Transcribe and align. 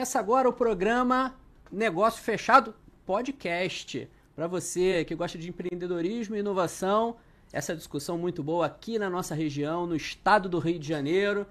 Começa 0.00 0.18
agora 0.18 0.48
o 0.48 0.52
programa 0.54 1.38
Negócio 1.70 2.22
Fechado 2.22 2.74
Podcast. 3.04 4.08
Para 4.34 4.46
você 4.46 5.04
que 5.04 5.14
gosta 5.14 5.36
de 5.36 5.50
empreendedorismo 5.50 6.34
e 6.34 6.38
inovação, 6.38 7.16
essa 7.52 7.76
discussão 7.76 8.16
muito 8.16 8.42
boa 8.42 8.64
aqui 8.64 8.98
na 8.98 9.10
nossa 9.10 9.34
região, 9.34 9.86
no 9.86 9.94
estado 9.94 10.48
do 10.48 10.58
Rio 10.58 10.78
de 10.78 10.88
Janeiro. 10.88 11.46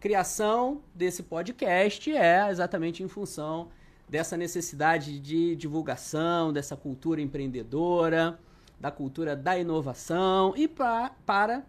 Criação 0.00 0.80
desse 0.94 1.22
podcast 1.22 2.10
é 2.10 2.48
exatamente 2.48 3.02
em 3.02 3.06
função 3.06 3.68
dessa 4.08 4.34
necessidade 4.34 5.20
de 5.20 5.54
divulgação, 5.54 6.54
dessa 6.54 6.78
cultura 6.78 7.20
empreendedora, 7.20 8.40
da 8.80 8.90
cultura 8.90 9.36
da 9.36 9.58
inovação 9.58 10.54
e 10.56 10.66
pra, 10.66 11.10
para 11.26 11.66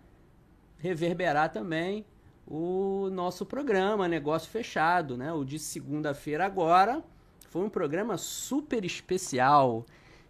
reverberar 0.77 1.51
também 1.51 2.05
o 2.53 3.09
nosso 3.09 3.45
programa 3.45 4.09
Negócio 4.09 4.51
Fechado, 4.51 5.15
né? 5.15 5.31
O 5.31 5.45
de 5.45 5.57
segunda-feira 5.57 6.45
agora 6.45 7.01
foi 7.49 7.63
um 7.63 7.69
programa 7.69 8.17
super 8.17 8.83
especial. 8.83 9.85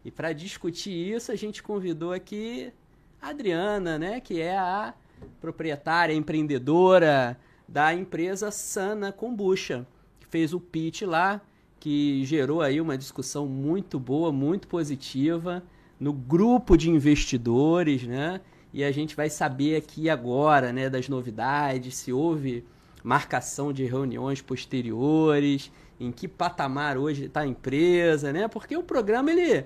E 0.05 0.11
para 0.11 0.31
discutir 0.31 0.91
isso, 0.91 1.31
a 1.31 1.35
gente 1.35 1.63
convidou 1.63 2.13
aqui 2.13 2.71
a 3.19 3.29
Adriana, 3.29 3.97
né, 3.97 4.19
que 4.19 4.39
é 4.39 4.55
a 4.55 4.93
proprietária, 5.39 6.13
empreendedora 6.13 7.39
da 7.67 7.91
empresa 7.91 8.51
Sana 8.51 9.11
Kombucha, 9.11 9.87
que 10.19 10.27
fez 10.27 10.53
o 10.53 10.59
pitch 10.59 11.01
lá, 11.01 11.41
que 11.79 12.23
gerou 12.23 12.61
aí 12.61 12.79
uma 12.79 12.99
discussão 12.99 13.47
muito 13.47 13.99
boa, 13.99 14.31
muito 14.31 14.67
positiva 14.67 15.63
no 15.99 16.13
grupo 16.13 16.77
de 16.77 16.91
investidores, 16.91 18.03
né? 18.03 18.41
E 18.73 18.83
a 18.83 18.91
gente 18.91 19.15
vai 19.15 19.29
saber 19.29 19.75
aqui 19.75 20.09
agora, 20.09 20.71
né, 20.71 20.89
das 20.89 21.09
novidades, 21.09 21.95
se 21.95 22.13
houve 22.13 22.65
marcação 23.03 23.73
de 23.73 23.83
reuniões 23.85 24.41
posteriores, 24.41 25.71
em 25.99 26.11
que 26.11 26.27
patamar 26.27 26.97
hoje 26.97 27.25
está 27.25 27.41
a 27.41 27.47
empresa, 27.47 28.31
né? 28.31 28.47
Porque 28.47 28.75
o 28.75 28.83
programa 28.83 29.31
ele 29.31 29.65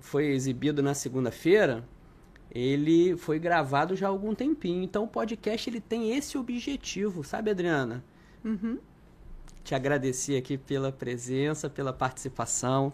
foi 0.00 0.26
exibido 0.26 0.82
na 0.82 0.94
segunda-feira, 0.94 1.84
ele 2.50 3.16
foi 3.16 3.38
gravado 3.38 3.96
já 3.96 4.06
há 4.06 4.10
algum 4.10 4.34
tempinho. 4.34 4.82
Então 4.82 5.04
o 5.04 5.08
podcast 5.08 5.68
ele 5.68 5.80
tem 5.80 6.16
esse 6.16 6.36
objetivo, 6.38 7.24
sabe, 7.24 7.50
Adriana? 7.50 8.04
Uhum. 8.44 8.78
Te 9.64 9.74
agradecer 9.74 10.36
aqui 10.36 10.56
pela 10.56 10.92
presença, 10.92 11.68
pela 11.68 11.92
participação. 11.92 12.92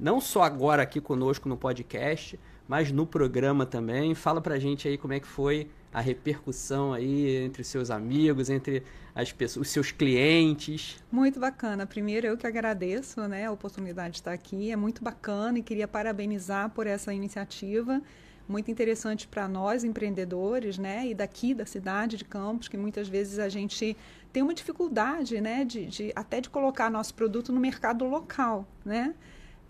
Não 0.00 0.20
só 0.20 0.42
agora 0.42 0.82
aqui 0.82 1.00
conosco 1.00 1.48
no 1.48 1.56
podcast, 1.56 2.38
mas 2.68 2.92
no 2.92 3.06
programa 3.06 3.64
também. 3.64 4.14
Fala 4.14 4.40
pra 4.40 4.58
gente 4.58 4.86
aí 4.86 4.98
como 4.98 5.14
é 5.14 5.20
que 5.20 5.26
foi 5.26 5.68
a 5.92 6.00
repercussão 6.00 6.92
aí 6.92 7.36
entre 7.36 7.64
seus 7.64 7.90
amigos, 7.90 8.50
entre 8.50 8.82
as 9.14 9.32
pessoas, 9.32 9.66
os 9.66 9.72
seus 9.72 9.90
clientes. 9.90 11.02
Muito 11.10 11.40
bacana. 11.40 11.86
Primeiro 11.86 12.26
eu 12.26 12.36
que 12.36 12.46
agradeço, 12.46 13.26
né, 13.26 13.46
a 13.46 13.50
oportunidade 13.50 14.12
de 14.12 14.18
estar 14.18 14.32
aqui. 14.32 14.70
É 14.70 14.76
muito 14.76 15.02
bacana 15.02 15.58
e 15.58 15.62
queria 15.62 15.88
parabenizar 15.88 16.68
por 16.70 16.86
essa 16.86 17.12
iniciativa. 17.12 18.02
Muito 18.46 18.70
interessante 18.70 19.26
para 19.26 19.46
nós 19.48 19.84
empreendedores, 19.84 20.78
né, 20.78 21.06
e 21.08 21.14
daqui 21.14 21.52
da 21.52 21.66
cidade 21.66 22.16
de 22.16 22.24
Campos, 22.24 22.68
que 22.68 22.76
muitas 22.76 23.08
vezes 23.08 23.38
a 23.38 23.48
gente 23.48 23.96
tem 24.32 24.42
uma 24.42 24.54
dificuldade, 24.54 25.40
né, 25.40 25.64
de, 25.64 25.86
de 25.86 26.12
até 26.14 26.40
de 26.40 26.48
colocar 26.48 26.90
nosso 26.90 27.14
produto 27.14 27.52
no 27.52 27.60
mercado 27.60 28.04
local, 28.04 28.66
né? 28.84 29.14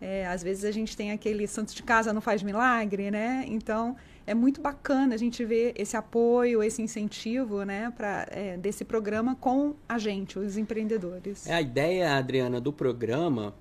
É, 0.00 0.26
às 0.26 0.42
vezes 0.42 0.64
a 0.64 0.70
gente 0.70 0.96
tem 0.96 1.10
aquele 1.10 1.46
santo 1.46 1.74
de 1.74 1.82
casa 1.82 2.12
não 2.12 2.20
faz 2.20 2.42
milagre, 2.42 3.10
né? 3.10 3.44
Então 3.48 3.96
é 4.26 4.34
muito 4.34 4.60
bacana 4.60 5.14
a 5.14 5.18
gente 5.18 5.44
ver 5.44 5.72
esse 5.76 5.96
apoio, 5.96 6.62
esse 6.62 6.82
incentivo, 6.82 7.64
né, 7.64 7.90
para 7.96 8.28
é, 8.30 8.58
desse 8.58 8.84
programa 8.84 9.34
com 9.34 9.74
a 9.88 9.98
gente, 9.98 10.38
os 10.38 10.58
empreendedores. 10.58 11.46
É 11.46 11.54
a 11.54 11.62
ideia, 11.62 12.14
Adriana, 12.16 12.60
do 12.60 12.72
programa 12.72 13.54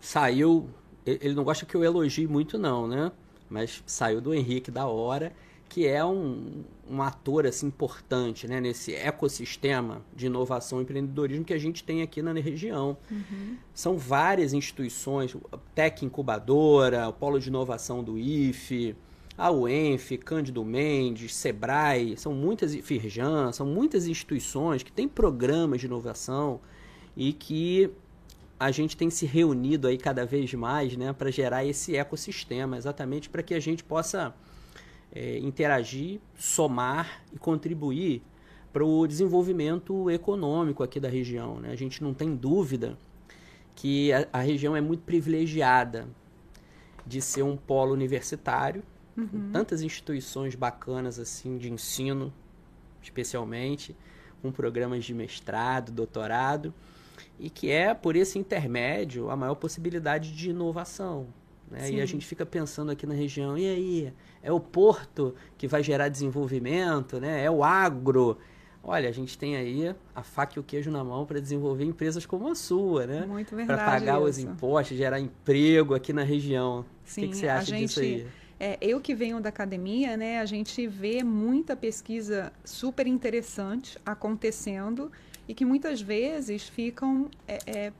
saiu. 0.00 0.70
Ele 1.04 1.34
não 1.34 1.44
gosta 1.44 1.66
que 1.66 1.74
eu 1.74 1.84
elogie 1.84 2.26
muito, 2.26 2.58
não, 2.58 2.88
né? 2.88 3.12
Mas 3.48 3.82
saiu 3.86 4.20
do 4.20 4.34
Henrique 4.34 4.70
da 4.70 4.86
hora 4.86 5.32
que 5.68 5.86
é 5.86 6.04
um, 6.04 6.64
um 6.88 7.02
ator 7.02 7.46
assim, 7.46 7.66
importante 7.66 8.46
né, 8.46 8.60
nesse 8.60 8.94
ecossistema 8.94 10.02
de 10.14 10.26
inovação 10.26 10.78
e 10.78 10.82
empreendedorismo 10.82 11.44
que 11.44 11.54
a 11.54 11.58
gente 11.58 11.82
tem 11.82 12.02
aqui 12.02 12.22
na 12.22 12.32
região. 12.32 12.96
Uhum. 13.10 13.56
São 13.74 13.98
várias 13.98 14.52
instituições, 14.52 15.36
Tec 15.74 16.02
Incubadora, 16.02 17.08
o 17.08 17.12
Polo 17.12 17.38
de 17.38 17.48
Inovação 17.48 18.02
do 18.02 18.18
IFE, 18.18 18.96
a 19.36 19.50
UENF, 19.50 20.16
Cândido 20.18 20.64
Mendes, 20.64 21.34
Sebrae, 21.34 22.16
são 22.16 22.32
muitas, 22.32 22.74
Firjan, 22.74 23.52
são 23.52 23.66
muitas 23.66 24.06
instituições 24.06 24.82
que 24.82 24.90
têm 24.90 25.06
programas 25.06 25.80
de 25.80 25.86
inovação 25.86 26.60
e 27.14 27.32
que 27.32 27.90
a 28.58 28.70
gente 28.70 28.96
tem 28.96 29.10
se 29.10 29.26
reunido 29.26 29.86
aí 29.86 29.98
cada 29.98 30.24
vez 30.24 30.54
mais 30.54 30.96
né, 30.96 31.12
para 31.12 31.30
gerar 31.30 31.64
esse 31.66 31.94
ecossistema, 31.94 32.78
exatamente 32.78 33.28
para 33.28 33.42
que 33.42 33.52
a 33.52 33.60
gente 33.60 33.84
possa 33.84 34.34
é, 35.16 35.38
interagir, 35.38 36.20
somar 36.36 37.22
e 37.32 37.38
contribuir 37.38 38.22
para 38.70 38.84
o 38.84 39.06
desenvolvimento 39.06 40.10
econômico 40.10 40.82
aqui 40.82 41.00
da 41.00 41.08
região. 41.08 41.58
Né? 41.58 41.70
A 41.70 41.76
gente 41.76 42.02
não 42.02 42.12
tem 42.12 42.36
dúvida 42.36 42.98
que 43.74 44.12
a, 44.12 44.28
a, 44.30 44.40
região 44.40 44.76
é 44.76 44.80
muito 44.82 45.04
privilegiada 45.04 46.06
de 47.06 47.22
ser 47.22 47.42
um 47.42 47.56
polo 47.56 47.94
universitário, 47.94 48.82
uhum. 49.16 49.26
com 49.26 49.52
tantas 49.52 49.80
instituições 49.80 50.54
bacanas 50.54 51.18
assim 51.18 51.56
de 51.56 51.72
ensino, 51.72 52.30
especialmente, 53.02 53.96
com 54.42 54.52
programas 54.52 55.02
de 55.02 55.14
mestrado, 55.14 55.90
doutorado, 55.90 56.74
e 57.40 57.48
que 57.48 57.70
é 57.70 57.94
por 57.94 58.16
esse 58.16 58.38
intermédio 58.38 59.30
a 59.30 59.36
maior 59.36 59.54
possibilidade 59.54 60.36
de 60.36 60.50
inovação. 60.50 61.26
Né? 61.70 61.90
E 61.90 62.00
a 62.00 62.06
gente 62.06 62.24
fica 62.26 62.46
pensando 62.46 62.90
aqui 62.90 63.06
na 63.06 63.14
região, 63.14 63.56
e 63.58 63.66
aí, 63.68 64.12
é 64.42 64.52
o 64.52 64.60
porto 64.60 65.34
que 65.58 65.66
vai 65.66 65.82
gerar 65.82 66.08
desenvolvimento, 66.08 67.18
né? 67.20 67.44
é 67.44 67.50
o 67.50 67.64
agro. 67.64 68.38
Olha, 68.82 69.08
a 69.08 69.12
gente 69.12 69.36
tem 69.36 69.56
aí 69.56 69.92
a 70.14 70.22
faca 70.22 70.54
e 70.56 70.60
o 70.60 70.62
queijo 70.62 70.92
na 70.92 71.02
mão 71.02 71.26
para 71.26 71.40
desenvolver 71.40 71.84
empresas 71.84 72.24
como 72.24 72.48
a 72.48 72.54
sua, 72.54 73.04
né? 73.04 73.26
Muito 73.26 73.56
verdade. 73.56 73.80
Para 73.80 73.90
pagar 73.90 74.18
isso. 74.18 74.28
os 74.28 74.38
impostos, 74.38 74.96
gerar 74.96 75.18
emprego 75.18 75.92
aqui 75.92 76.12
na 76.12 76.22
região. 76.22 76.84
Sim, 77.04 77.22
o 77.22 77.24
que, 77.24 77.30
que 77.30 77.36
você 77.36 77.48
acha 77.48 77.66
gente, 77.66 77.86
disso 77.88 77.98
aí? 77.98 78.26
É, 78.60 78.78
eu 78.80 79.00
que 79.00 79.12
venho 79.12 79.40
da 79.40 79.48
academia, 79.48 80.16
né, 80.16 80.38
a 80.38 80.46
gente 80.46 80.86
vê 80.86 81.22
muita 81.24 81.74
pesquisa 81.74 82.52
super 82.64 83.08
interessante 83.08 83.98
acontecendo 84.06 85.10
e 85.48 85.54
que 85.54 85.64
muitas 85.64 86.00
vezes 86.00 86.68
ficam 86.68 87.28
é, 87.46 87.58
é, 87.66 87.92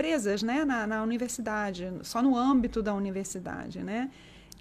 presas 0.00 0.42
né, 0.42 0.64
na, 0.64 0.86
na, 0.86 1.02
universidade, 1.02 1.92
só 2.02 2.22
no 2.22 2.34
âmbito 2.34 2.82
da 2.82 2.94
universidade, 2.94 3.84
né? 3.84 4.10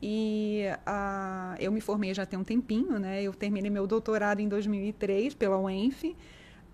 E 0.01 0.66
uh, 0.85 1.55
eu 1.59 1.72
me 1.72 1.79
formei 1.79 2.13
já 2.13 2.25
tem 2.25 2.38
um 2.38 2.44
tempinho, 2.44 3.00
né? 3.00 3.23
Eu 3.23 3.33
terminei 3.33 3.72
meu 3.72 3.88
doutorado 3.88 4.41
em 4.41 4.49
2003 4.49 5.33
pela 5.35 5.57
UENF. 5.57 6.13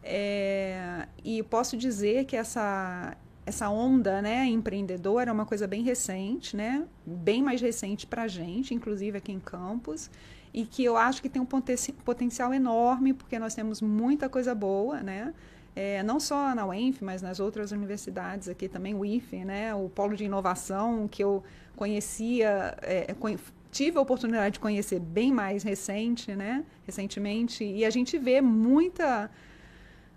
É, 0.01 1.07
e 1.23 1.43
posso 1.43 1.77
dizer 1.77 2.25
que 2.25 2.35
essa, 2.35 3.15
essa 3.45 3.69
onda 3.69 4.19
né, 4.19 4.47
empreendedora 4.47 5.29
é 5.29 5.33
uma 5.33 5.45
coisa 5.45 5.67
bem 5.67 5.83
recente, 5.83 6.57
né? 6.57 6.87
Bem 7.05 7.43
mais 7.43 7.61
recente 7.61 8.07
para 8.07 8.23
a 8.23 8.27
gente, 8.27 8.73
inclusive 8.73 9.15
aqui 9.19 9.31
em 9.31 9.39
Campos. 9.39 10.09
E 10.51 10.65
que 10.65 10.83
eu 10.83 10.97
acho 10.97 11.21
que 11.21 11.29
tem 11.29 11.39
um 11.39 11.47
potencial 12.03 12.51
enorme, 12.51 13.13
porque 13.13 13.37
nós 13.37 13.53
temos 13.53 13.79
muita 13.79 14.27
coisa 14.27 14.55
boa, 14.55 15.03
né? 15.03 15.35
É, 15.75 16.01
não 16.01 16.19
só 16.19 16.55
na 16.55 16.65
UENF, 16.65 17.03
mas 17.03 17.21
nas 17.21 17.39
outras 17.39 17.71
universidades 17.71 18.47
aqui 18.47 18.69
também, 18.69 18.95
o 18.95 19.03
IFE, 19.03 19.43
né, 19.43 19.75
o 19.75 19.89
polo 19.89 20.15
de 20.15 20.23
inovação 20.23 21.07
que 21.07 21.23
eu 21.23 21.43
conhecia, 21.75 22.77
é, 22.81 23.13
tive 23.71 23.97
a 23.97 24.01
oportunidade 24.01 24.53
de 24.53 24.59
conhecer 24.59 24.99
bem 24.99 25.33
mais 25.33 25.63
recente, 25.63 26.33
né, 26.33 26.63
recentemente, 26.85 27.66
e 27.66 27.83
a 27.83 27.89
gente 27.89 28.17
vê 28.17 28.39
muita 28.39 29.29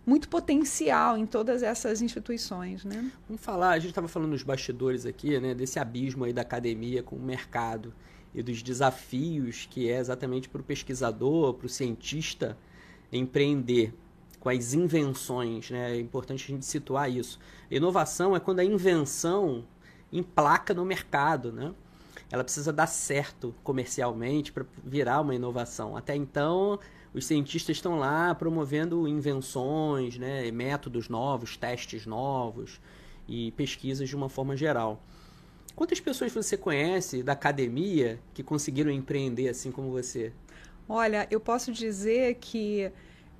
muito 0.07 0.27
potencial 0.31 1.19
em 1.19 1.27
todas 1.27 1.63
essas 1.63 2.01
instituições, 2.01 2.83
né? 2.83 3.13
Vamos 3.29 3.43
falar, 3.43 3.73
a 3.73 3.79
gente 3.79 3.91
estava 3.91 4.09
falando 4.09 4.31
nos 4.31 4.43
bastidores 4.43 5.05
aqui, 5.05 5.39
né, 5.39 5.55
desse 5.55 5.79
abismo 5.79 6.25
aí 6.25 6.33
da 6.33 6.41
academia 6.41 7.03
com 7.03 7.15
o 7.15 7.21
mercado 7.21 7.93
e 8.35 8.43
dos 8.43 8.63
desafios 8.63 9.69
que 9.71 9.91
é 9.91 9.99
exatamente 9.99 10.49
para 10.49 10.63
o 10.63 10.65
pesquisador, 10.65 11.53
para 11.53 11.67
o 11.67 11.69
cientista 11.69 12.57
empreender 13.13 13.93
com 14.41 14.49
as 14.49 14.75
invenções, 14.75 15.71
né? 15.71 15.97
É 15.97 16.01
importante 16.01 16.45
a 16.45 16.55
gente 16.55 16.65
situar 16.65 17.11
isso. 17.11 17.39
Inovação 17.71 18.37
é 18.37 18.41
quando 18.41 18.61
a 18.61 18.65
invenção 18.65 19.65
emplaca 20.13 20.73
no 20.73 20.85
mercado, 20.85 21.53
né? 21.53 21.73
Ela 22.31 22.45
precisa 22.45 22.73
dar 22.73 22.87
certo 22.87 23.55
comercialmente 23.63 24.53
para 24.53 24.65
virar 24.85 25.21
uma 25.21 25.35
inovação. 25.35 25.97
Até 25.97 26.15
então, 26.15 26.79
os 27.15 27.25
cientistas 27.27 27.77
estão 27.77 27.99
lá 27.99 28.35
promovendo 28.35 29.09
invenções, 29.09 30.19
né? 30.19 30.51
métodos 30.51 31.09
novos, 31.09 31.57
testes 31.57 32.05
novos 32.05 32.81
e 33.27 33.51
pesquisas 33.53 34.09
de 34.09 34.15
uma 34.17 34.29
forma 34.29 34.57
geral. 34.57 35.03
Quantas 35.75 36.01
pessoas 36.01 36.33
você 36.33 36.57
conhece 36.57 37.23
da 37.23 37.33
academia 37.33 38.21
que 38.35 38.43
conseguiram 38.43 38.91
empreender 38.91 39.49
assim 39.49 39.71
como 39.71 39.91
você? 39.91 40.33
Olha, 40.89 41.27
eu 41.31 41.39
posso 41.39 41.71
dizer 41.73 42.37
que 42.41 42.91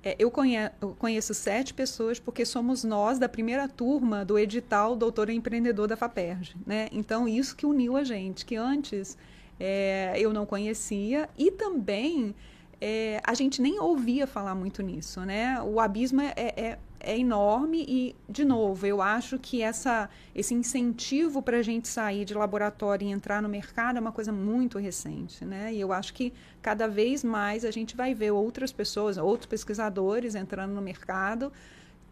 É, 0.03 0.15
eu, 0.17 0.31
conhe 0.31 0.57
eu, 0.81 0.95
conheço 0.97 1.33
sete 1.33 1.73
pessoas 1.73 2.19
porque 2.19 2.45
somos 2.45 2.83
nós 2.83 3.19
da 3.19 3.27
primeira 3.27 3.67
turma 3.67 4.23
do 4.23 4.39
edital 4.39 4.95
Doutor 4.95 5.29
Empreendedor 5.29 5.87
da 5.87 5.97
FAPERJ. 5.97 6.55
Né? 6.65 6.87
Então, 6.91 7.27
isso 7.27 7.55
que 7.55 7.65
uniu 7.65 7.97
a 7.97 8.03
gente, 8.03 8.45
que 8.45 8.55
antes 8.55 9.17
é, 9.59 10.13
eu 10.17 10.31
não 10.31 10.45
conhecia 10.45 11.29
e 11.37 11.51
também 11.51 12.33
é, 12.79 13.21
a 13.25 13.33
gente 13.33 13.61
nem 13.61 13.79
ouvia 13.79 14.25
falar 14.25 14.55
muito 14.55 14.81
nisso. 14.81 15.19
Né? 15.21 15.61
O 15.61 15.79
abismo 15.79 16.21
é, 16.21 16.79
é, 16.99 17.17
enorme 17.17 17.85
e, 17.87 18.15
de 18.27 18.43
novo, 18.43 18.85
eu 18.85 19.01
acho 19.01 19.39
que 19.39 19.61
essa, 19.61 20.09
esse 20.35 20.53
incentivo 20.53 21.41
para 21.41 21.57
a 21.57 21.61
gente 21.61 21.87
sair 21.87 22.25
de 22.25 22.33
laboratório 22.33 23.07
e 23.07 23.11
entrar 23.11 23.41
no 23.41 23.47
mercado 23.47 23.97
é 23.97 23.99
uma 24.01 24.11
coisa 24.11 24.31
muito 24.31 24.77
recente. 24.77 25.45
Né? 25.45 25.73
E 25.73 25.79
eu 25.79 25.93
acho 25.93 26.13
que 26.13 26.33
cada 26.61 26.87
vez 26.87 27.23
mais 27.23 27.63
a 27.63 27.71
gente 27.71 27.95
vai 27.95 28.13
ver 28.13 28.31
outras 28.31 28.71
pessoas, 28.71 29.17
outros 29.17 29.47
pesquisadores 29.47 30.35
entrando 30.35 30.73
no 30.73 30.81
mercado, 30.81 31.51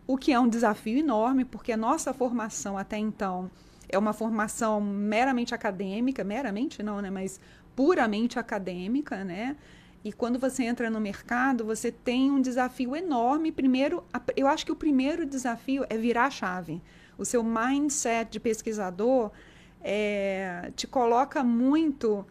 o 0.08 0.18
que 0.18 0.32
é 0.32 0.40
um 0.40 0.48
desafio 0.48 0.98
enorme, 0.98 1.44
porque 1.44 1.74
a 1.74 1.78
nossa 1.78 2.14
formação 2.14 2.78
até 2.78 2.98
então 2.98 3.52
é 3.90 3.98
uma 3.98 4.14
formação 4.14 4.80
meramente 4.82 5.54
acadêmica, 5.54 6.24
meramente 6.24 6.82
não, 6.82 7.02
né, 7.02 7.10
mas 7.10 7.40
puramente 7.76 8.40
acadêmica, 8.40 9.24
né? 9.24 9.56
E 10.04 10.14
quando 10.14 10.40
você 10.40 10.64
entra 10.64 10.90
no 10.90 11.00
mercado, 11.00 11.66
você 11.66 11.92
tem 11.92 12.32
um 12.32 12.42
desafio 12.42 12.96
enorme. 12.96 13.52
Primeiro, 13.52 14.04
eu 14.36 14.48
acho 14.48 14.66
que 14.66 14.72
o 14.72 14.76
primeiro 14.76 15.26
desafio 15.26 15.86
é 15.90 15.98
virar 15.98 16.26
a 16.26 16.30
chave. 16.30 16.82
O 17.18 17.26
seu 17.26 17.44
mindset 17.44 18.32
de 18.32 18.40
pesquisador 18.40 19.32
é, 19.82 20.72
te 20.76 20.88
coloca 20.88 21.44
muito 21.44 22.26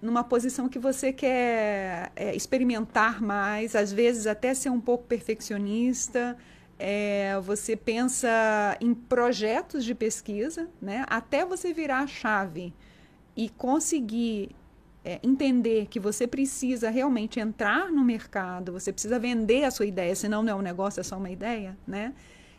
numa 0.00 0.22
posição 0.22 0.68
que 0.68 0.78
você 0.78 1.12
quer 1.12 2.12
é, 2.14 2.34
experimentar 2.34 3.22
mais, 3.22 3.74
às 3.74 3.92
vezes 3.92 4.26
até 4.26 4.52
ser 4.52 4.70
um 4.70 4.80
pouco 4.80 5.04
perfeccionista. 5.04 6.36
É, 6.78 7.38
você 7.40 7.76
pensa 7.76 8.76
em 8.80 8.92
projetos 8.92 9.84
de 9.84 9.94
pesquisa, 9.94 10.68
né? 10.82 11.04
até 11.08 11.44
você 11.44 11.72
virar 11.72 12.00
a 12.00 12.06
chave 12.06 12.74
e 13.36 13.48
conseguir 13.48 14.50
é, 15.04 15.20
entender 15.22 15.86
que 15.86 16.00
você 16.00 16.26
precisa 16.26 16.88
realmente 16.88 17.38
entrar 17.38 17.92
no 17.92 18.02
mercado, 18.02 18.72
você 18.72 18.92
precisa 18.92 19.18
vender 19.18 19.64
a 19.64 19.70
sua 19.70 19.86
ideia, 19.86 20.14
senão 20.16 20.42
não 20.42 20.52
é 20.52 20.54
um 20.54 20.62
negócio, 20.62 21.00
é 21.00 21.02
só 21.02 21.18
uma 21.18 21.30
ideia, 21.30 21.76
né? 21.86 22.14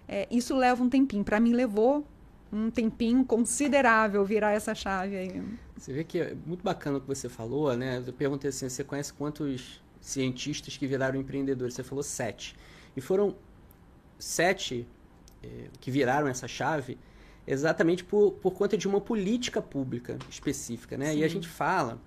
É, 0.08 0.28
isso 0.30 0.56
leva 0.56 0.84
um 0.84 0.90
tempinho. 0.90 1.24
Para 1.24 1.40
mim, 1.40 1.54
levou 1.54 2.06
um 2.54 2.70
tempinho 2.70 3.26
considerável 3.26 4.24
virar 4.24 4.52
essa 4.52 4.76
chave 4.76 5.18
aí. 5.18 5.44
Você 5.76 5.92
vê 5.92 6.04
que 6.04 6.20
é 6.20 6.36
muito 6.46 6.64
bacana 6.64 7.00
o 7.00 7.02
que 7.02 7.08
você 7.08 7.28
falou, 7.28 7.76
né? 7.76 8.04
Eu 8.06 8.14
perguntei 8.14 8.50
assim, 8.50 8.70
você 8.70 8.84
conhece 8.84 9.12
quantos 9.12 9.82
cientistas 10.00 10.78
que 10.78 10.86
viraram 10.86 11.20
empreendedores? 11.20 11.74
Você 11.74 11.84
falou 11.84 12.04
sete. 12.04 12.56
E 12.96 13.02
foram 13.02 13.36
sete 14.20 14.88
eh, 15.44 15.68
que 15.80 15.90
viraram 15.90 16.28
essa 16.28 16.48
chave 16.48 16.98
exatamente 17.48 18.04
por, 18.04 18.34
por 18.34 18.52
conta 18.52 18.78
de 18.78 18.88
uma 18.88 19.02
política 19.02 19.62
pública 19.62 20.18
específica, 20.30 20.98
né? 20.98 21.12
Sim. 21.12 21.20
E 21.20 21.24
a 21.24 21.28
gente 21.28 21.48
fala, 21.48 22.00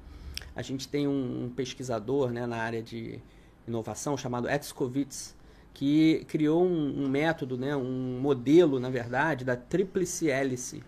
a 0.54 0.62
gente 0.62 0.88
tem 0.88 1.06
um, 1.06 1.44
um 1.44 1.50
pesquisador 1.50 2.30
né, 2.30 2.46
na 2.46 2.56
área 2.56 2.82
de 2.82 3.20
inovação 3.66 4.16
chamado 4.16 4.48
Etzkovitz, 4.48 5.36
que 5.74 6.24
criou 6.26 6.64
um, 6.64 7.04
um, 7.04 7.08
método, 7.08 7.56
né, 7.56 7.76
um 7.76 8.18
modelo, 8.20 8.80
na 8.80 8.90
verdade, 8.90 9.44
da 9.44 9.56
tríplice 9.56 10.28
hélice, 10.28 10.82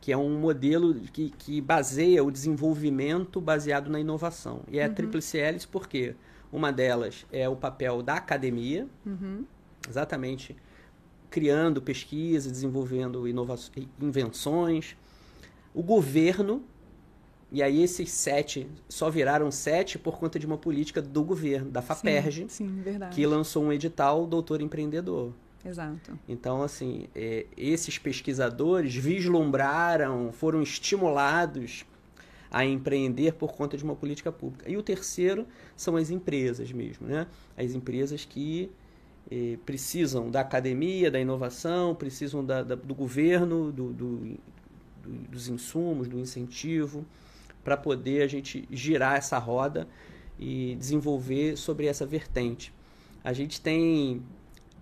que 0.00 0.12
é 0.12 0.16
um 0.16 0.38
modelo 0.38 0.94
que, 0.94 1.30
que 1.30 1.60
baseia 1.60 2.22
o 2.22 2.30
desenvolvimento 2.30 3.40
baseado 3.40 3.88
na 3.88 3.98
inovação. 3.98 4.62
E 4.68 4.78
é 4.78 4.84
uhum. 4.84 4.90
a 4.90 4.94
tríplice 4.94 5.38
hélice 5.38 5.66
porque 5.66 6.14
uma 6.52 6.72
delas 6.72 7.24
é 7.32 7.48
o 7.48 7.56
papel 7.56 8.02
da 8.02 8.14
academia, 8.14 8.86
uhum. 9.06 9.44
exatamente 9.88 10.56
criando 11.30 11.80
pesquisa, 11.80 12.50
desenvolvendo 12.50 13.24
invenções, 14.00 14.96
o 15.72 15.82
governo, 15.82 16.62
e 17.52 17.62
aí 17.62 17.82
esses 17.82 18.10
sete 18.10 18.68
só 18.88 19.10
viraram 19.10 19.50
sete 19.50 19.98
por 19.98 20.18
conta 20.18 20.38
de 20.38 20.46
uma 20.46 20.56
política 20.56 21.02
do 21.02 21.24
governo, 21.24 21.70
da 21.70 21.82
FAPERJ, 21.82 22.46
sim, 22.48 22.82
sim, 22.84 23.00
que 23.10 23.26
lançou 23.26 23.64
um 23.64 23.72
edital 23.72 24.26
Doutor 24.26 24.60
Empreendedor. 24.60 25.32
Exato. 25.64 26.18
Então, 26.28 26.62
assim, 26.62 27.08
é, 27.14 27.46
esses 27.56 27.98
pesquisadores 27.98 28.94
vislumbraram, 28.94 30.32
foram 30.32 30.62
estimulados 30.62 31.84
a 32.50 32.64
empreender 32.64 33.34
por 33.34 33.52
conta 33.52 33.76
de 33.76 33.84
uma 33.84 33.94
política 33.94 34.30
pública. 34.32 34.70
E 34.70 34.76
o 34.76 34.82
terceiro 34.82 35.46
são 35.76 35.96
as 35.96 36.10
empresas 36.10 36.72
mesmo, 36.72 37.06
né? 37.06 37.26
As 37.56 37.74
empresas 37.74 38.24
que 38.24 38.70
eh, 39.30 39.56
precisam 39.64 40.30
da 40.30 40.40
academia, 40.40 41.10
da 41.12 41.20
inovação, 41.20 41.94
precisam 41.94 42.44
da, 42.44 42.64
da, 42.64 42.74
do 42.74 42.92
governo, 42.92 43.70
do, 43.70 43.92
do, 43.92 44.16
do, 44.16 45.10
dos 45.28 45.48
insumos, 45.48 46.08
do 46.08 46.18
incentivo 46.18 47.06
para 47.64 47.76
poder 47.76 48.22
a 48.22 48.26
gente 48.26 48.66
girar 48.70 49.16
essa 49.16 49.38
roda 49.38 49.88
e 50.38 50.76
desenvolver 50.76 51.56
sobre 51.56 51.86
essa 51.86 52.06
vertente. 52.06 52.72
A 53.22 53.32
gente 53.32 53.60
tem 53.60 54.22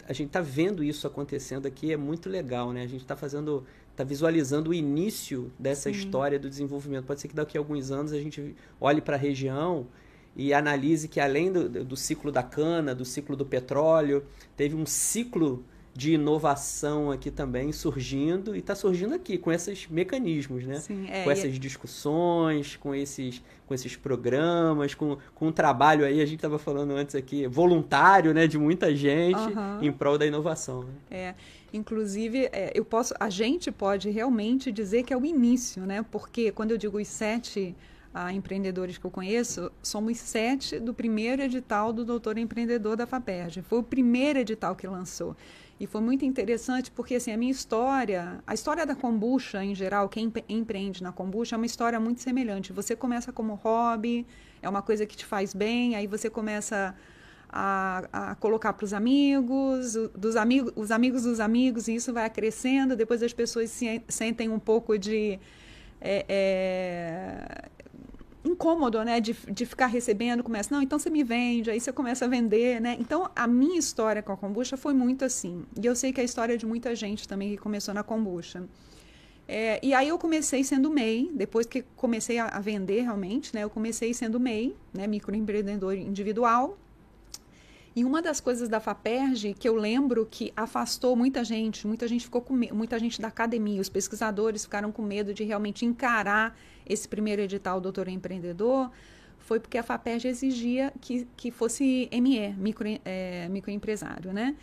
a 0.09 0.15
gente 0.15 0.29
está 0.29 0.41
vendo 0.41 0.83
isso 0.83 1.07
acontecendo 1.07 1.67
aqui, 1.67 1.93
é 1.93 1.97
muito 1.97 2.31
legal, 2.31 2.73
né? 2.73 2.83
A 2.83 2.87
gente 2.87 3.03
está 3.03 3.15
fazendo, 3.15 3.67
está 3.91 4.03
visualizando 4.03 4.71
o 4.71 4.75
início 4.75 5.53
dessa 5.59 5.93
Sim. 5.93 5.99
história 5.99 6.39
do 6.39 6.49
desenvolvimento. 6.49 7.05
Pode 7.05 7.21
ser 7.21 7.29
que 7.29 7.35
daqui 7.35 7.59
a 7.59 7.61
alguns 7.61 7.91
anos 7.91 8.11
a 8.15 8.19
gente 8.19 8.57
olhe 8.81 9.03
para 9.03 9.17
a 9.17 9.19
região 9.19 9.87
e 10.35 10.55
analise 10.55 11.09
que 11.09 11.21
além 11.21 11.53
do, 11.53 11.69
do 11.85 11.95
ciclo 11.95 12.33
da 12.33 12.43
cana, 12.43 12.95
do 12.95 13.05
ciclo 13.05 13.37
do 13.37 13.45
petróleo, 13.45 14.25
teve 14.57 14.75
um 14.75 14.87
ciclo 14.87 15.63
de 15.99 16.13
inovação 16.13 17.11
aqui 17.11 17.29
também 17.29 17.73
surgindo 17.73 18.55
e 18.55 18.61
está 18.61 18.73
surgindo 18.73 19.17
aqui 19.17 19.37
com 19.37 19.51
esses 19.51 19.89
mecanismos, 19.89 20.65
né? 20.65 20.77
Sim, 20.77 21.09
é, 21.11 21.25
com 21.25 21.31
essas 21.33 21.53
é... 21.53 21.59
discussões, 21.59 22.77
com 22.77 22.95
esses, 22.95 23.43
com 23.67 23.75
esses 23.75 23.97
programas, 23.97 24.95
com, 24.95 25.19
com 25.35 25.49
um 25.49 25.53
trabalho 25.53 26.05
aí, 26.05 26.21
a 26.21 26.25
gente 26.25 26.37
estava 26.37 26.57
falando 26.57 26.93
antes 26.93 27.17
aqui, 27.17 27.49
voluntário, 27.49 28.33
né, 28.33 28.47
de 28.47 28.57
muita 28.57 28.95
gente 28.95 29.41
uhum. 29.41 29.83
em 29.83 29.91
prol 29.91 30.17
da 30.17 30.25
inovação. 30.25 30.85
Né? 30.85 30.93
É, 31.11 31.35
inclusive, 31.73 32.49
é, 32.53 32.71
eu 32.77 32.85
posso, 32.85 33.13
a 33.19 33.29
gente 33.29 33.73
pode 33.73 34.09
realmente 34.09 34.71
dizer 34.71 35.03
que 35.03 35.13
é 35.13 35.17
o 35.17 35.27
início, 35.27 35.85
né? 35.85 36.07
Porque 36.13 36.53
quando 36.53 36.71
eu 36.71 36.79
digo 36.79 37.01
os 37.01 37.09
sete 37.09 37.75
a 38.15 38.33
empreendedores 38.33 38.99
que 38.99 39.05
eu 39.05 39.11
conheço, 39.11 39.71
somos 39.83 40.17
sete 40.19 40.79
do 40.79 40.95
primeiro 40.95 41.43
edital 41.43 41.93
do 41.93 42.05
Doutor 42.05 42.39
Empreendedor 42.39 42.97
da 42.97 43.07
FAPERJ. 43.07 43.63
Foi 43.63 43.81
o 43.81 43.83
primeiro 43.83 44.39
edital 44.39 44.77
que 44.77 44.87
lançou. 44.87 45.37
E 45.81 45.87
foi 45.87 46.01
muito 46.01 46.25
interessante 46.25 46.91
porque 46.91 47.15
assim, 47.15 47.31
a 47.31 47.37
minha 47.37 47.53
história, 47.53 48.43
a 48.47 48.53
história 48.53 48.85
da 48.85 48.97
kombucha 48.97 49.63
em 49.63 49.75
geral, 49.75 50.09
quem 50.09 50.33
empreende 50.49 51.03
na 51.03 51.13
kombucha, 51.13 51.55
é 51.55 51.57
uma 51.57 51.67
história 51.67 52.01
muito 52.01 52.21
semelhante. 52.21 52.73
Você 52.73 52.97
começa 52.97 53.33
como 53.33 53.55
hobby, 53.55 54.27
é 54.61 54.69
uma 54.69 54.83
coisa 54.83 55.07
que 55.07 55.17
te 55.17 55.25
faz 55.25 55.55
bem, 55.55 55.95
aí 55.95 56.07
você 56.07 56.29
começa 56.29 56.97
a, 57.49 58.09
a 58.13 58.35
colocar 58.35 58.73
para 58.73 58.85
os 58.85 58.93
amigos, 58.93 59.95
dos 60.17 60.35
amigos, 60.35 60.73
os 60.75 60.91
amigos 60.91 61.23
dos 61.23 61.39
amigos, 61.41 61.87
e 61.87 61.95
isso 61.95 62.13
vai 62.13 62.29
crescendo. 62.29 62.97
Depois 62.97 63.23
as 63.23 63.33
pessoas 63.33 63.71
se, 63.71 64.03
sentem 64.09 64.49
um 64.49 64.59
pouco 64.59 64.99
de 64.99 65.39
é, 66.01 66.25
é, 66.29 67.69
incômodo, 68.49 69.03
né, 69.05 69.21
de, 69.21 69.33
de 69.33 69.67
ficar 69.67 69.87
recebendo, 69.87 70.43
começa, 70.43 70.75
não, 70.75 70.83
então 70.83 70.99
você 70.99 71.11
me 71.11 71.23
vende, 71.23 71.71
aí 71.71 71.81
você 71.81 71.93
começa 71.93 72.25
a 72.25 72.29
vender, 72.29 72.81
né? 72.81 72.97
Então, 72.99 73.31
a 73.35 73.47
minha 73.47 73.79
história 73.79 74.23
com 74.23 74.33
a 74.33 74.37
kombucha 74.37 74.77
foi 74.77 74.95
muito 74.95 75.25
assim. 75.25 75.65
E 75.81 75.87
eu 75.87 75.95
sei 75.95 76.13
que 76.13 76.21
é 76.21 76.23
a 76.23 76.25
história 76.25 76.57
de 76.57 76.67
muita 76.67 76.95
gente 76.95 77.29
também 77.29 77.51
que 77.51 77.57
começou 77.57 77.95
na 77.95 78.03
kombucha. 78.03 78.65
É, 79.47 79.81
e 79.83 79.95
aí 79.95 80.09
eu 80.09 80.19
comecei 80.19 80.63
sendo 80.63 80.91
MEI, 80.91 81.31
depois 81.35 81.65
que 81.65 81.83
comecei 81.97 82.39
a, 82.39 82.47
a, 82.49 82.61
vender 82.61 83.01
realmente, 83.01 83.55
né, 83.55 83.65
eu 83.65 83.71
comecei 83.71 84.13
sendo 84.13 84.39
MEI, 84.39 84.77
né, 84.93 85.07
microempreendedor 85.07 85.95
individual. 85.95 86.77
E 87.95 88.05
uma 88.05 88.23
das 88.23 88.41
coisas 88.41 88.69
da 88.69 88.81
FAPERJ 88.81 89.55
que 89.55 89.69
eu 89.69 89.75
lembro 89.75 90.27
que 90.31 90.53
afastou 90.57 91.17
muita 91.17 91.43
gente, 91.43 91.87
muita 91.87 92.07
gente 92.07 92.25
ficou 92.25 92.41
com 92.41 92.55
muita 92.55 92.99
gente 92.99 93.21
da 93.21 93.29
academia, 93.29 93.81
os 93.81 93.89
pesquisadores 93.89 94.65
ficaram 94.65 94.93
com 94.93 95.03
medo 95.03 95.35
de 95.35 95.45
realmente 95.45 95.85
encarar 95.85 96.57
esse 96.87 97.09
primeiro 97.09 97.43
edital 97.43 97.81
Doutor 97.81 98.09
Empreendedor, 98.09 98.91
foi 99.39 99.59
porque 99.59 99.79
a 99.79 99.83
FAPERJ 99.83 100.29
exigia 100.29 100.93
que, 101.01 101.27
que 101.37 101.51
fosse 101.51 102.09
ME, 102.13 102.55
micro, 102.57 102.87
é, 103.05 103.49
microempresário, 103.49 104.33
né? 104.33 104.55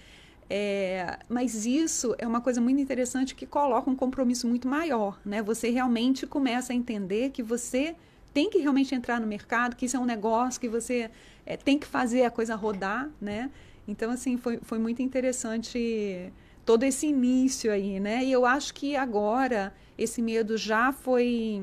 É, 0.48 1.18
mas 1.28 1.66
isso 1.66 2.16
é 2.20 2.28
uma 2.28 2.40
coisa 2.40 2.62
muito 2.62 2.80
interessante 2.80 3.34
que 3.34 3.48
coloca 3.48 3.90
um 3.90 3.96
compromisso 3.96 4.48
muito 4.48 4.68
maior, 4.68 5.20
né? 5.26 5.42
Você 5.42 5.70
realmente 5.72 6.28
começa 6.28 6.72
a 6.72 6.76
entender 6.76 7.32
que 7.32 7.42
você 7.42 7.96
tem 8.36 8.50
que 8.50 8.58
realmente 8.58 8.94
entrar 8.94 9.22
no 9.22 9.26
mercado, 9.26 9.78
que 9.78 9.86
isso 9.86 9.96
é 9.96 10.00
um 10.00 10.06
negócio 10.06 10.60
que 10.60 10.68
você 10.68 11.10
é, 11.46 11.56
tem 11.56 11.80
que 11.80 11.88
fazer 11.88 12.26
a 12.26 12.30
coisa 12.30 12.54
rodar, 12.54 13.10
né? 13.22 13.50
Então, 13.88 14.12
assim, 14.12 14.36
foi, 14.36 14.60
foi 14.62 14.78
muito 14.78 15.02
interessante 15.02 16.34
todo 16.66 16.84
esse 16.84 17.08
início 17.08 17.72
aí, 17.72 17.98
né? 17.98 18.26
E 18.26 18.32
eu 18.34 18.46
acho 18.46 18.74
que 18.74 18.94
agora 18.94 19.74
esse 19.98 20.22
medo 20.22 20.58
já 20.58 20.92
foi 20.92 21.62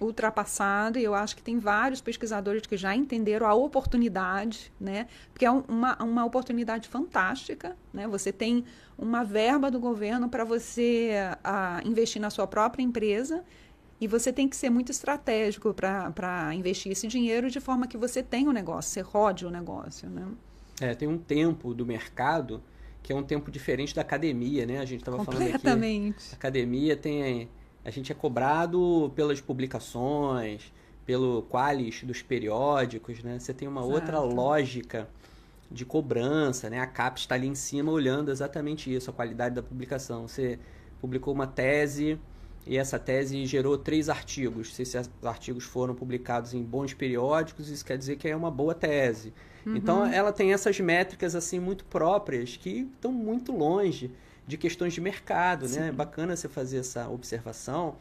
ultrapassado 0.00 0.96
e 0.96 1.02
eu 1.02 1.12
acho 1.12 1.34
que 1.34 1.42
tem 1.42 1.58
vários 1.58 2.00
pesquisadores 2.00 2.66
que 2.66 2.76
já 2.76 2.94
entenderam 2.94 3.44
a 3.48 3.54
oportunidade, 3.54 4.72
né? 4.80 5.08
Porque 5.32 5.44
é 5.44 5.50
uma, 5.50 6.00
uma 6.00 6.24
oportunidade 6.24 6.88
fantástica, 6.88 7.76
né? 7.92 8.06
Você 8.06 8.30
tem 8.30 8.64
uma 8.96 9.24
verba 9.24 9.72
do 9.72 9.80
governo 9.80 10.28
para 10.28 10.44
você 10.44 11.10
a, 11.42 11.80
investir 11.84 12.22
na 12.22 12.30
sua 12.30 12.46
própria 12.46 12.84
empresa 12.84 13.42
e 14.02 14.08
você 14.08 14.32
tem 14.32 14.48
que 14.48 14.56
ser 14.56 14.68
muito 14.68 14.90
estratégico 14.90 15.72
para 15.72 16.52
investir 16.56 16.90
esse 16.90 17.06
dinheiro 17.06 17.48
de 17.48 17.60
forma 17.60 17.86
que 17.86 17.96
você 17.96 18.20
tenha 18.20 18.48
o 18.48 18.50
um 18.50 18.52
negócio, 18.52 18.90
você 18.90 19.00
rode 19.00 19.46
o 19.46 19.50
negócio, 19.50 20.10
né? 20.10 20.26
É, 20.80 20.92
tem 20.92 21.06
um 21.06 21.16
tempo 21.16 21.72
do 21.72 21.86
mercado 21.86 22.60
que 23.00 23.12
é 23.12 23.16
um 23.16 23.22
tempo 23.22 23.48
diferente 23.48 23.94
da 23.94 24.02
academia, 24.02 24.66
né? 24.66 24.80
A 24.80 24.84
gente 24.84 25.02
estava 25.02 25.24
falando 25.24 25.42
aqui. 25.42 26.14
Academia 26.32 26.96
tem 26.96 27.48
a 27.84 27.90
gente 27.90 28.10
é 28.10 28.14
cobrado 28.14 29.12
pelas 29.14 29.40
publicações, 29.40 30.72
pelo 31.06 31.42
qualis 31.42 32.02
dos 32.02 32.22
periódicos, 32.22 33.22
né? 33.22 33.38
Você 33.38 33.54
tem 33.54 33.68
uma 33.68 33.82
Exato. 33.82 33.94
outra 33.94 34.18
lógica 34.18 35.08
de 35.70 35.84
cobrança, 35.84 36.68
né? 36.68 36.80
A 36.80 36.88
CAP 36.88 37.20
está 37.20 37.36
ali 37.36 37.46
em 37.46 37.54
cima 37.54 37.92
olhando 37.92 38.32
exatamente 38.32 38.92
isso, 38.92 39.10
a 39.10 39.12
qualidade 39.12 39.54
da 39.54 39.62
publicação. 39.62 40.26
Você 40.26 40.58
publicou 41.00 41.32
uma 41.32 41.46
tese 41.46 42.18
e 42.66 42.76
essa 42.76 42.98
tese 42.98 43.44
gerou 43.46 43.76
três 43.76 44.08
artigos. 44.08 44.74
Se 44.74 44.82
esses 44.82 45.10
artigos 45.22 45.64
foram 45.64 45.94
publicados 45.94 46.54
em 46.54 46.62
bons 46.62 46.94
periódicos, 46.94 47.68
isso 47.68 47.84
quer 47.84 47.98
dizer 47.98 48.16
que 48.16 48.28
é 48.28 48.36
uma 48.36 48.50
boa 48.50 48.74
tese. 48.74 49.32
Uhum. 49.66 49.76
Então, 49.76 50.06
ela 50.06 50.32
tem 50.32 50.52
essas 50.52 50.78
métricas 50.80 51.34
assim 51.34 51.58
muito 51.58 51.84
próprias 51.84 52.56
que 52.56 52.88
estão 52.94 53.12
muito 53.12 53.52
longe 53.52 54.10
de 54.46 54.56
questões 54.56 54.92
de 54.92 55.00
mercado, 55.00 55.68
né? 55.68 55.88
É 55.88 55.92
bacana 55.92 56.36
você 56.36 56.48
fazer 56.48 56.78
essa 56.78 57.08
observação, 57.08 57.96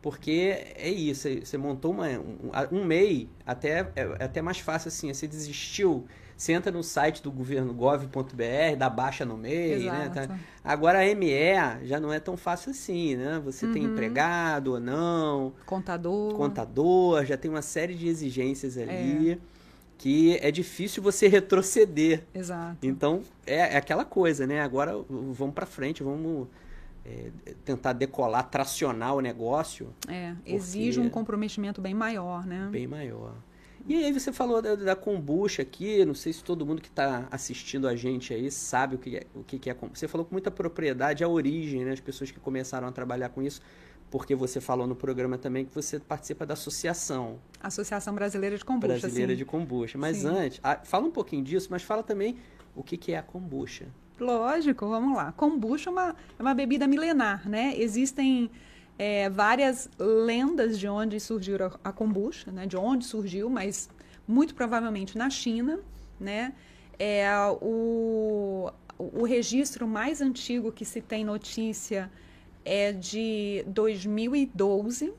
porque 0.00 0.72
é 0.74 0.90
isso, 0.90 1.28
você 1.44 1.56
montou 1.58 1.92
uma, 1.92 2.08
um, 2.08 2.50
um 2.72 2.84
MEI, 2.84 3.28
até, 3.46 3.90
é, 3.94 4.16
é 4.18 4.24
até 4.24 4.42
mais 4.42 4.58
fácil 4.58 4.88
assim, 4.88 5.12
você 5.12 5.26
desistiu, 5.26 6.06
você 6.42 6.52
entra 6.54 6.72
no 6.72 6.82
site 6.82 7.22
do 7.22 7.30
governo 7.30 7.72
gov.br, 7.72 8.76
dá 8.76 8.90
baixa 8.90 9.24
no 9.24 9.36
MEI, 9.36 9.84
né? 9.84 10.10
Tá? 10.12 10.36
Agora 10.64 10.98
a 10.98 11.14
ME 11.14 11.30
já 11.84 12.00
não 12.00 12.12
é 12.12 12.18
tão 12.18 12.36
fácil 12.36 12.72
assim, 12.72 13.14
né? 13.14 13.40
Você 13.44 13.64
uhum. 13.64 13.72
tem 13.72 13.84
empregado 13.84 14.72
ou 14.72 14.80
não. 14.80 15.52
Contador. 15.64 16.34
Contador, 16.34 17.24
já 17.24 17.36
tem 17.36 17.48
uma 17.48 17.62
série 17.62 17.94
de 17.94 18.08
exigências 18.08 18.76
ali. 18.76 19.32
É 19.32 19.38
que 19.96 20.36
é 20.38 20.50
difícil 20.50 21.00
você 21.00 21.28
retroceder. 21.28 22.24
Exato. 22.34 22.78
Então, 22.82 23.22
é, 23.46 23.58
é 23.58 23.76
aquela 23.76 24.04
coisa, 24.04 24.44
né? 24.44 24.60
Agora 24.60 24.96
vamos 25.08 25.54
para 25.54 25.64
frente, 25.64 26.02
vamos 26.02 26.48
é, 27.06 27.30
tentar 27.64 27.92
decolar, 27.92 28.50
tracionar 28.50 29.14
o 29.14 29.20
negócio. 29.20 29.94
É, 30.08 30.34
exige 30.44 30.98
um 30.98 31.08
comprometimento 31.08 31.80
bem 31.80 31.94
maior, 31.94 32.44
né? 32.44 32.68
Bem 32.72 32.88
maior. 32.88 33.32
E 33.88 34.04
aí 34.04 34.12
você 34.12 34.32
falou 34.32 34.62
da, 34.62 34.74
da 34.74 34.96
kombucha 34.96 35.62
aqui, 35.62 36.04
não 36.04 36.14
sei 36.14 36.32
se 36.32 36.42
todo 36.42 36.64
mundo 36.64 36.80
que 36.80 36.88
está 36.88 37.26
assistindo 37.30 37.88
a 37.88 37.96
gente 37.96 38.32
aí 38.32 38.50
sabe 38.50 38.94
o 38.94 38.98
que 38.98 39.16
é, 39.16 39.26
o 39.34 39.42
que 39.42 39.68
é 39.68 39.74
kombucha. 39.74 40.00
Você 40.00 40.08
falou 40.08 40.24
com 40.24 40.34
muita 40.34 40.50
propriedade 40.50 41.24
a 41.24 41.28
origem, 41.28 41.84
né? 41.84 41.92
As 41.92 42.00
pessoas 42.00 42.30
que 42.30 42.38
começaram 42.38 42.86
a 42.86 42.92
trabalhar 42.92 43.28
com 43.30 43.42
isso 43.42 43.60
porque 44.12 44.34
você 44.34 44.60
falou 44.60 44.86
no 44.86 44.94
programa 44.94 45.38
também 45.38 45.64
que 45.64 45.74
você 45.74 45.98
participa 45.98 46.44
da 46.44 46.52
associação. 46.52 47.38
Associação 47.58 48.14
Brasileira 48.14 48.58
de 48.58 48.64
Kombucha. 48.64 48.88
Brasileira 48.88 49.32
sim. 49.32 49.38
de 49.38 49.44
Kombucha. 49.46 49.96
Mas 49.96 50.18
sim. 50.18 50.26
antes, 50.26 50.60
fala 50.84 51.06
um 51.06 51.10
pouquinho 51.10 51.42
disso, 51.42 51.68
mas 51.70 51.82
fala 51.82 52.02
também 52.02 52.36
o 52.76 52.82
que, 52.82 52.98
que 52.98 53.12
é 53.12 53.16
a 53.16 53.22
kombucha. 53.22 53.86
Lógico, 54.20 54.86
vamos 54.86 55.16
lá. 55.16 55.32
Kombucha 55.32 55.88
é 55.88 55.92
uma, 55.92 56.16
é 56.38 56.42
uma 56.42 56.54
bebida 56.54 56.86
milenar, 56.86 57.48
né? 57.48 57.74
Existem 57.76 58.50
é, 58.98 59.28
várias 59.28 59.88
lendas 59.98 60.78
de 60.78 60.88
onde 60.88 61.18
surgiu 61.18 61.56
a, 61.64 61.88
a 61.88 61.92
kombucha, 61.92 62.50
né? 62.52 62.66
De 62.66 62.76
onde 62.76 63.04
surgiu, 63.04 63.48
mas 63.48 63.88
muito 64.26 64.54
provavelmente 64.54 65.16
na 65.16 65.28
China, 65.30 65.78
né? 66.18 66.52
É, 66.98 67.26
o, 67.60 68.70
o 68.98 69.24
registro 69.24 69.86
mais 69.86 70.20
antigo 70.20 70.70
que 70.70 70.84
se 70.84 71.00
tem 71.00 71.24
notícia 71.24 72.10
é 72.64 72.92
de 72.92 73.64
2012, 73.66 75.12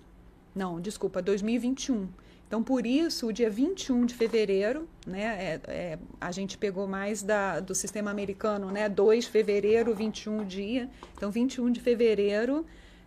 não, 0.56 0.80
desculpa, 0.80 1.22
2021. 1.22 2.08
Então, 2.48 2.62
por 2.62 2.86
isso, 2.86 3.28
o 3.28 3.34
dia 3.34 3.50
21 3.50 4.06
de 4.06 4.14
fevereiro, 4.14 4.88
né, 5.08 5.24
é, 5.24 5.62
é, 5.68 6.00
a 6.22 6.32
gente 6.32 6.56
pegou 6.56 6.88
mais 6.88 7.24
da, 7.24 7.60
do 7.60 7.74
sistema 7.74 8.12
americano, 8.12 8.70
né, 8.70 8.88
2 8.88 9.24
de 9.24 9.30
fevereiro, 9.32 9.96
21 9.96 10.46
dia. 10.46 10.88
Então, 11.18 11.32
21 11.32 11.72
de 11.72 11.82
fevereiro 11.82 12.64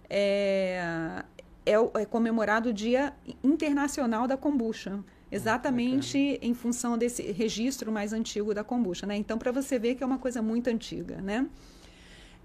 é, 0.09 1.23
é, 1.65 1.73
é 1.73 2.05
comemorado 2.07 2.71
o 2.71 2.73
Dia 2.73 3.13
Internacional 3.43 4.27
da 4.27 4.37
Kombucha, 4.37 5.03
exatamente 5.31 6.39
em 6.41 6.55
função 6.55 6.97
desse 6.97 7.23
registro 7.33 7.91
mais 7.91 8.13
antigo 8.13 8.55
da 8.55 8.63
kombucha, 8.63 9.07
né? 9.07 9.17
Então, 9.17 9.37
para 9.39 9.51
você 9.51 9.79
ver 9.79 9.97
que 9.97 10.03
é 10.03 10.07
uma 10.07 10.19
coisa 10.19 10.41
muito 10.41 10.69
antiga, 10.69 11.21
né? 11.21 11.47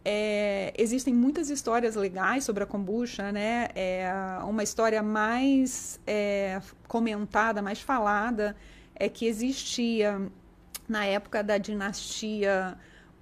É, 0.03 0.73
existem 0.77 1.13
muitas 1.13 1.51
histórias 1.51 1.95
legais 1.95 2.43
sobre 2.43 2.63
a 2.63 2.65
kombucha, 2.65 3.31
né? 3.31 3.67
É, 3.75 4.11
uma 4.43 4.63
história 4.63 5.03
mais 5.03 5.99
é, 6.07 6.59
comentada, 6.87 7.61
mais 7.61 7.79
falada, 7.79 8.55
é 8.95 9.07
que 9.07 9.27
existia 9.27 10.19
na 10.89 11.05
época 11.05 11.43
da 11.43 11.59
dinastia 11.59 12.77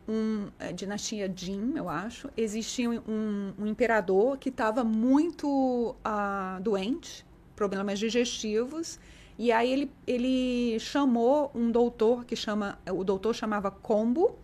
um, 0.09 0.47
é, 0.57 0.73
dinastia 0.73 1.31
Jin, 1.33 1.73
eu 1.75 1.87
acho, 1.87 2.29
existia 2.35 2.89
um, 2.89 3.53
um 3.57 3.67
imperador 3.67 4.37
que 4.37 4.49
estava 4.49 4.83
muito 4.83 5.95
uh, 6.05 6.59
doente, 6.61 7.25
problemas 7.55 7.99
digestivos, 7.99 8.99
e 9.37 9.51
aí 9.51 9.71
ele, 9.71 9.91
ele 10.07 10.79
chamou 10.79 11.51
um 11.53 11.71
doutor 11.71 12.25
que 12.25 12.35
chama, 12.35 12.79
o 12.91 13.03
doutor 13.03 13.35
chamava 13.35 13.69
Combo, 13.69 14.37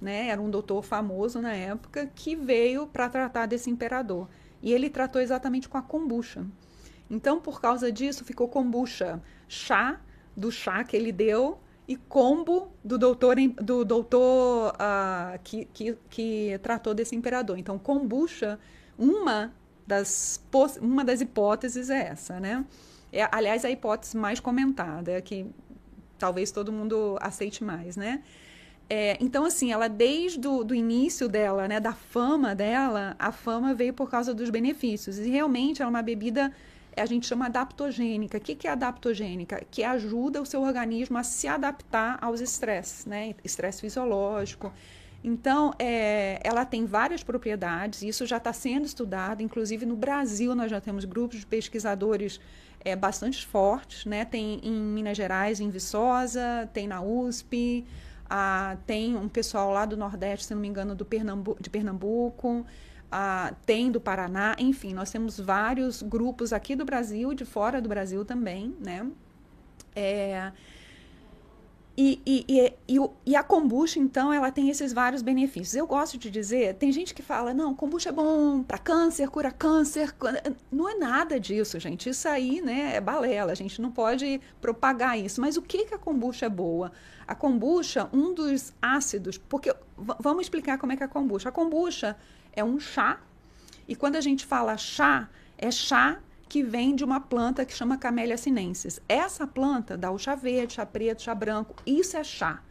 né? 0.00 0.28
Era 0.28 0.40
um 0.40 0.50
doutor 0.50 0.82
famoso 0.82 1.40
na 1.40 1.52
época 1.52 2.10
que 2.12 2.34
veio 2.34 2.88
para 2.88 3.08
tratar 3.08 3.46
desse 3.46 3.70
imperador. 3.70 4.28
E 4.60 4.72
ele 4.72 4.90
tratou 4.90 5.22
exatamente 5.22 5.68
com 5.68 5.78
a 5.78 5.82
kombucha. 5.82 6.44
Então, 7.08 7.40
por 7.40 7.60
causa 7.60 7.92
disso, 7.92 8.24
ficou 8.24 8.48
kombucha, 8.48 9.22
chá 9.46 10.00
do 10.36 10.50
chá 10.50 10.82
que 10.82 10.96
ele 10.96 11.12
deu 11.12 11.60
e 11.92 11.96
combo 12.08 12.72
do 12.82 12.96
doutor 12.96 13.36
do 13.60 13.84
doutor 13.84 14.72
uh, 14.72 15.38
que, 15.44 15.66
que, 15.66 15.96
que 16.08 16.58
tratou 16.62 16.94
desse 16.94 17.14
imperador. 17.14 17.58
Então, 17.58 17.78
kombucha, 17.78 18.58
uma 18.98 19.52
das 19.86 20.40
uma 20.80 21.04
das 21.04 21.20
hipóteses 21.20 21.90
é 21.90 22.08
essa, 22.08 22.40
né? 22.40 22.64
É, 23.12 23.28
aliás, 23.30 23.64
a 23.64 23.70
hipótese 23.70 24.16
mais 24.16 24.40
comentada, 24.40 25.12
é 25.12 25.20
que 25.20 25.46
talvez 26.18 26.50
todo 26.50 26.72
mundo 26.72 27.18
aceite 27.20 27.62
mais, 27.62 27.94
né? 27.94 28.22
É, 28.88 29.18
então, 29.20 29.44
assim, 29.44 29.70
ela 29.70 29.88
desde 29.88 30.46
o 30.48 30.64
do 30.64 30.74
início 30.74 31.28
dela, 31.28 31.68
né, 31.68 31.78
da 31.78 31.92
fama 31.92 32.54
dela, 32.54 33.14
a 33.18 33.30
fama 33.32 33.74
veio 33.74 33.92
por 33.92 34.10
causa 34.10 34.32
dos 34.32 34.48
benefícios. 34.48 35.18
E 35.18 35.28
realmente 35.28 35.82
é 35.82 35.86
uma 35.86 36.02
bebida, 36.02 36.52
a 36.96 37.06
gente 37.06 37.26
chama 37.26 37.46
adaptogênica. 37.46 38.38
O 38.38 38.40
que, 38.40 38.54
que 38.54 38.66
é 38.66 38.70
adaptogênica? 38.70 39.64
Que 39.70 39.82
ajuda 39.84 40.40
o 40.40 40.46
seu 40.46 40.62
organismo 40.62 41.18
a 41.18 41.22
se 41.22 41.48
adaptar 41.48 42.18
aos 42.20 42.40
estresses, 42.40 43.06
né? 43.06 43.34
Estresse 43.44 43.80
fisiológico. 43.80 44.72
Então, 45.24 45.72
é, 45.78 46.40
ela 46.42 46.64
tem 46.64 46.84
várias 46.84 47.22
propriedades, 47.22 48.02
isso 48.02 48.26
já 48.26 48.38
está 48.38 48.52
sendo 48.52 48.86
estudado, 48.86 49.40
inclusive 49.40 49.86
no 49.86 49.94
Brasil 49.94 50.52
nós 50.52 50.68
já 50.68 50.80
temos 50.80 51.04
grupos 51.04 51.38
de 51.38 51.46
pesquisadores 51.46 52.40
é, 52.84 52.96
bastante 52.96 53.46
fortes, 53.46 54.04
né? 54.04 54.24
Tem 54.24 54.60
em 54.64 54.72
Minas 54.72 55.16
Gerais, 55.16 55.60
em 55.60 55.70
Viçosa, 55.70 56.68
tem 56.72 56.88
na 56.88 57.00
USP, 57.00 57.86
ah, 58.28 58.76
tem 58.86 59.16
um 59.16 59.28
pessoal 59.28 59.70
lá 59.70 59.84
do 59.84 59.96
Nordeste, 59.96 60.46
se 60.46 60.54
não 60.54 60.60
me 60.60 60.66
engano, 60.66 60.94
do 60.94 61.04
Pernambu 61.04 61.56
de 61.60 61.70
Pernambuco, 61.70 62.66
ah, 63.12 63.52
tem 63.66 63.90
do 63.90 64.00
Paraná, 64.00 64.56
enfim, 64.58 64.94
nós 64.94 65.10
temos 65.10 65.38
vários 65.38 66.00
grupos 66.00 66.52
aqui 66.52 66.74
do 66.74 66.84
Brasil, 66.84 67.34
de 67.34 67.44
fora 67.44 67.80
do 67.80 67.88
Brasil 67.88 68.24
também, 68.24 68.74
né? 68.80 69.06
É, 69.94 70.50
e, 71.94 72.22
e, 72.24 72.74
e, 72.88 73.00
e, 73.26 73.36
a 73.36 73.42
kombucha, 73.42 73.98
então, 73.98 74.32
ela 74.32 74.50
tem 74.50 74.70
esses 74.70 74.94
vários 74.94 75.20
benefícios. 75.20 75.74
Eu 75.74 75.86
gosto 75.86 76.16
de 76.16 76.30
dizer, 76.30 76.74
tem 76.76 76.90
gente 76.90 77.12
que 77.12 77.22
fala, 77.22 77.52
não, 77.52 77.74
kombucha 77.74 78.08
é 78.08 78.12
bom 78.12 78.62
para 78.62 78.78
câncer, 78.78 79.28
cura 79.28 79.50
câncer. 79.50 80.14
Não 80.70 80.88
é 80.88 80.94
nada 80.94 81.38
disso, 81.38 81.78
gente. 81.78 82.08
Isso 82.08 82.26
aí, 82.26 82.62
né, 82.62 82.96
é 82.96 83.00
balela. 83.00 83.52
A 83.52 83.54
gente 83.54 83.80
não 83.82 83.90
pode 83.90 84.40
propagar 84.58 85.18
isso. 85.18 85.38
Mas 85.38 85.58
o 85.58 85.62
que, 85.62 85.84
que 85.84 85.94
a 85.94 85.98
kombucha 85.98 86.46
é 86.46 86.48
boa? 86.48 86.90
A 87.26 87.34
kombucha, 87.34 88.08
um 88.10 88.32
dos 88.32 88.72
ácidos, 88.80 89.36
porque 89.36 89.74
vamos 89.96 90.44
explicar 90.44 90.78
como 90.78 90.92
é 90.92 90.96
que 90.96 91.02
é 91.02 91.06
a 91.06 91.08
kombucha. 91.08 91.50
A 91.50 91.52
kombucha 91.52 92.16
é 92.52 92.62
um 92.62 92.78
chá, 92.78 93.20
e 93.86 93.96
quando 93.96 94.16
a 94.16 94.20
gente 94.20 94.46
fala 94.46 94.76
chá, 94.76 95.28
é 95.58 95.70
chá 95.70 96.20
que 96.48 96.62
vem 96.62 96.94
de 96.94 97.02
uma 97.02 97.20
planta 97.20 97.64
que 97.64 97.72
chama 97.72 97.96
Camellia 97.96 98.36
sinensis. 98.36 99.00
Essa 99.08 99.46
planta 99.46 99.96
dá 99.96 100.10
o 100.10 100.18
chá 100.18 100.34
verde, 100.34 100.74
chá 100.74 100.84
preto, 100.84 101.22
chá 101.22 101.34
branco, 101.34 101.74
isso 101.86 102.16
é 102.16 102.22
chá. 102.22 102.62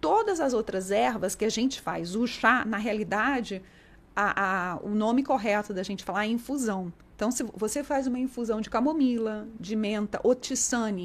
Todas 0.00 0.40
as 0.40 0.52
outras 0.52 0.90
ervas 0.90 1.34
que 1.34 1.44
a 1.44 1.48
gente 1.48 1.80
faz, 1.80 2.14
o 2.14 2.26
chá, 2.26 2.64
na 2.64 2.78
realidade, 2.78 3.62
a, 4.14 4.72
a, 4.72 4.76
o 4.82 4.90
nome 4.90 5.22
correto 5.22 5.72
da 5.72 5.82
gente 5.82 6.04
falar 6.04 6.24
é 6.24 6.28
infusão. 6.28 6.92
Então, 7.16 7.30
se 7.30 7.42
você 7.54 7.84
faz 7.84 8.06
uma 8.06 8.18
infusão 8.18 8.60
de 8.60 8.70
camomila, 8.70 9.46
de 9.58 9.76
menta, 9.76 10.18
ou 10.22 10.34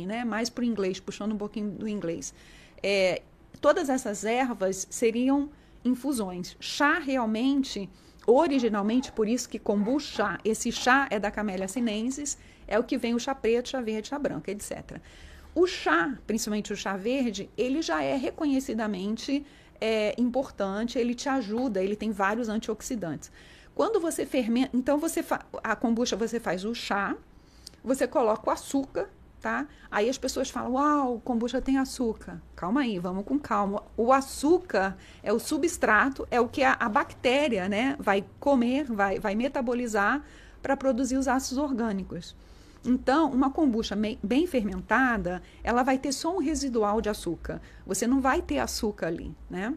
né? 0.08 0.24
Mais 0.24 0.50
para 0.50 0.62
o 0.62 0.66
inglês, 0.66 1.00
puxando 1.00 1.34
um 1.34 1.38
pouquinho 1.38 1.72
do 1.72 1.88
inglês. 1.90 2.34
É, 2.82 3.22
todas 3.60 3.90
essas 3.90 4.24
ervas 4.24 4.88
seriam 4.90 5.50
infusões. 5.86 6.58
Chá 6.60 7.00
realmente, 7.00 7.90
originalmente, 8.26 9.12
por 9.12 9.28
isso 9.28 9.48
que 9.48 9.60
kombucha, 9.60 10.40
esse 10.44 10.72
chá 10.72 11.08
é 11.12 11.20
da 11.20 11.32
Camellia 11.32 11.68
sinensis, 11.68 12.38
é 12.68 12.78
o 12.78 12.84
que 12.84 12.98
vem 12.98 13.14
o 13.14 13.20
chá 13.20 13.36
preto, 13.36 13.70
chá 13.70 13.80
verde, 13.80 14.10
chá 14.10 14.20
branco, 14.20 14.50
etc. 14.50 15.00
O 15.54 15.68
chá, 15.68 16.18
principalmente 16.28 16.74
o 16.74 16.76
chá 16.76 16.98
verde, 16.98 17.50
ele 17.58 17.82
já 17.82 18.04
é 18.04 18.18
reconhecidamente 18.18 19.46
é, 19.80 20.14
importante, 20.20 20.98
ele 20.98 21.14
te 21.14 21.30
ajuda, 21.30 21.82
ele 21.82 21.96
tem 21.96 22.12
vários 22.12 22.50
antioxidantes. 22.50 23.32
Quando 23.74 24.00
você 24.00 24.26
fermenta, 24.26 24.76
então 24.76 24.98
você 24.98 25.24
a 25.64 25.76
kombucha 25.76 26.16
você 26.16 26.40
faz 26.40 26.66
o 26.66 26.74
chá, 26.74 27.16
você 27.84 28.08
coloca 28.08 28.50
o 28.50 28.54
açúcar, 28.54 29.10
tá? 29.46 29.68
Aí 29.92 30.10
as 30.10 30.18
pessoas 30.18 30.50
falam: 30.50 30.74
"Uau, 30.74 31.22
kombucha 31.24 31.62
tem 31.62 31.78
açúcar". 31.78 32.42
Calma 32.56 32.82
aí, 32.82 32.98
vamos 32.98 33.24
com 33.26 33.38
calma. 33.38 33.84
O 33.96 34.12
açúcar 34.12 34.98
é 35.22 35.32
o 35.32 35.38
substrato, 35.38 36.28
é 36.32 36.42
o 36.42 36.48
que 36.48 36.64
a, 36.64 36.74
a 36.74 36.90
bactéria, 36.90 37.70
né, 37.70 37.96
vai 38.00 38.26
comer, 38.40 38.86
vai 38.86 39.20
vai 39.20 39.36
metabolizar 39.36 40.24
para 40.64 40.76
produzir 40.76 41.18
os 41.18 41.28
ácidos 41.28 41.60
orgânicos. 41.60 42.36
Então, 42.84 43.32
uma 43.32 43.52
kombucha 43.52 43.96
bem 44.24 44.48
fermentada, 44.48 45.44
ela 45.64 45.84
vai 45.84 46.00
ter 46.00 46.12
só 46.12 46.36
um 46.36 46.40
residual 46.40 47.00
de 47.00 47.10
açúcar. 47.10 47.62
Você 47.86 48.08
não 48.08 48.20
vai 48.22 48.42
ter 48.42 48.58
açúcar 48.58 49.08
ali, 49.08 49.32
né? 49.48 49.76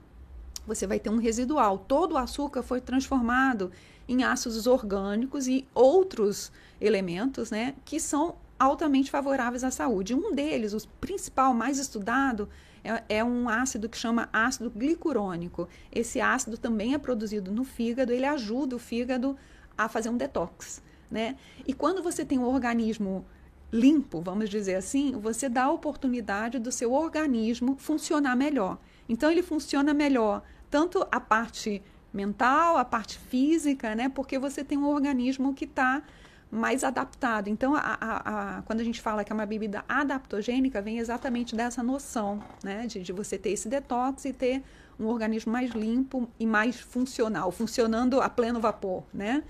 Você 0.66 0.86
vai 0.86 0.98
ter 0.98 1.10
um 1.10 1.18
residual. 1.18 1.76
Todo 1.78 2.12
o 2.12 2.18
açúcar 2.18 2.62
foi 2.62 2.80
transformado 2.80 3.70
em 4.08 4.24
ácidos 4.24 4.66
orgânicos 4.66 5.46
e 5.46 5.66
outros 5.74 6.50
elementos, 6.80 7.50
né, 7.50 7.74
que 7.84 8.00
são 8.00 8.36
altamente 8.58 9.10
favoráveis 9.10 9.62
à 9.62 9.70
saúde. 9.70 10.14
Um 10.14 10.34
deles, 10.34 10.72
o 10.72 10.88
principal, 11.00 11.54
mais 11.54 11.78
estudado, 11.78 12.48
é, 12.82 13.18
é, 13.18 13.24
um 13.24 13.48
ácido 13.48 13.88
que 13.88 13.96
chama 13.96 14.28
ácido 14.32 14.70
glicurônico. 14.70 15.68
Esse 15.92 16.20
ácido 16.20 16.58
também 16.58 16.94
é 16.94 16.98
produzido 16.98 17.52
no 17.52 17.64
fígado, 17.64 18.12
ele 18.12 18.26
ajuda 18.26 18.76
o 18.76 18.78
fígado 18.78 19.36
a 19.76 19.88
fazer 19.88 20.08
um 20.08 20.16
detox 20.16 20.82
né? 21.10 21.36
E 21.66 21.72
quando 21.72 22.02
você 22.02 22.24
tem 22.24 22.38
um 22.38 22.44
organismo 22.44 23.24
limpo, 23.72 24.20
vamos 24.20 24.48
dizer 24.48 24.76
assim, 24.76 25.12
você 25.12 25.48
dá 25.48 25.64
a 25.64 25.70
oportunidade 25.70 26.58
do 26.58 26.72
seu 26.72 26.92
organismo 26.92 27.76
funcionar 27.78 28.36
melhor. 28.36 28.78
Então 29.08 29.30
ele 29.30 29.42
funciona 29.42 29.92
melhor, 29.92 30.42
tanto 30.70 31.06
a 31.10 31.20
parte 31.20 31.82
mental, 32.12 32.76
a 32.76 32.84
parte 32.84 33.18
física, 33.18 33.94
né? 33.94 34.08
Porque 34.08 34.38
você 34.38 34.64
tem 34.64 34.78
um 34.78 34.86
organismo 34.86 35.54
que 35.54 35.64
está 35.64 36.02
mais 36.50 36.82
adaptado. 36.82 37.48
Então, 37.48 37.74
a, 37.74 37.80
a, 37.80 38.58
a, 38.58 38.62
quando 38.62 38.80
a 38.80 38.84
gente 38.84 39.00
fala 39.00 39.22
que 39.22 39.32
é 39.32 39.34
uma 39.34 39.46
bebida 39.46 39.84
adaptogênica, 39.88 40.80
vem 40.80 40.98
exatamente 40.98 41.54
dessa 41.54 41.82
noção, 41.82 42.42
né? 42.62 42.86
De, 42.86 43.02
de 43.02 43.12
você 43.12 43.36
ter 43.36 43.50
esse 43.50 43.68
detox 43.68 44.24
e 44.24 44.32
ter 44.32 44.62
um 44.98 45.06
organismo 45.06 45.52
mais 45.52 45.70
limpo 45.70 46.28
e 46.38 46.46
mais 46.46 46.80
funcional, 46.80 47.52
funcionando 47.52 48.20
a 48.20 48.28
pleno 48.28 48.60
vapor, 48.60 49.04
né? 49.12 49.44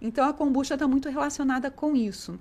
Então 0.00 0.28
a 0.28 0.32
kombucha 0.32 0.74
está 0.74 0.88
muito 0.88 1.08
relacionada 1.08 1.70
com 1.70 1.94
isso. 1.94 2.38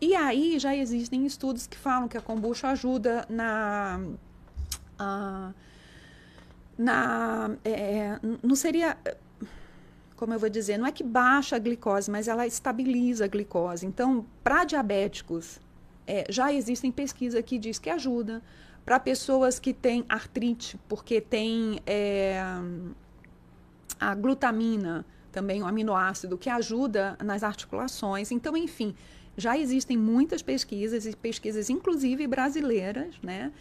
E 0.00 0.14
aí 0.14 0.58
já 0.58 0.76
existem 0.76 1.24
estudos 1.24 1.66
que 1.66 1.76
falam 1.76 2.08
que 2.08 2.18
a 2.18 2.20
kombucha 2.20 2.68
ajuda 2.68 3.24
na. 3.30 4.00
Uh, 5.00 5.54
na 6.76 7.50
é, 7.64 8.18
não 8.42 8.54
seria 8.54 8.98
como 10.16 10.32
eu 10.32 10.38
vou 10.38 10.48
dizer, 10.48 10.78
não 10.78 10.86
é 10.86 10.92
que 10.92 11.04
baixa 11.04 11.56
a 11.56 11.58
glicose, 11.58 12.10
mas 12.10 12.26
ela 12.26 12.46
estabiliza 12.46 13.26
a 13.26 13.28
glicose. 13.28 13.86
Então, 13.86 14.24
para 14.42 14.64
diabéticos, 14.64 15.60
é, 16.06 16.24
já 16.28 16.52
existem 16.52 16.90
pesquisas 16.90 17.42
que 17.44 17.58
diz 17.58 17.78
que 17.78 17.90
ajuda. 17.90 18.42
Para 18.84 19.00
pessoas 19.00 19.58
que 19.58 19.74
têm 19.74 20.04
artrite, 20.08 20.78
porque 20.88 21.20
tem 21.20 21.80
é, 21.84 22.40
a 23.98 24.14
glutamina, 24.14 25.04
também 25.32 25.62
um 25.62 25.66
aminoácido 25.66 26.38
que 26.38 26.48
ajuda 26.48 27.18
nas 27.22 27.42
articulações. 27.42 28.30
Então, 28.30 28.56
enfim, 28.56 28.94
já 29.36 29.58
existem 29.58 29.96
muitas 29.96 30.40
pesquisas, 30.40 31.04
e 31.04 31.14
pesquisas 31.14 31.68
inclusive 31.68 32.26
brasileiras, 32.26 33.14
né, 33.22 33.52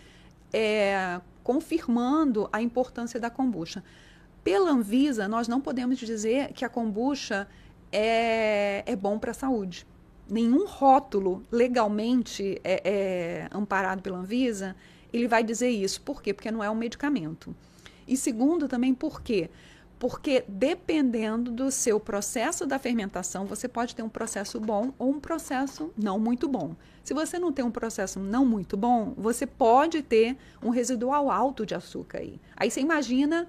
é, 0.53 1.19
confirmando 1.43 2.47
a 2.53 2.61
importância 2.61 3.19
da 3.19 3.29
kombucha. 3.29 3.83
Pela 4.45 4.69
Anvisa, 4.69 5.27
nós 5.27 5.47
não 5.47 5.59
podemos 5.59 5.97
dizer 5.97 6.53
que 6.53 6.63
a 6.63 6.69
kombucha 6.69 7.47
é, 7.91 8.83
é 8.85 8.95
bom 8.95 9.17
para 9.17 9.31
a 9.31 9.33
saúde. 9.33 9.87
Nenhum 10.29 10.67
rótulo 10.67 11.41
legalmente 11.51 12.61
é, 12.63 12.81
é, 12.85 13.47
amparado 13.51 14.03
pela 14.03 14.19
Anvisa, 14.19 14.75
ele 15.11 15.27
vai 15.27 15.43
dizer 15.43 15.69
isso. 15.69 15.99
Por 15.99 16.21
quê? 16.21 16.31
Porque 16.31 16.51
não 16.51 16.63
é 16.63 16.69
um 16.69 16.75
medicamento. 16.75 17.55
E 18.07 18.15
segundo, 18.15 18.67
também 18.67 18.93
porque 18.93 19.49
porque 19.97 20.43
dependendo 20.47 21.51
do 21.51 21.71
seu 21.71 21.99
processo 21.99 22.67
da 22.67 22.77
fermentação, 22.77 23.45
você 23.45 23.67
pode 23.67 23.95
ter 23.95 24.03
um 24.03 24.09
processo 24.09 24.59
bom 24.59 24.93
ou 24.99 25.09
um 25.09 25.19
processo 25.19 25.91
não 25.97 26.19
muito 26.19 26.47
bom. 26.47 26.75
Se 27.03 27.15
você 27.15 27.39
não 27.39 27.51
tem 27.51 27.65
um 27.65 27.71
processo 27.71 28.19
não 28.19 28.45
muito 28.45 28.77
bom, 28.77 29.15
você 29.17 29.47
pode 29.47 30.03
ter 30.03 30.37
um 30.61 30.69
residual 30.69 31.31
alto 31.31 31.65
de 31.65 31.73
açúcar 31.73 32.19
aí. 32.19 32.39
Aí 32.55 32.69
você 32.69 32.81
imagina 32.81 33.47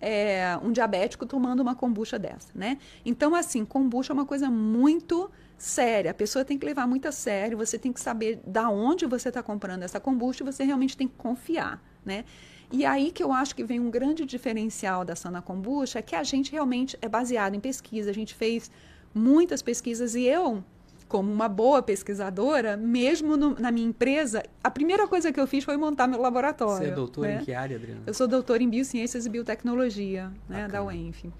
é, 0.00 0.58
um 0.62 0.72
diabético 0.72 1.26
tomando 1.26 1.60
uma 1.60 1.74
kombucha 1.74 2.18
dessa, 2.18 2.48
né? 2.54 2.78
Então, 3.04 3.34
assim, 3.34 3.64
kombucha 3.64 4.12
é 4.12 4.14
uma 4.14 4.26
coisa 4.26 4.50
muito 4.50 5.30
séria. 5.56 6.10
A 6.12 6.14
pessoa 6.14 6.44
tem 6.44 6.56
que 6.56 6.64
levar 6.64 6.86
muito 6.86 7.08
a 7.08 7.12
sério, 7.12 7.58
você 7.58 7.78
tem 7.78 7.92
que 7.92 8.00
saber 8.00 8.40
da 8.46 8.70
onde 8.70 9.06
você 9.06 9.28
está 9.28 9.42
comprando 9.42 9.82
essa 9.82 9.98
kombucha 9.98 10.42
e 10.42 10.46
você 10.46 10.64
realmente 10.64 10.96
tem 10.96 11.08
que 11.08 11.16
confiar, 11.16 11.82
né? 12.04 12.24
E 12.70 12.84
aí 12.84 13.10
que 13.10 13.22
eu 13.22 13.32
acho 13.32 13.56
que 13.56 13.64
vem 13.64 13.80
um 13.80 13.90
grande 13.90 14.24
diferencial 14.26 15.04
da 15.04 15.16
Sana 15.16 15.40
Kombucha, 15.40 15.98
é 15.98 16.02
que 16.02 16.14
a 16.14 16.22
gente 16.22 16.52
realmente 16.52 16.98
é 17.00 17.08
baseado 17.08 17.54
em 17.54 17.60
pesquisa. 17.60 18.10
A 18.10 18.14
gente 18.14 18.34
fez 18.34 18.70
muitas 19.14 19.62
pesquisas 19.62 20.14
e 20.14 20.24
eu, 20.24 20.62
como 21.08 21.32
uma 21.32 21.48
boa 21.48 21.82
pesquisadora, 21.82 22.76
mesmo 22.76 23.36
no, 23.36 23.58
na 23.58 23.72
minha 23.72 23.88
empresa, 23.88 24.42
a 24.62 24.70
primeira 24.70 25.08
coisa 25.08 25.32
que 25.32 25.40
eu 25.40 25.46
fiz 25.46 25.64
foi 25.64 25.76
montar 25.76 26.06
meu 26.06 26.20
laboratório. 26.20 26.86
Você 26.86 26.92
é 26.92 26.94
doutora 26.94 27.28
né? 27.28 27.40
em 27.40 27.44
que 27.44 27.54
área, 27.54 27.76
Adriana? 27.76 28.02
Eu 28.06 28.14
sou 28.14 28.28
doutora 28.28 28.62
em 28.62 28.68
Biociências 28.68 29.24
e 29.24 29.28
Biotecnologia, 29.28 30.30
né, 30.48 30.68
da 30.68 30.84
UENF. 30.84 31.30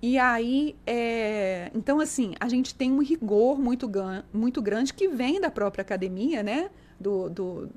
E 0.00 0.18
aí, 0.18 0.76
é... 0.86 1.70
então 1.74 1.98
assim, 1.98 2.34
a 2.38 2.48
gente 2.48 2.74
tem 2.74 2.92
um 2.92 3.02
rigor 3.02 3.58
muito, 3.58 3.90
muito 4.32 4.62
grande 4.62 4.94
que 4.94 5.08
vem 5.08 5.40
da 5.40 5.50
própria 5.50 5.82
academia, 5.82 6.42
né? 6.42 6.70
Do, 7.00 7.28
do, 7.28 7.68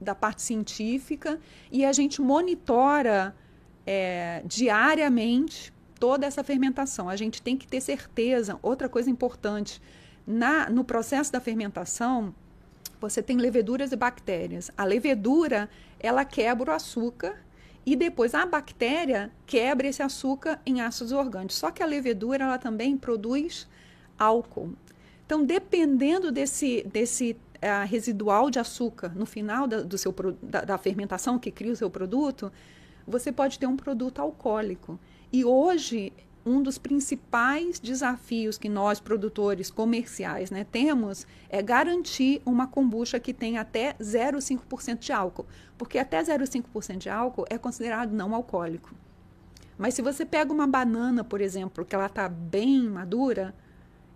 da 0.00 0.14
parte 0.14 0.42
científica 0.42 1.38
e 1.70 1.84
a 1.84 1.92
gente 1.92 2.22
monitora 2.22 3.34
é, 3.86 4.42
diariamente 4.46 5.72
toda 5.98 6.26
essa 6.26 6.42
fermentação. 6.42 7.08
A 7.08 7.16
gente 7.16 7.40
tem 7.40 7.56
que 7.56 7.66
ter 7.66 7.80
certeza. 7.80 8.58
Outra 8.62 8.88
coisa 8.88 9.10
importante, 9.10 9.80
na, 10.26 10.70
no 10.70 10.84
processo 10.84 11.32
da 11.32 11.40
fermentação, 11.40 12.34
você 13.00 13.22
tem 13.22 13.36
leveduras 13.36 13.92
e 13.92 13.96
bactérias. 13.96 14.70
A 14.76 14.84
levedura, 14.84 15.68
ela 15.98 16.24
quebra 16.24 16.70
o 16.70 16.74
açúcar 16.74 17.36
e 17.84 17.96
depois 17.96 18.34
a 18.34 18.46
bactéria 18.46 19.30
quebra 19.44 19.88
esse 19.88 20.02
açúcar 20.02 20.60
em 20.64 20.80
ácidos 20.80 21.12
orgânicos. 21.12 21.56
Só 21.56 21.70
que 21.70 21.82
a 21.82 21.86
levedura, 21.86 22.44
ela 22.44 22.58
também 22.58 22.96
produz 22.96 23.66
álcool. 24.18 24.72
Então, 25.26 25.44
dependendo 25.44 26.30
desse, 26.30 26.82
desse 26.84 27.36
a 27.60 27.84
residual 27.84 28.50
de 28.50 28.58
açúcar 28.58 29.12
no 29.14 29.24
final 29.24 29.66
da, 29.66 29.82
do 29.82 29.96
seu, 29.96 30.14
da, 30.42 30.62
da 30.62 30.78
fermentação 30.78 31.38
que 31.38 31.50
cria 31.50 31.72
o 31.72 31.76
seu 31.76 31.88
produto, 31.88 32.52
você 33.06 33.30
pode 33.30 33.58
ter 33.58 33.66
um 33.66 33.76
produto 33.76 34.20
alcoólico. 34.20 34.98
E 35.32 35.44
hoje, 35.44 36.12
um 36.44 36.62
dos 36.62 36.78
principais 36.78 37.78
desafios 37.78 38.58
que 38.58 38.68
nós, 38.68 39.00
produtores 39.00 39.70
comerciais, 39.70 40.50
né, 40.50 40.64
temos 40.64 41.26
é 41.48 41.62
garantir 41.62 42.42
uma 42.44 42.66
kombucha 42.66 43.20
que 43.20 43.32
tenha 43.32 43.60
até 43.60 43.94
0,5% 43.94 44.98
de 44.98 45.12
álcool. 45.12 45.46
Porque 45.78 45.98
até 45.98 46.22
0,5% 46.22 46.98
de 46.98 47.08
álcool 47.08 47.44
é 47.48 47.56
considerado 47.56 48.12
não 48.12 48.34
alcoólico. 48.34 48.94
Mas 49.78 49.94
se 49.94 50.02
você 50.02 50.24
pega 50.24 50.52
uma 50.52 50.66
banana, 50.66 51.24
por 51.24 51.40
exemplo, 51.40 51.84
que 51.84 51.94
ela 51.94 52.06
está 52.06 52.28
bem 52.28 52.88
madura, 52.88 53.54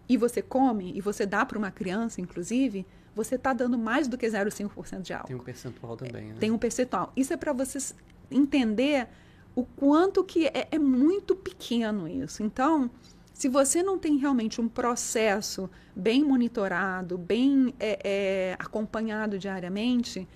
e 0.09 0.17
você 0.17 0.41
come, 0.41 0.93
e 0.95 1.01
você 1.01 1.27
dá 1.27 1.45
para 1.45 1.59
uma 1.59 1.71
criança, 1.71 2.21
inclusive, 2.21 2.87
você 3.15 3.35
está 3.35 3.53
dando 3.53 3.79
mais 3.79 4.07
do 4.07 4.17
que 4.17 4.27
0,5% 4.27 5.01
de 5.01 5.13
álcool. 5.13 5.27
Tem 5.27 5.37
um 5.37 5.41
percentual 5.41 5.97
também, 5.97 6.27
né? 6.27 6.37
Tem 6.39 6.51
um 6.51 6.59
percentual. 6.59 7.13
Isso 7.17 7.33
é 7.33 7.37
para 7.37 7.53
vocês 7.53 7.95
entender 8.31 9.09
o 9.57 9.65
quanto 9.65 10.23
que 10.23 10.47
é, 10.47 10.69
é, 10.71 10.79
muito 10.79 11.35
pequeno 11.35 12.07
isso. 12.07 12.43
Então, 12.43 12.91
se 13.33 13.49
você 13.49 13.83
não 13.83 13.99
tem 13.99 14.19
realmente 14.19 14.61
um 14.61 14.69
processo 14.69 15.69
bem 15.97 16.23
monitorado, 16.23 17.17
bem 17.17 17.75
é, 17.81 17.99
é, 18.05 18.57
acompanhado 18.59 19.39
diariamente, 19.39 20.29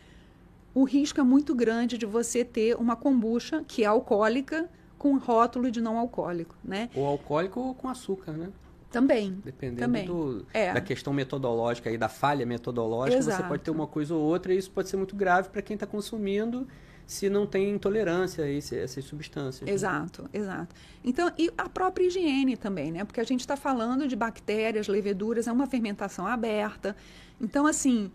o 0.75 0.85
risco 0.85 1.21
é 1.21 1.23
muito 1.23 1.55
grande 1.55 1.99
de 1.99 2.07
você 2.07 2.45
ter 2.45 2.75
uma 2.77 2.97
kombucha 2.97 3.63
que 3.69 3.85
é 3.85 3.87
alcoólica 3.87 4.71
com 4.97 5.19
rótulo 5.19 5.71
de 5.71 5.83
não 5.83 5.99
alcoólico, 5.99 6.57
né? 6.65 6.89
Ou 6.95 7.07
alcoólico 7.07 7.61
ou 7.61 7.75
com 7.75 7.89
açúcar, 7.89 8.33
né? 8.33 8.49
Também. 8.91 9.39
Dependendo 9.45 9.81
também. 9.81 10.07
do, 10.07 10.47
É. 10.53 10.73
da 10.73 10.81
questão 10.81 11.13
metodológica 11.13 11.91
e 11.91 11.99
da 11.99 12.09
falha 12.09 12.47
metodológica, 12.47 13.23
você 13.23 13.31
Exato. 13.31 13.49
pode 13.49 13.63
ter 13.63 13.71
uma 13.71 13.87
coisa 13.87 14.15
ou 14.15 14.21
outra 14.23 14.53
e 14.55 14.59
isso 14.59 14.71
pode 14.71 14.89
ser 14.89 14.97
muito 14.97 15.15
grave 15.15 15.51
para 15.51 15.63
quem 15.63 15.75
está 15.75 15.87
consumindo 15.87 16.67
se 17.11 17.29
não 17.29 17.45
tem 17.45 17.71
intolerância 17.75 18.45
a 18.45 18.49
esse- 18.49 18.79
essas 18.79 19.05
substâncias. 19.05 19.67
né? 19.67 19.73
Exato, 19.75 20.31
exato. 20.33 20.73
Então, 21.03 21.33
e 21.37 21.51
a 21.59 21.69
própria 21.69 22.05
higiene 22.07 22.57
também, 22.57 22.93
né? 22.93 23.05
Porque 23.05 23.21
a 23.21 23.25
gente 23.25 23.41
está 23.41 23.57
falando 23.57 24.07
de 24.07 24.15
bactérias, 24.15 24.87
leveduras, 24.87 25.49
é 25.49 25.53
uma 25.53 25.67
fermentação 25.67 26.25
aberta. 26.25 26.95
Então, 27.41 27.67
assim, 27.67 28.13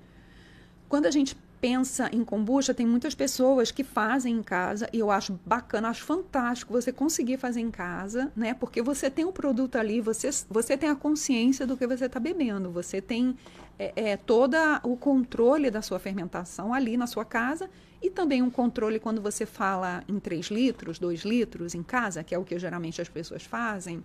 quando 0.88 1.08
a 1.08 1.12
gente 1.12 1.36
pensa 1.66 2.08
em 2.14 2.24
kombucha, 2.24 2.76
tem 2.76 2.86
muitas 2.86 3.16
pessoas 3.16 3.72
que 3.72 3.84
fazem 3.84 4.36
em 4.36 4.44
casa, 4.44 4.88
e 4.94 5.00
eu 5.00 5.10
acho 5.10 5.40
bacana, 5.44 5.90
acho 5.90 6.04
fantástico 6.04 6.72
você 6.72 6.92
conseguir 6.92 7.38
fazer 7.38 7.60
em 7.60 7.72
casa, 7.72 8.32
né? 8.36 8.54
Porque 8.54 8.84
você 8.84 9.10
tem 9.10 9.26
o 9.26 9.32
produto 9.32 9.76
ali, 9.76 10.00
você, 10.00 10.30
você 10.48 10.78
tem 10.78 10.90
a 10.90 10.96
consciência 10.96 11.66
do 11.66 11.76
que 11.76 11.88
você 11.88 12.06
está 12.06 12.20
bebendo, 12.20 12.70
você 12.70 13.02
tem 13.02 13.36
é, 13.80 13.92
é, 13.96 14.16
todo 14.16 14.56
o 14.84 14.96
controle 14.96 15.72
da 15.72 15.82
sua 15.82 15.98
fermentação 15.98 16.72
ali 16.72 16.98
na 16.98 17.08
sua 17.08 17.26
casa 17.26 17.68
e 18.00 18.12
também 18.12 18.44
um 18.44 18.52
controle 18.52 19.00
quando 19.00 19.20
você 19.20 19.44
fala 19.44 20.04
em 20.08 20.20
3 20.20 20.52
litros, 20.52 21.00
2 21.00 21.22
litros 21.22 21.74
em 21.74 21.82
casa, 21.82 22.24
que 22.24 22.36
é 22.36 22.38
o 22.38 22.44
que 22.44 22.60
geralmente 22.60 23.02
as 23.02 23.10
pessoas 23.10 23.42
fazem, 23.44 24.04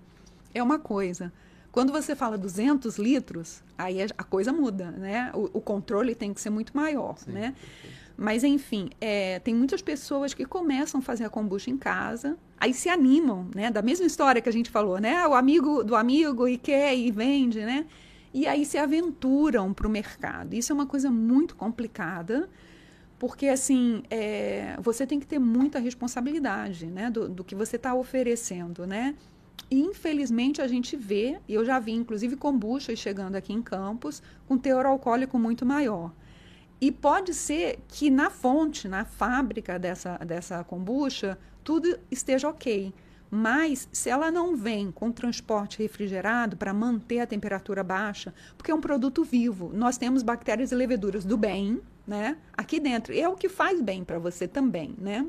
é 0.55 0.63
uma 0.63 0.79
coisa. 0.79 1.31
Quando 1.73 1.93
você 1.93 2.17
fala 2.17 2.37
200 2.37 2.99
litros, 2.99 3.63
aí 3.79 4.03
a- 4.03 4.25
coisa 4.25 4.53
muda, 4.53 4.91
né? 4.91 5.31
O, 5.35 5.59
o 5.59 5.61
controle 5.61 6.15
tem 6.15 6.35
que 6.35 6.41
ser 6.41 6.51
muito 6.51 6.77
maior, 6.77 7.17
Sim, 7.19 7.33
né? 7.33 7.55
Mas, 8.17 8.45
enfim, 8.45 8.91
é, 9.01 9.39
tem 9.39 9.55
muitas 9.55 9.81
pessoas 9.81 10.35
que 10.35 10.45
começam 10.45 11.01
a 11.01 11.03
fazer 11.03 11.25
a 11.25 11.31
kombucha 11.31 11.71
em 11.71 11.79
casa, 11.79 12.37
aí 12.59 12.75
se 12.75 12.89
animam, 12.89 13.49
né? 13.55 13.71
Da 13.71 13.81
mesma 13.83 14.05
história 14.05 14.43
que 14.43 14.49
a 14.49 14.53
gente 14.53 14.69
falou, 14.69 14.99
né? 14.99 15.27
O 15.27 15.33
amigo 15.33 15.83
do 15.85 15.95
amigo 15.97 16.47
e 16.47 16.59
quer 16.59 16.95
e 16.97 17.11
vende, 17.11 17.61
né? 17.61 17.87
E 18.35 18.47
aí 18.47 18.65
se 18.67 18.77
aventuram 18.77 19.73
para 19.73 19.87
o 19.87 19.91
mercado. 19.91 20.55
Isso 20.55 20.73
é 20.73 20.75
uma 20.75 20.87
coisa 20.87 21.11
muito 21.11 21.57
complicada, 21.57 22.49
porque, 23.19 23.47
assim, 23.49 24.03
é, 24.11 24.77
você 24.81 25.07
tem 25.07 25.19
que 25.21 25.27
ter 25.27 25.39
muita 25.39 25.79
responsabilidade, 25.79 26.87
né? 26.87 27.11
Do, 27.11 27.29
do 27.29 27.45
que 27.45 27.55
você 27.55 27.77
está 27.77 27.95
oferecendo, 27.95 28.87
né? 28.87 29.15
Infelizmente, 29.71 30.61
a 30.61 30.69
gente 30.69 30.97
vê, 30.97 31.39
e 31.49 31.55
eu 31.55 31.65
já 31.65 31.79
vi, 31.79 31.93
inclusive, 31.93 32.37
kombuchas 32.37 32.99
chegando 32.99 33.37
aqui 33.37 33.53
em 33.53 33.63
Campos, 33.63 34.23
com 34.47 34.59
teor 34.59 34.87
alcoólico 34.87 35.39
muito 35.39 35.67
maior. 35.67 36.13
E 36.81 36.91
pode 36.91 37.35
ser 37.35 37.79
que 37.89 38.11
na 38.11 38.31
fonte, 38.31 38.89
na 38.89 39.05
fábrica 39.05 39.79
dessa, 39.79 40.17
dessa 40.19 40.65
kombucha, 40.65 41.39
tudo 41.63 41.99
esteja 42.11 42.49
ok. 42.49 42.93
Mas 43.31 43.89
se 43.93 44.11
ela 44.11 44.31
não 44.31 44.57
vem 44.57 44.91
com 44.91 45.13
transporte 45.13 45.79
refrigerado 45.79 46.57
para 46.57 46.75
manter 46.75 47.21
a 47.21 47.27
temperatura 47.27 47.85
baixa, 47.85 48.35
porque 48.57 48.73
é 48.73 48.75
um 48.75 48.81
produto 48.81 49.23
vivo, 49.23 49.71
nós 49.73 49.97
temos 49.97 50.23
bactérias 50.23 50.73
e 50.73 50.75
leveduras 50.75 51.25
do 51.25 51.37
bem, 51.37 51.81
né? 52.05 52.37
Aqui 52.57 52.81
dentro. 52.81 53.13
E 53.13 53.21
é 53.21 53.29
o 53.29 53.37
que 53.37 53.49
faz 53.49 53.81
bem 53.81 54.03
para 54.03 54.19
você 54.19 54.49
também, 54.49 54.97
né? 54.99 55.25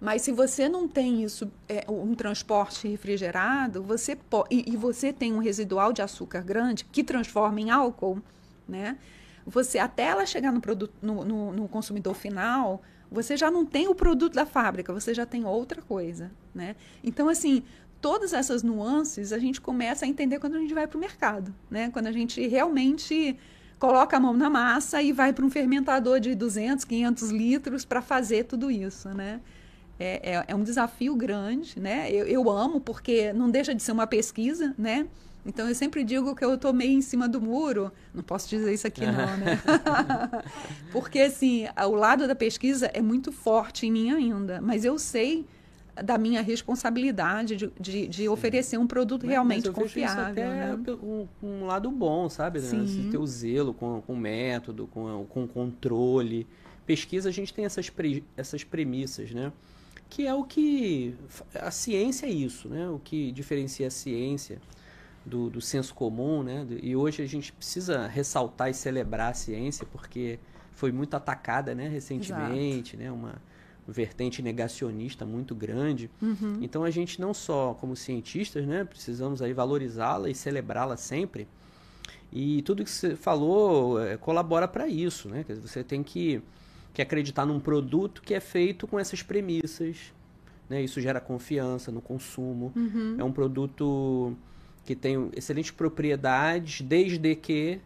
Mas 0.00 0.22
se 0.22 0.30
você 0.32 0.68
não 0.68 0.86
tem 0.86 1.22
isso, 1.22 1.50
é, 1.68 1.84
um 1.90 2.14
transporte 2.14 2.86
refrigerado, 2.86 3.82
você 3.82 4.16
e, 4.50 4.72
e 4.72 4.76
você 4.76 5.12
tem 5.12 5.32
um 5.32 5.38
residual 5.38 5.92
de 5.92 6.02
açúcar 6.02 6.42
grande 6.42 6.84
que 6.84 7.02
transforma 7.02 7.60
em 7.60 7.70
álcool, 7.70 8.20
né? 8.68 8.98
Você 9.46 9.78
até 9.78 10.04
ela 10.04 10.26
chegar 10.26 10.52
no 10.52 10.60
produto 10.60 10.92
no, 11.00 11.24
no- 11.24 11.52
no 11.52 11.68
consumidor 11.68 12.14
final, 12.14 12.82
você 13.10 13.36
já 13.36 13.50
não 13.50 13.64
tem 13.64 13.88
o 13.88 13.94
produto 13.94 14.34
da 14.34 14.44
fábrica, 14.44 14.92
você 14.92 15.14
já 15.14 15.24
tem 15.24 15.44
outra 15.44 15.80
coisa, 15.80 16.30
né? 16.54 16.76
Então 17.02 17.28
assim, 17.28 17.62
todas 18.00 18.32
essas 18.32 18.62
nuances 18.62 19.32
a 19.32 19.38
gente 19.38 19.60
começa 19.60 20.04
a 20.04 20.08
entender 20.08 20.38
quando 20.40 20.56
a 20.56 20.58
gente 20.58 20.74
vai 20.74 20.86
para 20.86 20.96
o 20.98 21.00
mercado, 21.00 21.54
né? 21.70 21.88
Quando 21.90 22.08
a 22.08 22.12
gente 22.12 22.46
realmente 22.46 23.36
coloca 23.78 24.16
a 24.16 24.20
mão 24.20 24.34
na 24.34 24.50
massa 24.50 25.00
e 25.02 25.12
vai 25.12 25.32
para 25.32 25.44
um 25.44 25.50
fermentador 25.50 26.18
de 26.20 26.34
200, 26.34 26.84
500 26.84 27.30
litros 27.30 27.84
para 27.84 28.02
fazer 28.02 28.44
tudo 28.44 28.70
isso, 28.70 29.08
né? 29.10 29.40
É, 29.98 30.32
é, 30.34 30.44
é 30.48 30.54
um 30.54 30.62
desafio 30.62 31.14
grande, 31.16 31.80
né? 31.80 32.10
Eu, 32.12 32.26
eu 32.26 32.50
amo 32.50 32.80
porque 32.80 33.32
não 33.32 33.50
deixa 33.50 33.74
de 33.74 33.82
ser 33.82 33.92
uma 33.92 34.06
pesquisa, 34.06 34.74
né? 34.76 35.06
Então 35.44 35.68
eu 35.68 35.74
sempre 35.74 36.02
digo 36.02 36.34
que 36.34 36.44
eu 36.44 36.54
estou 36.54 36.72
meio 36.72 36.90
em 36.92 37.00
cima 37.00 37.28
do 37.28 37.40
muro. 37.40 37.90
Não 38.12 38.22
posso 38.22 38.48
dizer 38.48 38.74
isso 38.74 38.86
aqui 38.86 39.06
não, 39.06 39.36
né? 39.36 39.60
porque 40.92 41.20
assim, 41.20 41.66
o 41.88 41.94
lado 41.94 42.26
da 42.26 42.34
pesquisa 42.34 42.90
é 42.92 43.00
muito 43.00 43.30
forte 43.32 43.86
em 43.86 43.92
mim 43.92 44.10
ainda, 44.10 44.60
mas 44.60 44.84
eu 44.84 44.98
sei 44.98 45.46
da 46.04 46.18
minha 46.18 46.42
responsabilidade 46.42 47.56
de, 47.56 47.72
de, 47.80 48.06
de 48.06 48.28
oferecer 48.28 48.76
um 48.78 48.86
produto 48.86 49.22
Mas- 49.22 49.30
realmente 49.30 49.66
mas 49.68 49.74
confiável. 49.74 50.24
até 50.26 50.46
né? 50.46 50.78
um, 51.02 51.26
um 51.42 51.64
lado 51.64 51.90
bom, 51.90 52.28
sabe? 52.28 52.60
né? 52.60 52.84
Esse 52.84 53.08
teu 53.10 53.26
zelo 53.26 53.72
com, 53.72 54.02
com 54.02 54.14
método, 54.14 54.86
com, 54.88 55.24
com 55.26 55.46
controle. 55.46 56.46
Pesquisa, 56.84 57.30
a 57.30 57.32
gente 57.32 57.54
tem 57.54 57.64
essas, 57.64 57.88
pre- 57.88 58.22
essas 58.36 58.62
premissas, 58.62 59.30
né? 59.30 59.50
Que 60.08 60.26
é 60.26 60.34
o 60.34 60.44
que. 60.44 61.14
A 61.54 61.70
ciência 61.70 62.26
é 62.26 62.30
isso, 62.30 62.68
né? 62.68 62.88
O 62.88 62.98
que 62.98 63.32
diferencia 63.32 63.88
a 63.88 63.90
ciência 63.90 64.60
do, 65.24 65.50
do 65.50 65.60
senso 65.60 65.94
comum, 65.94 66.42
né? 66.42 66.66
E 66.82 66.94
hoje 66.94 67.22
a 67.22 67.26
gente 67.26 67.52
precisa 67.52 68.06
ressaltar 68.06 68.70
e 68.70 68.74
celebrar 68.74 69.32
a 69.32 69.34
ciência, 69.34 69.86
porque 69.90 70.38
foi 70.72 70.92
muito 70.92 71.14
atacada, 71.14 71.74
né? 71.74 71.88
Recentemente, 71.88 72.96
né? 72.96 73.10
Uma 73.10 73.34
vertente 73.88 74.42
negacionista 74.42 75.24
muito 75.24 75.54
grande. 75.54 76.10
Uhum. 76.20 76.58
Então 76.60 76.84
a 76.84 76.90
gente 76.90 77.20
não 77.20 77.32
só 77.32 77.74
como 77.74 77.94
cientistas, 77.94 78.66
né, 78.66 78.84
precisamos 78.84 79.40
aí 79.40 79.52
valorizá-la 79.52 80.28
e 80.28 80.34
celebrá-la 80.34 80.96
sempre. 80.96 81.46
E 82.32 82.62
tudo 82.62 82.84
que 82.84 82.90
você 82.90 83.14
falou 83.14 84.02
é, 84.02 84.16
colabora 84.16 84.66
para 84.66 84.88
isso, 84.88 85.28
né? 85.28 85.44
Você 85.62 85.84
tem 85.84 86.02
que, 86.02 86.42
que 86.96 87.02
acreditar 87.02 87.44
num 87.44 87.60
produto 87.60 88.22
que 88.22 88.32
é 88.32 88.40
feito 88.40 88.86
com 88.86 88.98
essas 88.98 89.22
premissas, 89.22 90.14
né? 90.66 90.80
Isso 90.80 90.98
gera 90.98 91.20
confiança 91.20 91.92
no 91.92 92.00
consumo. 92.00 92.72
Uhum. 92.74 93.16
É 93.18 93.22
um 93.22 93.30
produto 93.30 94.34
que 94.82 94.96
tem 94.96 95.28
excelentes 95.36 95.70
propriedades, 95.70 96.80
desde 96.80 97.36
que 97.36 97.80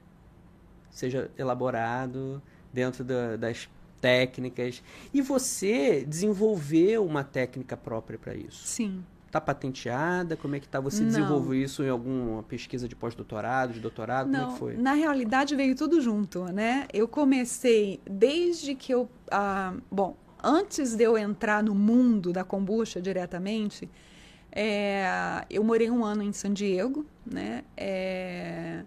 seja 0.93 1.29
elaborado 1.37 2.41
dentro 2.73 3.03
da- 3.03 3.35
das 3.35 3.69
técnicas. 4.01 4.81
E 5.13 5.21
você 5.21 6.05
desenvolveu 6.07 7.05
uma 7.05 7.25
técnica 7.25 7.77
própria 7.77 8.17
para 8.17 8.33
isso. 8.37 8.65
Sim. 8.65 9.03
Está 9.31 9.41
patenteada? 9.41 10.37
Como 10.37 10.57
é 10.57 10.61
que 10.61 10.67
tá? 10.67 10.81
Você 10.81 11.03
Não. 11.03 11.07
desenvolveu 11.07 11.55
isso 11.55 11.85
em 11.85 11.89
alguma 11.89 12.43
pesquisa 12.43 12.89
de 12.89 12.97
pós-doutorado, 12.97 13.73
de 13.73 13.79
doutorado? 13.79 14.25
Como 14.25 14.37
é 14.37 14.41
Não, 14.41 14.53
que 14.55 14.59
foi? 14.59 14.77
na 14.77 14.93
realidade 14.95 15.55
veio 15.55 15.77
tudo 15.77 16.01
junto, 16.01 16.47
né? 16.47 16.89
Eu 16.93 17.07
comecei 17.07 18.01
desde 18.05 18.75
que 18.75 18.93
eu, 18.93 19.09
ah, 19.31 19.73
bom, 19.89 20.17
antes 20.43 20.97
de 20.97 21.05
eu 21.05 21.17
entrar 21.17 21.63
no 21.63 21.77
mundo 21.77 22.33
da 22.33 22.43
kombucha 22.43 23.01
diretamente, 23.01 23.89
é, 24.51 25.45
eu 25.49 25.63
morei 25.63 25.89
um 25.89 26.05
ano 26.05 26.25
em 26.25 26.33
San 26.33 26.53
Diego, 26.53 27.07
né? 27.25 27.63
É, 27.77 28.83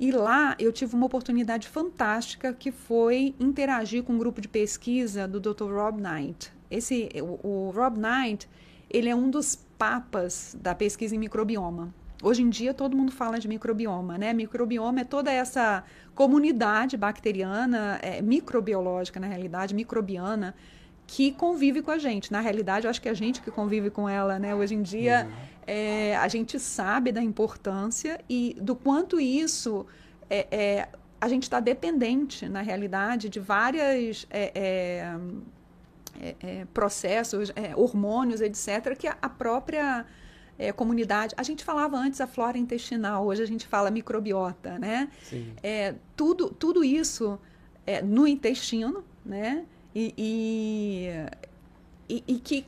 e 0.00 0.10
lá 0.10 0.56
eu 0.58 0.72
tive 0.72 0.96
uma 0.96 1.04
oportunidade 1.04 1.68
fantástica 1.68 2.54
que 2.54 2.72
foi 2.72 3.34
interagir 3.38 4.02
com 4.02 4.14
um 4.14 4.18
grupo 4.18 4.40
de 4.40 4.48
pesquisa 4.48 5.28
do 5.28 5.38
Dr. 5.38 5.70
Rob 5.70 6.00
Knight. 6.00 6.50
Esse, 6.70 7.10
o, 7.20 7.66
o 7.68 7.70
Rob 7.70 7.98
Knight, 7.98 8.48
ele 8.88 9.10
é 9.10 9.14
um 9.14 9.28
dos 9.28 9.58
papas 9.78 10.56
da 10.60 10.74
pesquisa 10.74 11.14
em 11.14 11.18
microbioma. 11.18 11.94
Hoje 12.22 12.42
em 12.42 12.48
dia 12.48 12.72
todo 12.72 12.96
mundo 12.96 13.12
fala 13.12 13.38
de 13.38 13.46
microbioma, 13.46 14.16
né? 14.16 14.32
Microbioma 14.32 15.00
é 15.00 15.04
toda 15.04 15.30
essa 15.30 15.84
comunidade 16.14 16.96
bacteriana, 16.96 17.98
é, 18.02 18.22
microbiológica 18.22 19.20
na 19.20 19.26
realidade, 19.26 19.74
microbiana, 19.74 20.54
que 21.06 21.32
convive 21.32 21.82
com 21.82 21.90
a 21.90 21.98
gente. 21.98 22.32
Na 22.32 22.40
realidade, 22.40 22.86
eu 22.86 22.90
acho 22.90 23.02
que 23.02 23.08
é 23.08 23.12
a 23.12 23.14
gente 23.14 23.42
que 23.42 23.50
convive 23.50 23.90
com 23.90 24.08
ela, 24.08 24.38
né? 24.38 24.54
Hoje 24.54 24.74
em 24.74 24.82
dia, 24.82 25.28
é, 25.66 26.16
a 26.16 26.28
gente 26.28 26.58
sabe 26.58 27.12
da 27.12 27.22
importância 27.22 28.18
e 28.28 28.56
do 28.60 28.74
quanto 28.74 29.20
isso 29.20 29.86
é, 30.30 30.46
é, 30.50 30.88
a 31.20 31.28
gente 31.28 31.44
está 31.44 31.60
dependente, 31.60 32.48
na 32.48 32.62
realidade, 32.62 33.28
de 33.28 33.40
várias 33.40 34.26
é, 36.20 36.34
é, 36.40 36.64
processos, 36.72 37.50
é, 37.54 37.74
hormônios, 37.76 38.40
etc., 38.40 38.96
que 38.96 39.06
a, 39.06 39.16
a 39.20 39.28
própria 39.28 40.06
é, 40.58 40.72
comunidade. 40.72 41.34
A 41.36 41.42
gente 41.42 41.64
falava 41.64 41.96
antes 41.96 42.20
a 42.20 42.26
flora 42.26 42.56
intestinal, 42.58 43.26
hoje 43.26 43.42
a 43.42 43.46
gente 43.46 43.66
fala 43.66 43.90
microbiota, 43.90 44.78
né? 44.78 45.08
É, 45.62 45.94
tudo, 46.16 46.50
tudo 46.50 46.84
isso 46.84 47.38
é, 47.86 48.02
no 48.02 48.26
intestino, 48.26 49.04
né? 49.24 49.64
E, 49.94 50.14
e, 50.18 52.16
e, 52.16 52.24
e 52.26 52.38
que 52.40 52.66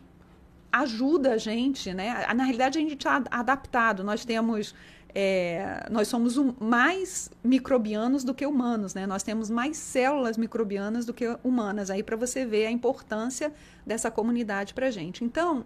ajuda 0.70 1.32
a 1.32 1.38
gente, 1.38 1.92
né? 1.94 2.26
Na 2.35 2.44
realidade, 2.44 2.78
a 2.78 2.82
gente 2.82 2.96
está 2.96 3.22
adaptado. 3.30 4.04
Nós 4.04 4.24
temos, 4.24 4.74
é, 5.18 5.87
nós 5.90 6.09
somos 6.09 6.37
um- 6.37 6.52
mais 6.61 7.31
microbianos 7.42 8.22
do 8.22 8.35
que 8.35 8.44
humanos, 8.44 8.92
né? 8.92 9.07
Nós 9.07 9.22
temos 9.22 9.48
mais 9.48 9.79
células 9.79 10.37
microbianas 10.37 11.07
do 11.07 11.14
que 11.14 11.24
humanas. 11.42 11.90
Aí 11.90 12.02
para 12.02 12.16
você 12.16 12.44
ver 12.44 12.66
a 12.66 12.70
importância 12.70 13.50
dessa 13.87 14.11
comunidade 14.11 14.74
para 14.74 14.88
a 14.88 14.90
gente. 14.90 15.24
Então, 15.24 15.64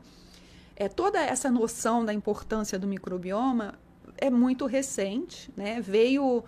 é, 0.77 0.89
toda 0.89 1.19
essa 1.21 1.51
noção 1.51 2.05
da 2.05 2.15
importância 2.15 2.79
do 2.79 2.87
microbioma 2.87 3.75
é 4.17 4.31
muito 4.31 4.67
recente, 4.67 5.51
né? 5.57 5.81
Veio 5.81 6.45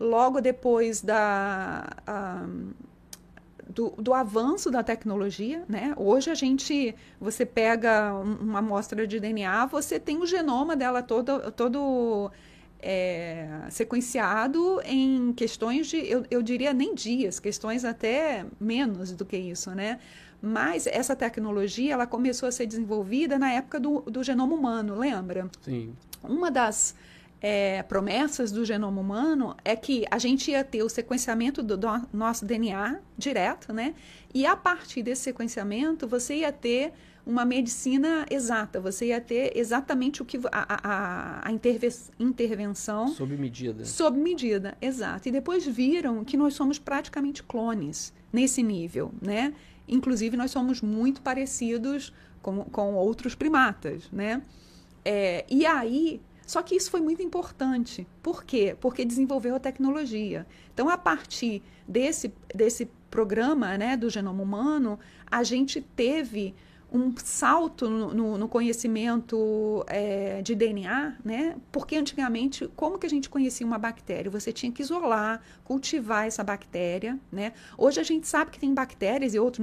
logo 0.00 0.40
depois 0.40 1.02
da, 1.02 1.86
a, 2.06 2.46
do, 3.68 3.90
do, 3.98 4.14
avanço 4.14 4.70
da 4.70 4.82
tecnologia, 4.82 5.64
né? 5.68 5.94
Hoje 5.96 6.30
a 6.30 6.34
gente, 6.34 6.94
você 7.20 7.44
pega 7.44 8.14
uma 8.14 8.60
amostra 8.60 9.06
de 9.06 9.20
DNA, 9.20 9.66
você 9.66 10.00
tem 10.00 10.18
o 10.18 10.26
genoma 10.26 10.74
dela 10.74 11.02
todo, 11.02 11.50
todo 11.52 12.30
é, 12.80 13.66
sequenciado 13.70 14.80
em 14.84 15.32
questões 15.32 15.88
de, 15.88 15.98
eu, 15.98 16.24
eu 16.30 16.42
diria 16.42 16.72
nem 16.72 16.94
dias, 16.94 17.38
questões 17.38 17.84
até 17.84 18.46
menos 18.60 19.12
do 19.12 19.24
que 19.24 19.36
isso, 19.36 19.70
né? 19.70 19.98
Mas 20.40 20.86
essa 20.86 21.16
tecnologia 21.16 21.94
ela 21.94 22.06
começou 22.06 22.48
a 22.48 22.52
ser 22.52 22.66
desenvolvida 22.66 23.38
na 23.38 23.52
época 23.52 23.80
do, 23.80 24.00
do 24.02 24.22
genoma 24.22 24.54
humano, 24.54 24.96
lembra? 24.96 25.50
Sim. 25.60 25.94
Uma 26.22 26.50
das 26.50 26.94
é, 27.40 27.82
promessas 27.84 28.50
do 28.50 28.64
genoma 28.64 29.00
humano 29.00 29.56
é 29.64 29.76
que 29.76 30.04
a 30.10 30.18
gente 30.18 30.50
ia 30.50 30.64
ter 30.64 30.82
o 30.82 30.88
sequenciamento 30.88 31.62
do, 31.62 31.76
do, 31.76 31.88
nosso 32.12 32.44
DNA 32.44 32.98
direto, 33.16 33.72
né? 33.72 33.94
E 34.34 34.44
a 34.44 34.56
partir 34.56 35.02
desse 35.02 35.22
sequenciamento 35.22 36.06
você 36.06 36.36
ia 36.36 36.52
ter 36.52 36.92
uma 37.24 37.44
medicina 37.44 38.24
exata, 38.30 38.80
você 38.80 39.08
ia 39.08 39.20
ter 39.20 39.52
exatamente 39.54 40.22
o 40.22 40.24
que 40.24 40.38
a, 40.50 41.42
a, 41.42 41.48
a 41.48 41.52
interve, 41.52 41.88
intervenção 42.18 43.08
sob 43.08 43.36
medida. 43.36 43.84
Sob 43.84 44.18
medida, 44.18 44.76
exato. 44.80 45.28
E 45.28 45.32
depois 45.32 45.66
viram 45.66 46.24
que 46.24 46.36
nós 46.36 46.54
somos 46.54 46.78
praticamente 46.78 47.42
clones 47.42 48.14
nesse 48.32 48.62
nível, 48.62 49.12
né? 49.20 49.52
Inclusive 49.86 50.36
nós 50.36 50.50
somos 50.50 50.80
muito 50.80 51.20
parecidos 51.20 52.12
com, 52.42 52.64
com 52.64 52.94
outros 52.94 53.34
primatas, 53.34 54.10
né? 54.10 54.42
É, 55.04 55.44
e 55.48 55.64
aí 55.64 56.20
só 56.48 56.62
que 56.62 56.74
isso 56.74 56.90
foi 56.90 57.02
muito 57.02 57.22
importante. 57.22 58.06
Por 58.22 58.42
quê? 58.42 58.74
Porque 58.80 59.04
desenvolveu 59.04 59.54
a 59.54 59.60
tecnologia. 59.60 60.46
Então, 60.72 60.88
a 60.88 60.96
partir 60.96 61.62
desse, 61.86 62.32
desse 62.54 62.90
programa 63.10 63.76
né, 63.76 63.98
do 63.98 64.08
genoma 64.08 64.42
humano, 64.42 64.98
a 65.30 65.42
gente 65.42 65.82
teve 65.82 66.54
um 66.90 67.14
salto 67.18 67.90
no, 67.90 68.14
no, 68.14 68.38
no 68.38 68.48
conhecimento 68.48 69.84
é, 69.88 70.40
de 70.40 70.54
DNA, 70.54 71.18
né? 71.22 71.54
Porque 71.70 71.96
antigamente, 71.96 72.66
como 72.74 72.98
que 72.98 73.04
a 73.04 73.10
gente 73.10 73.28
conhecia 73.28 73.66
uma 73.66 73.76
bactéria? 73.76 74.30
Você 74.30 74.50
tinha 74.50 74.72
que 74.72 74.80
isolar, 74.80 75.42
cultivar 75.64 76.26
essa 76.26 76.42
bactéria, 76.42 77.20
né? 77.30 77.52
Hoje 77.76 78.00
a 78.00 78.02
gente 78.02 78.26
sabe 78.26 78.52
que 78.52 78.58
tem 78.58 78.72
bactérias 78.72 79.34
e 79.34 79.38
outros 79.38 79.62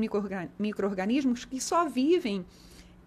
micro-organismos 0.60 1.46
que 1.46 1.60
só 1.60 1.90
vivem 1.90 2.46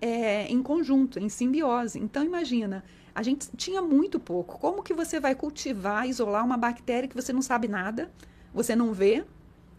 é, 0.01 0.47
em 0.49 0.61
conjunto, 0.65 1.21
em 1.21 1.29
simbiose. 1.29 2.01
Então, 2.01 2.25
imagina, 2.25 2.85
a 3.19 3.23
gente 3.25 3.49
tinha 3.57 3.83
muito 3.83 4.21
pouco. 4.21 4.61
Como 4.61 4.81
que 4.81 4.95
você 4.95 5.19
vai 5.19 5.35
cultivar, 5.35 6.09
isolar 6.09 6.45
uma 6.45 6.57
bactéria 6.57 7.09
que 7.09 7.17
você 7.17 7.33
não 7.33 7.43
sabe 7.43 7.67
nada, 7.67 8.09
você 8.55 8.77
não 8.77 8.93
vê, 8.93 9.25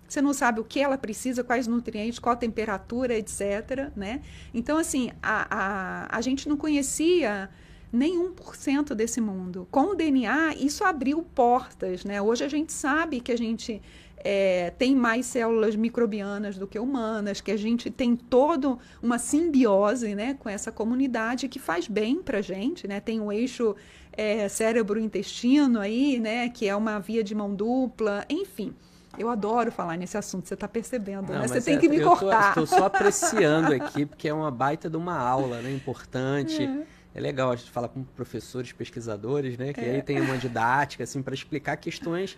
você 0.05 0.21
não 0.21 0.33
sabe 0.33 0.59
o 0.59 0.63
que 0.65 0.81
ela 0.81 0.97
precisa, 0.97 1.41
quais 1.41 1.65
nutrientes, 1.65 2.19
qual 2.19 2.35
temperatura, 2.35 3.17
etc. 3.17 3.93
Né? 3.95 4.21
Então, 4.53 4.77
assim, 4.77 5.11
a, 5.23 5.47
a, 5.49 6.17
a 6.17 6.19
gente 6.19 6.49
não 6.49 6.57
conhecia 6.57 7.49
nem 7.93 8.19
1% 8.19 8.93
desse 8.93 9.21
mundo. 9.21 9.65
Com 9.71 9.91
o 9.91 9.95
DNA, 9.95 10.55
isso 10.55 10.83
abriu 10.83 11.23
portas. 11.23 12.03
Né? 12.03 12.21
Hoje 12.21 12.43
a 12.43 12.49
gente 12.49 12.73
sabe 12.73 13.21
que 13.21 13.31
a 13.31 13.37
gente 13.37 13.81
é, 14.21 14.71
tem 14.77 14.95
mais 14.95 15.25
células 15.25 15.75
microbianas 15.75 16.57
do 16.57 16.67
que 16.67 16.77
humanas, 16.77 17.41
que 17.41 17.51
a 17.51 17.57
gente 17.57 17.89
tem 17.89 18.15
toda 18.15 18.77
uma 19.01 19.17
simbiose 19.17 20.13
né, 20.15 20.35
com 20.39 20.49
essa 20.49 20.71
comunidade 20.71 21.47
que 21.47 21.59
faz 21.59 21.87
bem 21.87 22.21
para 22.21 22.39
a 22.39 22.41
gente, 22.41 22.87
né? 22.87 22.99
Tem 22.99 23.19
o 23.19 23.31
eixo 23.31 23.75
é, 24.11 24.47
cérebro-intestino 24.49 25.79
aí, 25.79 26.19
né? 26.19 26.49
Que 26.49 26.67
é 26.67 26.75
uma 26.75 26.99
via 26.99 27.23
de 27.23 27.33
mão 27.33 27.53
dupla, 27.53 28.25
enfim. 28.29 28.73
Eu 29.17 29.29
adoro 29.29 29.71
falar 29.71 29.97
nesse 29.97 30.17
assunto, 30.17 30.47
você 30.47 30.53
está 30.53 30.67
percebendo, 30.67 31.31
Não, 31.31 31.39
né? 31.39 31.47
Você 31.47 31.61
tem 31.61 31.75
é, 31.75 31.77
que 31.77 31.89
me 31.89 32.01
cortar. 32.01 32.49
Estou 32.49 32.67
só 32.67 32.85
apreciando 32.85 33.73
aqui, 33.73 34.05
porque 34.05 34.27
é 34.27 34.33
uma 34.33 34.51
baita 34.51 34.89
de 34.89 34.97
uma 34.97 35.17
aula, 35.17 35.61
né? 35.61 35.71
Importante. 35.71 36.61
É. 36.61 37.17
é 37.17 37.21
legal 37.21 37.51
a 37.51 37.55
gente 37.55 37.71
falar 37.71 37.87
com 37.87 38.03
professores, 38.03 38.71
pesquisadores, 38.71 39.57
né? 39.57 39.73
Que 39.73 39.81
é. 39.81 39.95
aí 39.95 40.01
tem 40.01 40.21
uma 40.21 40.37
didática, 40.37 41.03
assim, 41.03 41.21
para 41.21 41.33
explicar 41.33 41.77
questões 41.77 42.37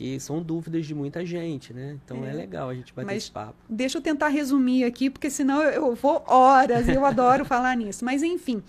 que 0.00 0.18
são 0.18 0.42
dúvidas 0.42 0.86
de 0.86 0.94
muita 0.94 1.26
gente, 1.26 1.74
né? 1.74 1.98
Então 2.02 2.24
é, 2.24 2.30
é 2.30 2.32
legal 2.32 2.70
a 2.70 2.74
gente 2.74 2.90
bater 2.94 3.04
Mas 3.04 3.24
esse 3.24 3.30
papo. 3.30 3.54
Deixa 3.68 3.98
eu 3.98 4.02
tentar 4.02 4.28
resumir 4.28 4.82
aqui, 4.84 5.10
porque 5.10 5.28
senão 5.28 5.62
eu 5.62 5.94
vou 5.94 6.24
horas, 6.26 6.88
eu 6.88 7.04
adoro 7.04 7.44
falar 7.44 7.76
nisso. 7.76 8.02
Mas 8.02 8.22
enfim, 8.22 8.62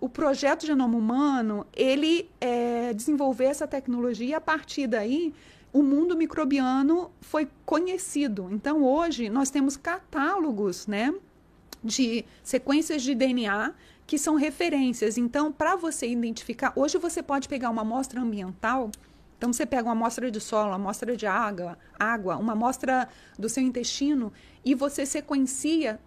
o 0.00 0.08
projeto 0.08 0.66
Genoma 0.66 0.98
Humano, 0.98 1.64
ele 1.72 2.28
é, 2.40 2.92
desenvolveu 2.94 3.48
essa 3.48 3.64
tecnologia 3.64 4.26
e 4.26 4.34
a 4.34 4.40
partir 4.40 4.88
daí 4.88 5.32
o 5.72 5.84
mundo 5.84 6.16
microbiano 6.16 7.12
foi 7.20 7.48
conhecido. 7.64 8.48
Então 8.50 8.82
hoje 8.82 9.30
nós 9.30 9.50
temos 9.50 9.76
catálogos, 9.76 10.88
né? 10.88 11.14
De 11.84 12.24
sequências 12.42 13.02
de 13.02 13.14
DNA 13.14 13.72
que 14.04 14.18
são 14.18 14.34
referências. 14.34 15.16
Então, 15.16 15.52
para 15.52 15.76
você 15.76 16.08
identificar, 16.08 16.72
hoje 16.74 16.98
você 16.98 17.22
pode 17.22 17.48
pegar 17.48 17.70
uma 17.70 17.82
amostra 17.82 18.20
ambiental 18.20 18.90
então 19.42 19.52
você 19.52 19.66
pega 19.66 19.82
uma 19.82 19.90
amostra 19.90 20.30
de 20.30 20.38
solo, 20.38 20.68
uma 20.68 20.76
amostra 20.76 21.16
de 21.16 21.26
água, 21.26 21.76
água, 21.98 22.36
uma 22.36 22.52
amostra 22.52 23.08
do 23.36 23.48
seu 23.48 23.60
intestino 23.60 24.32
e 24.64 24.72
você 24.72 25.04
sequencia 25.04 25.98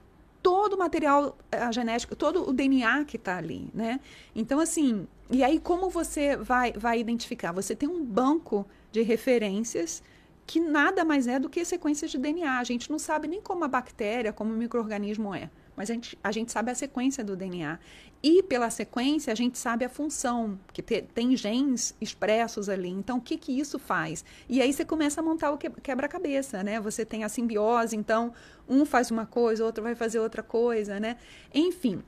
todo 0.42 0.76
o 0.76 0.80
material 0.80 1.38
a 1.52 1.70
genético, 1.70 2.16
todo 2.16 2.50
o 2.50 2.54
DNA 2.54 3.04
que 3.04 3.18
está 3.18 3.36
ali, 3.36 3.70
né? 3.74 4.00
Então 4.34 4.58
assim, 4.58 5.06
e 5.30 5.44
aí 5.44 5.60
como 5.60 5.90
você 5.90 6.38
vai 6.38 6.72
vai 6.72 6.98
identificar? 6.98 7.52
Você 7.52 7.76
tem 7.76 7.90
um 7.90 8.06
banco 8.06 8.66
de 8.90 9.02
referências 9.02 10.02
que 10.48 10.62
nada 10.62 11.04
mais 11.04 11.28
é 11.28 11.38
do 11.38 11.50
que 11.50 11.66
sequências 11.66 12.12
de 12.12 12.18
DNA. 12.18 12.58
A 12.58 12.64
gente 12.64 12.90
não 12.90 12.98
sabe 12.98 13.28
nem 13.28 13.42
como 13.42 13.66
a 13.66 13.68
bactéria, 13.68 14.32
como 14.32 14.54
o 14.54 14.58
microorganismo 14.58 15.36
é 15.36 15.50
mas 15.76 15.90
a 15.90 15.94
gente, 15.94 16.18
a 16.24 16.32
gente 16.32 16.52
sabe 16.52 16.72
a 16.72 16.76
sequência 16.76 17.24
do 17.24 17.36
DNA. 17.36 17.80
E 18.24 18.42
pela 18.42 18.70
sequência, 18.70 19.32
a 19.32 19.36
gente 19.36 19.58
sabe 19.58 19.86
a 19.86 19.90
função, 19.90 20.60
que 20.74 20.82
te, 20.82 21.02
tem 21.02 21.36
genes 21.36 21.96
expressos 22.02 22.70
ali. 22.70 22.90
Então, 22.90 23.18
o 23.18 23.22
que, 23.22 23.38
que 23.38 23.52
isso 23.60 23.78
faz? 23.78 24.26
E 24.50 24.62
aí 24.62 24.74
você 24.74 24.84
começa 24.84 25.22
a 25.22 25.24
montar 25.24 25.52
o 25.52 25.58
quebra-cabeça, 25.58 26.64
né? 26.64 26.80
Você 26.80 27.06
tem 27.06 27.24
a 27.24 27.30
simbiose, 27.30 27.96
então 27.96 28.34
um 28.68 28.86
faz 28.86 29.12
uma 29.12 29.26
coisa, 29.26 29.64
outro 29.64 29.84
vai 29.84 29.94
fazer 29.94 30.20
outra 30.20 30.42
coisa, 30.42 31.00
né? 31.00 31.18
Enfim. 31.54 32.02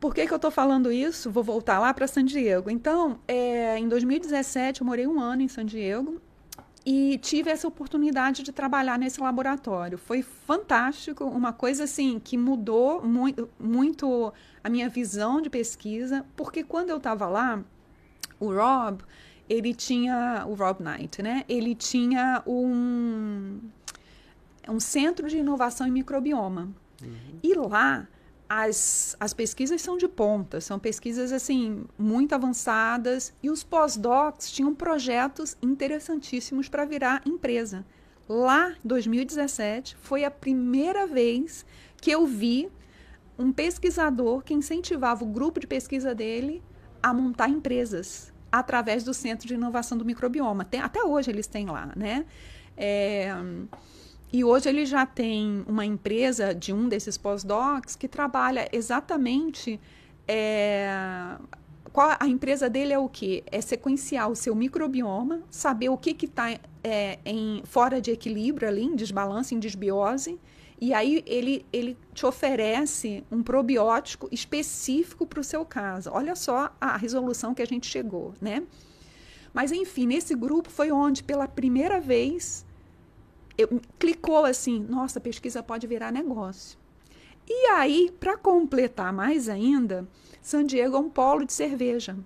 Por 0.00 0.14
que, 0.14 0.26
que 0.26 0.32
eu 0.32 0.36
estou 0.36 0.50
falando 0.50 0.90
isso? 0.90 1.30
Vou 1.30 1.44
voltar 1.44 1.78
lá 1.78 1.94
para 1.94 2.06
San 2.06 2.24
Diego. 2.24 2.68
Então, 2.68 3.18
é, 3.28 3.78
em 3.78 3.88
2017, 3.88 4.80
eu 4.80 4.86
morei 4.86 5.06
um 5.06 5.20
ano 5.20 5.42
em 5.42 5.48
San 5.48 5.64
Diego 5.64 6.20
e 6.86 7.18
tive 7.18 7.50
essa 7.50 7.66
oportunidade 7.66 8.42
de 8.42 8.52
trabalhar 8.52 8.98
nesse 8.98 9.20
laboratório. 9.20 9.96
Foi 9.96 10.22
fantástico, 10.22 11.24
uma 11.24 11.52
coisa 11.52 11.84
assim 11.84 12.18
que 12.18 12.36
mudou 12.36 13.02
muito, 13.02 13.48
muito 13.58 14.32
a 14.62 14.68
minha 14.68 14.88
visão 14.88 15.40
de 15.40 15.48
pesquisa, 15.48 16.26
porque 16.36 16.62
quando 16.62 16.90
eu 16.90 16.98
estava 16.98 17.26
lá, 17.26 17.64
o 18.38 18.52
Rob, 18.52 19.02
ele 19.48 19.72
tinha 19.72 20.44
o 20.46 20.54
Rob 20.54 20.82
Knight, 20.82 21.22
né? 21.22 21.44
Ele 21.48 21.74
tinha 21.74 22.42
um 22.46 23.60
um 24.66 24.80
centro 24.80 25.28
de 25.28 25.38
inovação 25.38 25.86
em 25.86 25.90
microbioma. 25.90 26.72
Uhum. 27.02 27.38
E 27.42 27.54
lá 27.54 28.08
as, 28.48 29.16
as 29.18 29.32
pesquisas 29.32 29.80
são 29.80 29.96
de 29.96 30.06
ponta, 30.06 30.60
são 30.60 30.78
pesquisas 30.78 31.32
assim 31.32 31.84
muito 31.98 32.34
avançadas 32.34 33.32
e 33.42 33.50
os 33.50 33.64
pós-docs 33.64 34.50
tinham 34.50 34.74
projetos 34.74 35.56
interessantíssimos 35.62 36.68
para 36.68 36.84
virar 36.84 37.22
empresa. 37.26 37.84
Lá, 38.28 38.74
2017, 38.84 39.96
foi 40.00 40.24
a 40.24 40.30
primeira 40.30 41.06
vez 41.06 41.64
que 42.00 42.10
eu 42.10 42.26
vi 42.26 42.70
um 43.38 43.52
pesquisador 43.52 44.42
que 44.42 44.54
incentivava 44.54 45.24
o 45.24 45.26
grupo 45.26 45.60
de 45.60 45.66
pesquisa 45.66 46.14
dele 46.14 46.62
a 47.02 47.12
montar 47.12 47.48
empresas 47.48 48.32
através 48.50 49.02
do 49.04 49.12
Centro 49.12 49.48
de 49.48 49.54
Inovação 49.54 49.98
do 49.98 50.04
Microbioma. 50.04 50.64
Tem, 50.64 50.80
até 50.80 51.02
hoje 51.02 51.30
eles 51.30 51.46
têm 51.46 51.66
lá, 51.66 51.92
né? 51.96 52.24
É, 52.76 53.34
e 54.34 54.42
hoje 54.42 54.68
ele 54.68 54.84
já 54.84 55.06
tem 55.06 55.64
uma 55.64 55.86
empresa 55.86 56.52
de 56.52 56.72
um 56.72 56.88
desses 56.88 57.16
pós-docs 57.16 57.94
que 57.94 58.08
trabalha 58.08 58.68
exatamente. 58.72 59.80
É, 60.26 61.36
qual, 61.92 62.16
a 62.18 62.26
empresa 62.26 62.68
dele 62.68 62.92
é 62.92 62.98
o 62.98 63.08
que? 63.08 63.44
É 63.46 63.60
sequenciar 63.60 64.28
o 64.28 64.34
seu 64.34 64.52
microbioma, 64.56 65.44
saber 65.48 65.88
o 65.88 65.96
que 65.96 66.24
está 66.24 66.50
é, 66.82 67.20
em, 67.24 67.62
fora 67.64 68.00
de 68.00 68.10
equilíbrio 68.10 68.66
ali, 68.66 68.82
em 68.82 68.96
desbalance, 68.96 69.54
em 69.54 69.60
desbiose. 69.60 70.36
E 70.80 70.92
aí 70.92 71.22
ele, 71.28 71.64
ele 71.72 71.96
te 72.12 72.26
oferece 72.26 73.22
um 73.30 73.40
probiótico 73.40 74.28
específico 74.32 75.24
para 75.28 75.38
o 75.38 75.44
seu 75.44 75.64
caso. 75.64 76.10
Olha 76.12 76.34
só 76.34 76.74
a 76.80 76.96
resolução 76.96 77.54
que 77.54 77.62
a 77.62 77.66
gente 77.66 77.86
chegou, 77.86 78.34
né? 78.40 78.64
Mas 79.52 79.70
enfim, 79.70 80.08
nesse 80.08 80.34
grupo 80.34 80.70
foi 80.70 80.90
onde 80.90 81.22
pela 81.22 81.46
primeira 81.46 82.00
vez 82.00 82.66
eu, 83.56 83.80
clicou 83.98 84.44
assim, 84.44 84.80
nossa, 84.88 85.20
pesquisa 85.20 85.62
pode 85.62 85.86
virar 85.86 86.12
negócio. 86.12 86.78
E 87.46 87.66
aí, 87.68 88.10
para 88.18 88.36
completar 88.36 89.12
mais 89.12 89.48
ainda, 89.48 90.08
San 90.40 90.64
Diego 90.64 90.96
é 90.96 91.00
um 91.00 91.10
polo 91.10 91.44
de 91.44 91.52
cerveja. 91.52 92.16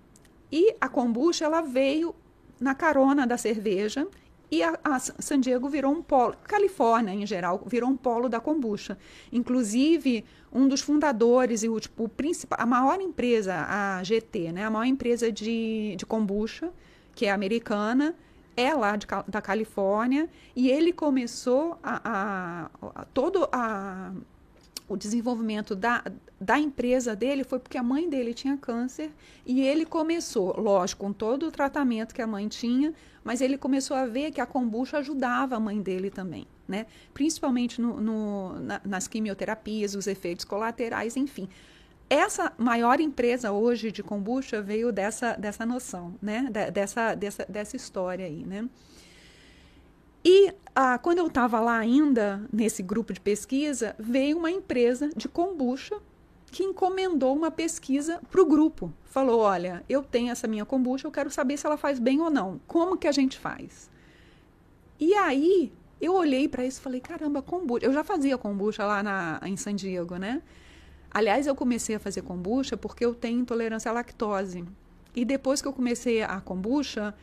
E 0.51 0.75
a 0.81 0.89
kombucha 0.89 1.45
ela 1.45 1.61
veio 1.61 2.15
na 2.61 2.75
carona 2.75 3.27
da 3.27 3.37
cerveja 3.37 4.07
e 4.51 4.63
a, 4.63 4.79
a, 4.83 4.99
San 4.99 5.41
Diego 5.41 5.69
virou 5.69 5.93
um 5.93 6.03
polo, 6.03 6.35
Califórnia 6.45 7.13
em 7.13 7.27
geral, 7.27 7.63
virou 7.67 7.91
um 7.91 7.97
polo 7.97 8.29
da 8.29 8.41
kombucha. 8.41 8.97
Inclusive, 9.31 10.25
um 10.53 10.67
dos 10.67 10.81
fundadores 10.81 11.63
e 11.63 11.69
o, 11.69 11.79
tipo, 11.79 12.05
o 12.05 12.09
principal, 12.09 12.59
a 12.61 12.65
maior 12.65 13.01
empresa, 13.01 13.67
a 13.69 14.03
GT, 14.03 14.53
né, 14.53 14.65
a 14.65 14.71
maior 14.71 14.87
empresa 14.87 15.31
de, 15.31 15.95
de 15.97 16.07
kombucha, 16.07 16.73
que 17.15 17.27
é 17.27 17.31
americana, 17.31 18.15
é 18.59 18.75
lá 18.75 18.97
de, 18.97 19.07
da 19.29 19.41
Califórnia, 19.41 20.29
e 20.57 20.69
ele 20.69 20.93
começou 20.93 21.79
a, 21.81 22.01
a, 22.05 22.71
a 23.01 23.05
todo 23.05 23.49
a, 23.53 24.13
o 24.89 24.97
desenvolvimento 24.97 25.77
da, 25.77 26.03
da 26.41 26.59
empresa 26.59 27.15
dele 27.15 27.45
foi 27.45 27.61
porque 27.61 27.79
a 27.79 27.83
mãe 27.83 28.09
dele 28.09 28.35
tinha 28.35 28.57
câncer 28.57 29.13
e 29.47 29.61
ele 29.61 29.87
começou, 29.87 30.59
lógico, 30.59 31.05
com 31.05 31.13
todo 31.13 31.47
o 31.47 31.53
tratamento 31.53 32.13
que 32.13 32.21
a 32.21 32.27
mãe 32.27 32.49
tinha, 32.49 32.93
mas 33.23 33.41
ele 33.41 33.57
começou 33.57 33.97
a 33.97 34.07
ver 34.07 34.33
que 34.33 34.41
a 34.41 34.47
kombucha 34.47 34.99
ajudava 34.99 35.55
a 35.55 35.61
mãe 35.61 35.81
dele 35.81 36.11
também, 36.11 36.47
né? 36.67 36.87
Principalmente 37.15 37.81
no, 37.81 38.01
no 38.01 38.59
na, 38.61 38.81
nas 38.85 39.07
quimioterapias, 39.07 39.95
os 39.95 40.09
efeitos 40.09 40.45
colaterais, 40.45 41.17
enfim. 41.17 41.49
Essa 42.11 42.53
maior 42.57 43.01
empresa 43.01 43.53
hoje 43.53 43.93
de 43.93 44.03
kombucha 44.03 44.63
veio 44.63 44.91
dessa, 44.91 45.35
dessa 45.35 45.67
noção, 45.67 46.15
né? 46.23 46.49
dessa, 46.73 47.15
dessa, 47.15 47.45
dessa 47.47 47.77
história 47.77 48.25
aí, 48.25 48.45
né? 48.47 48.69
E 50.25 50.53
ah, 50.75 50.99
quando 50.99 51.19
eu 51.19 51.27
estava 51.27 51.61
lá 51.61 51.79
ainda, 51.79 52.43
nesse 52.53 52.83
grupo 52.83 53.13
de 53.13 53.21
pesquisa, 53.21 53.95
veio 53.99 54.39
uma 54.39 54.51
empresa 54.51 55.11
de 55.15 55.29
kombucha 55.29 55.99
que 56.51 56.65
encomendou 56.65 57.37
uma 57.37 57.51
pesquisa 57.51 58.21
para 58.31 58.41
o 58.41 58.47
grupo. 58.47 58.93
Falou: 59.05 59.41
olha, 59.41 59.85
eu 59.89 60.03
tenho 60.03 60.31
essa 60.31 60.47
minha 60.47 60.65
kombucha, 60.65 61.07
eu 61.07 61.11
quero 61.11 61.31
saber 61.31 61.57
se 61.57 61.67
ela 61.67 61.77
faz 61.77 61.99
bem 61.99 62.21
ou 62.21 62.31
não. 62.31 62.61
Como 62.67 62.97
que 62.97 63.07
a 63.07 63.13
gente 63.13 63.39
faz? 63.39 63.91
E 64.99 65.15
aí 65.15 65.73
eu 66.01 66.15
olhei 66.15 66.49
para 66.49 66.65
isso 66.65 66.81
e 66.81 66.83
falei: 66.83 67.01
caramba, 67.01 67.43
kombucha. 67.43 67.85
Eu 67.85 67.93
já 67.93 68.03
fazia 68.03 68.39
kombucha 68.39 68.85
lá 68.85 69.03
na, 69.03 69.41
em 69.45 69.57
San 69.57 69.75
Diego, 69.75 70.17
né? 70.17 70.43
Aliás, 71.11 71.47
eu 71.47 71.55
comecei 71.55 71.97
a 71.97 71.99
fazer 71.99 72.23
kombucha 72.23 72.77
porque 72.77 73.05
eu 73.05 73.15
tenho 73.15 73.41
intolerância 73.41 73.91
à 73.91 73.95
lactose. 73.95 74.65
E 75.15 75.25
depois 75.25 75.63
que 75.63 75.69
eu 75.69 75.73
comecei 75.73 76.23
a 76.23 76.41
kombucha, 76.41 77.15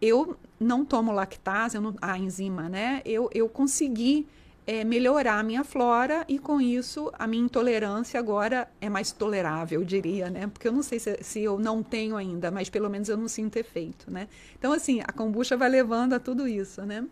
eu 0.00 0.36
não 0.58 0.84
tomo 0.84 1.12
lactase, 1.12 1.78
não, 1.78 1.94
a 2.00 2.18
enzima, 2.18 2.68
né? 2.68 3.02
Eu, 3.04 3.28
eu 3.32 3.48
consegui 3.48 4.26
é, 4.66 4.84
melhorar 4.84 5.38
a 5.38 5.42
minha 5.42 5.64
flora 5.64 6.26
e 6.28 6.38
com 6.38 6.60
isso 6.60 7.10
a 7.18 7.26
minha 7.26 7.42
intolerância 7.42 8.20
agora 8.20 8.68
é 8.80 8.88
mais 8.90 9.10
tolerável, 9.10 9.80
eu 9.80 9.86
diria, 9.86 10.28
né? 10.28 10.46
Porque 10.46 10.68
eu 10.68 10.72
não 10.72 10.82
sei 10.82 10.98
se, 10.98 11.18
se 11.22 11.42
eu 11.42 11.58
não 11.58 11.82
tenho 11.82 12.16
ainda, 12.16 12.50
mas 12.50 12.68
pelo 12.68 12.88
menos 12.90 13.08
eu 13.08 13.16
não 13.16 13.28
sinto 13.28 13.56
efeito, 13.56 14.10
né? 14.10 14.28
Então, 14.58 14.72
assim, 14.72 15.00
a 15.00 15.12
kombucha 15.12 15.56
vai 15.56 15.68
levando 15.68 16.12
a 16.12 16.18
tudo 16.18 16.46
isso, 16.46 16.82
né? 16.82 17.04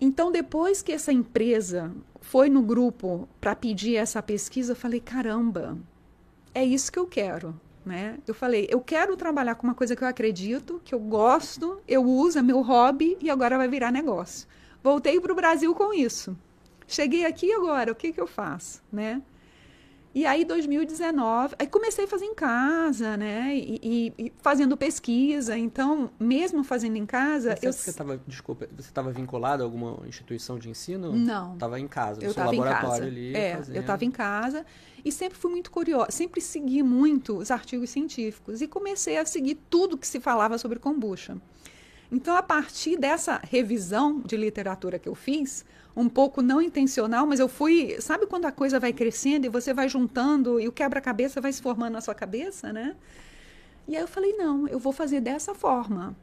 Então, 0.00 0.30
depois 0.30 0.82
que 0.82 0.92
essa 0.92 1.12
empresa 1.12 1.92
foi 2.20 2.48
no 2.48 2.62
grupo 2.62 3.28
para 3.40 3.56
pedir 3.56 3.96
essa 3.96 4.22
pesquisa, 4.22 4.72
eu 4.72 4.76
falei: 4.76 5.00
caramba, 5.00 5.78
é 6.54 6.64
isso 6.64 6.92
que 6.92 6.98
eu 6.98 7.06
quero. 7.06 7.58
Né? 7.84 8.18
Eu 8.26 8.34
falei, 8.34 8.66
eu 8.68 8.80
quero 8.80 9.16
trabalhar 9.16 9.54
com 9.54 9.64
uma 9.64 9.74
coisa 9.74 9.94
que 9.94 10.02
eu 10.02 10.08
acredito, 10.08 10.80
que 10.84 10.92
eu 10.92 10.98
gosto, 10.98 11.80
eu 11.86 12.04
uso, 12.04 12.36
é 12.36 12.42
meu 12.42 12.60
hobby 12.60 13.16
e 13.20 13.30
agora 13.30 13.56
vai 13.56 13.68
virar 13.68 13.92
negócio. 13.92 14.48
Voltei 14.82 15.20
para 15.20 15.32
o 15.32 15.36
Brasil 15.36 15.72
com 15.72 15.94
isso. 15.94 16.36
Cheguei 16.88 17.24
aqui 17.24 17.52
agora, 17.52 17.92
o 17.92 17.94
que, 17.94 18.12
que 18.12 18.20
eu 18.20 18.26
faço, 18.26 18.82
né? 18.90 19.22
E 20.16 20.24
aí, 20.24 20.46
2019, 20.46 21.56
aí 21.58 21.66
comecei 21.66 22.06
a 22.06 22.08
fazer 22.08 22.24
em 22.24 22.34
casa, 22.34 23.18
né? 23.18 23.54
E, 23.54 23.78
e, 23.82 24.14
e 24.18 24.32
fazendo 24.38 24.74
pesquisa. 24.74 25.58
Então, 25.58 26.10
mesmo 26.18 26.64
fazendo 26.64 26.96
em 26.96 27.04
casa. 27.04 27.54
eu... 27.60 27.70
Você 27.70 27.90
estava, 27.90 28.18
desculpa, 28.26 28.66
você 28.74 28.88
estava 28.88 29.12
vinculado 29.12 29.62
a 29.62 29.66
alguma 29.66 30.08
instituição 30.08 30.58
de 30.58 30.70
ensino? 30.70 31.12
Não. 31.12 31.52
Estava 31.52 31.78
em 31.78 31.86
casa, 31.86 32.24
eu 32.24 32.30
estava 32.30 32.56
em 32.56 32.62
casa. 32.62 33.04
ali. 33.04 33.36
É, 33.36 33.56
fazendo. 33.56 33.76
eu 33.76 33.80
estava 33.82 34.04
em 34.06 34.10
casa 34.10 34.64
e 35.04 35.12
sempre 35.12 35.36
fui 35.36 35.50
muito 35.50 35.70
curiosa, 35.70 36.10
sempre 36.10 36.40
segui 36.40 36.82
muito 36.82 37.36
os 37.36 37.50
artigos 37.50 37.90
científicos 37.90 38.62
e 38.62 38.66
comecei 38.66 39.18
a 39.18 39.26
seguir 39.26 39.56
tudo 39.68 39.98
que 39.98 40.08
se 40.08 40.18
falava 40.18 40.56
sobre 40.56 40.78
kombucha. 40.78 41.36
Então, 42.10 42.34
a 42.34 42.42
partir 42.42 42.96
dessa 42.96 43.38
revisão 43.44 44.20
de 44.20 44.34
literatura 44.34 44.98
que 44.98 45.10
eu 45.10 45.14
fiz, 45.14 45.62
um 45.96 46.08
pouco 46.10 46.42
não 46.42 46.60
intencional, 46.60 47.26
mas 47.26 47.40
eu 47.40 47.48
fui. 47.48 47.96
Sabe 48.00 48.26
quando 48.26 48.44
a 48.44 48.52
coisa 48.52 48.78
vai 48.78 48.92
crescendo 48.92 49.46
e 49.46 49.48
você 49.48 49.72
vai 49.72 49.88
juntando 49.88 50.60
e 50.60 50.68
o 50.68 50.72
quebra-cabeça 50.72 51.40
vai 51.40 51.52
se 51.52 51.62
formando 51.62 51.94
na 51.94 52.02
sua 52.02 52.14
cabeça, 52.14 52.72
né? 52.72 52.94
E 53.88 53.96
aí 53.96 54.02
eu 54.02 54.08
falei: 54.08 54.34
não, 54.34 54.68
eu 54.68 54.78
vou 54.78 54.92
fazer 54.92 55.20
dessa 55.20 55.54
forma. 55.54 56.14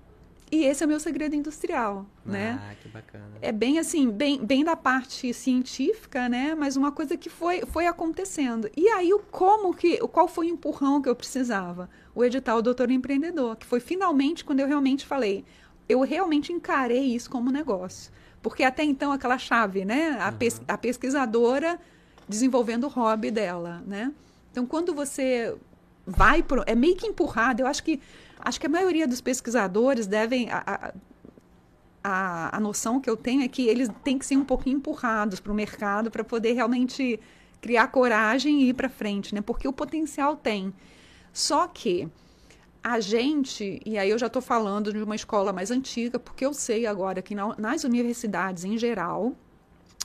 E 0.51 0.65
esse 0.65 0.83
é 0.83 0.85
o 0.85 0.89
meu 0.89 0.99
segredo 0.99 1.35
industrial, 1.35 2.05
ah, 2.23 2.31
né? 2.31 2.61
Ah, 2.61 2.75
que 2.75 2.87
bacana. 2.87 3.25
É 3.41 3.51
bem 3.51 3.79
assim, 3.79 4.11
bem, 4.11 4.45
bem 4.45 4.63
da 4.63 4.75
parte 4.75 5.33
científica, 5.33 6.29
né? 6.29 6.53
Mas 6.53 6.77
uma 6.77 6.91
coisa 6.91 7.17
que 7.17 7.27
foi, 7.27 7.61
foi 7.65 7.87
acontecendo. 7.87 8.69
E 8.77 8.87
aí, 8.89 9.11
o 9.11 9.17
como 9.17 9.73
que, 9.73 9.97
qual 10.09 10.27
foi 10.27 10.45
o 10.45 10.49
empurrão 10.49 11.01
que 11.01 11.09
eu 11.09 11.15
precisava? 11.15 11.89
O 12.13 12.23
edital 12.23 12.61
Doutor 12.61 12.91
Empreendedor, 12.91 13.55
que 13.55 13.65
foi 13.65 13.79
finalmente 13.79 14.45
quando 14.45 14.59
eu 14.59 14.67
realmente 14.67 15.07
falei, 15.07 15.43
eu 15.89 16.01
realmente 16.01 16.53
encarei 16.53 17.15
isso 17.15 17.31
como 17.31 17.49
negócio. 17.49 18.11
Porque 18.43 18.63
até 18.63 18.83
então 18.83 19.11
aquela 19.13 19.37
chave, 19.37 19.85
né? 19.85 20.17
A, 20.19 20.29
uhum. 20.29 20.37
pes 20.37 20.61
a 20.67 20.77
pesquisadora 20.77 21.79
desenvolvendo 22.27 22.83
o 22.83 22.87
hobby 22.89 23.31
dela, 23.31 23.81
né? 23.87 24.11
Então 24.51 24.65
quando 24.65 24.93
você 24.93 25.55
vai 26.05 26.43
pro, 26.43 26.61
é 26.67 26.75
meio 26.75 26.95
que 26.95 27.07
empurrado. 27.07 27.61
Eu 27.61 27.67
acho 27.67 27.81
que 27.83 28.01
acho 28.37 28.59
que 28.59 28.67
a 28.67 28.69
maioria 28.69 29.07
dos 29.07 29.21
pesquisadores 29.21 30.05
devem 30.05 30.49
a, 30.51 30.93
a, 32.03 32.57
a 32.57 32.59
noção 32.59 32.99
que 32.99 33.09
eu 33.09 33.15
tenho 33.15 33.41
é 33.41 33.47
que 33.47 33.65
eles 33.65 33.89
têm 34.03 34.19
que 34.19 34.25
ser 34.25 34.35
um 34.35 34.43
pouquinho 34.43 34.77
empurrados 34.77 35.39
para 35.39 35.51
o 35.51 35.55
mercado 35.55 36.11
para 36.11 36.23
poder 36.23 36.51
realmente 36.51 37.17
criar 37.61 37.87
coragem 37.87 38.63
e 38.63 38.69
ir 38.69 38.73
para 38.73 38.89
frente, 38.89 39.33
né? 39.33 39.39
Porque 39.39 39.65
o 39.69 39.71
potencial 39.71 40.35
tem. 40.35 40.73
Só 41.31 41.65
que 41.65 42.09
a 42.83 42.99
gente, 42.99 43.81
e 43.85 43.97
aí 43.97 44.09
eu 44.09 44.19
já 44.19 44.27
estou 44.27 44.41
falando 44.41 44.91
de 44.91 45.01
uma 45.01 45.15
escola 45.15 45.53
mais 45.53 45.71
antiga, 45.71 46.19
porque 46.19 46.45
eu 46.45 46.53
sei 46.53 46.85
agora 46.85 47.21
que 47.21 47.33
na, 47.33 47.55
nas 47.57 47.85
universidades 47.85 48.65
em 48.65 48.77
geral, 48.77 49.33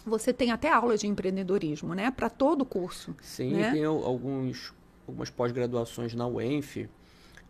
você 0.07 0.33
tem 0.33 0.53
até 0.53 0.71
aula 0.71 0.97
de 0.97 1.09
empreendedorismo, 1.09 1.93
né? 1.93 2.11
Para 2.11 2.31
todo 2.31 2.63
o 2.63 2.65
curso. 2.65 3.17
Sim, 3.21 3.55
né? 3.55 3.73
tem 3.73 3.85
alguns, 3.85 4.73
algumas 5.07 5.29
pós-graduações 5.29 6.15
na 6.15 6.27
UENF 6.27 6.89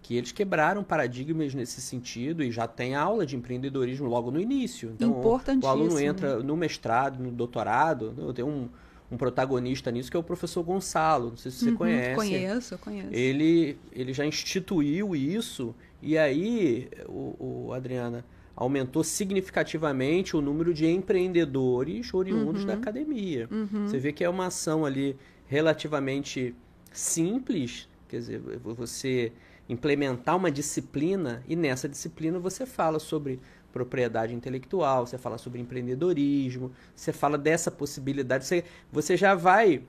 que 0.01 0.17
eles 0.17 0.33
quebraram 0.33 0.83
paradigmas 0.83 1.55
nesse 1.55 1.81
sentido 1.81 2.43
e 2.43 2.51
já 2.51 2.67
tem 2.67 2.95
aula 2.95 3.27
de 3.27 3.37
empreendedorismo 3.37 4.09
logo 4.09 4.31
no 4.31 4.41
início. 4.41 4.93
Então, 4.95 5.11
Importantíssimo. 5.11 5.67
o 5.67 5.69
aluno 5.69 6.01
entra 6.01 6.43
no 6.43 6.57
mestrado, 6.57 7.23
no 7.23 7.31
doutorado, 7.31 8.15
eu 8.17 8.33
tenho 8.33 8.49
um 8.49 8.69
um 9.11 9.17
protagonista 9.17 9.91
nisso, 9.91 10.11
que 10.11 10.17
é 10.17 10.21
o 10.21 10.23
professor 10.23 10.63
Gonçalo. 10.63 11.31
Não 11.31 11.37
sei 11.37 11.51
se 11.51 11.59
você 11.59 11.71
uhum, 11.71 11.77
conhece. 11.77 12.15
Conheço, 12.15 12.79
conheço. 12.79 13.09
Ele, 13.13 13.79
ele 13.93 14.13
já 14.13 14.25
instituiu 14.25 15.17
isso, 15.17 15.75
e 16.03 16.17
aí, 16.17 16.89
o, 17.07 17.67
o 17.69 17.73
Adriana, 17.73 18.25
aumentou 18.55 19.05
significativamente 19.05 20.37
o 20.37 20.41
número 20.41 20.75
de 20.75 20.87
empreendedores 20.87 22.13
oriundos 22.13 22.63
uhum. 22.63 22.67
da 22.67 22.75
academia. 22.75 23.49
Uhum. 23.51 23.87
Você 23.87 23.99
vê 23.99 24.13
que 24.13 24.25
é 24.25 24.29
uma 24.29 24.47
ação 24.47 24.85
ali 24.85 25.17
relativamente 25.47 26.55
simples, 26.93 27.89
quer 28.09 28.19
dizer, 28.19 28.41
você 28.41 29.33
implementar 29.69 30.37
uma 30.37 30.51
disciplina 30.51 31.43
e 31.47 31.55
nessa 31.55 31.89
disciplina 31.89 32.39
você 32.39 32.67
fala 32.67 32.99
sobre 32.99 33.39
propriedade 33.73 34.35
intelectual, 34.35 35.07
você 35.07 35.19
fala 35.19 35.39
sobre 35.39 35.61
empreendedorismo, 35.61 36.73
você 36.95 37.13
fala 37.13 37.37
dessa 37.37 37.71
possibilidade, 37.71 38.45
você, 38.45 38.65
você 38.91 39.17
já 39.17 39.35
vai 39.35 39.83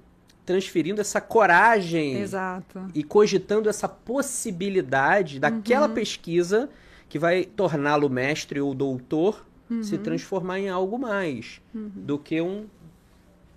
transferindo 0.45 0.99
essa 0.99 1.21
coragem 1.21 2.19
Exato. 2.19 2.87
e 2.95 3.03
cogitando 3.03 3.69
essa 3.69 3.87
possibilidade 3.87 5.39
daquela 5.39 5.87
uhum. 5.87 5.93
pesquisa 5.93 6.69
que 7.07 7.19
vai 7.19 7.43
torná-lo 7.43 8.09
mestre 8.09 8.59
ou 8.59 8.73
doutor 8.73 9.45
uhum. 9.69 9.83
se 9.83 9.97
transformar 9.97 10.59
em 10.59 10.67
algo 10.67 10.97
mais 10.97 11.61
uhum. 11.73 11.91
do 11.95 12.17
que 12.17 12.41
um, 12.41 12.65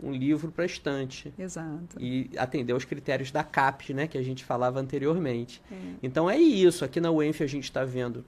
um 0.03 0.13
livro 0.13 0.51
para 0.51 0.67
estante. 0.67 1.33
Exato. 1.39 1.97
E 1.99 2.31
atender 2.37 2.73
aos 2.73 2.85
critérios 2.85 3.31
da 3.31 3.43
CAPES, 3.43 3.97
né, 3.97 4.07
que 4.07 4.19
a 4.19 4.23
gente 4.23 4.45
falava 4.45 4.79
anteriormente. 4.79 5.63
É. 5.71 5.75
Então 6.03 6.29
é 6.29 6.39
isso. 6.39 6.85
Aqui 6.85 7.01
na 7.01 7.11
UENF 7.11 7.43
a 7.43 7.47
gente 7.47 7.65
está 7.65 7.85
vendo 7.85 8.25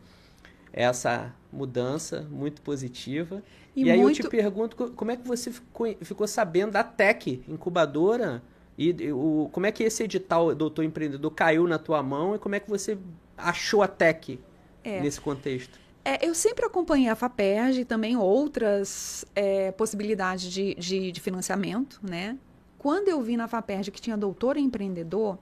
essa 0.74 1.32
mudança 1.52 2.26
muito 2.30 2.60
positiva. 2.60 3.42
E, 3.74 3.84
e 3.84 3.90
aí 3.90 4.00
muito... 4.00 4.20
eu 4.20 4.24
te 4.24 4.30
pergunto 4.30 4.76
como 4.92 5.10
é 5.10 5.16
que 5.16 5.26
você 5.26 5.52
ficou, 5.52 5.86
ficou 6.02 6.26
sabendo 6.26 6.72
da 6.72 6.82
Tech 6.82 7.42
incubadora 7.48 8.42
e 8.76 9.12
o, 9.12 9.48
como 9.52 9.66
é 9.66 9.72
que 9.72 9.84
esse 9.84 10.02
edital 10.02 10.52
Doutor 10.54 10.84
Empreendedor 10.84 11.30
caiu 11.30 11.66
na 11.68 11.78
tua 11.78 12.02
mão 12.02 12.34
e 12.34 12.38
como 12.38 12.56
é 12.56 12.60
que 12.60 12.68
você 12.68 12.98
achou 13.38 13.82
a 13.82 13.88
Tech 13.88 14.38
é. 14.82 15.00
nesse 15.00 15.20
contexto? 15.20 15.78
É, 16.04 16.26
eu 16.26 16.34
sempre 16.34 16.66
acompanhei 16.66 17.08
a 17.08 17.14
FAPERJ 17.14 17.80
e 17.80 17.84
também 17.84 18.16
outras 18.16 19.24
é, 19.34 19.72
possibilidades 19.72 20.52
de, 20.52 20.74
de, 20.74 21.10
de, 21.10 21.20
financiamento, 21.20 21.98
né? 22.02 22.36
Quando 22.76 23.08
eu 23.08 23.22
vi 23.22 23.38
na 23.38 23.48
FAPERJ 23.48 23.90
que 23.90 24.02
tinha 24.02 24.16
doutor 24.16 24.58
empreendedor, 24.58 25.38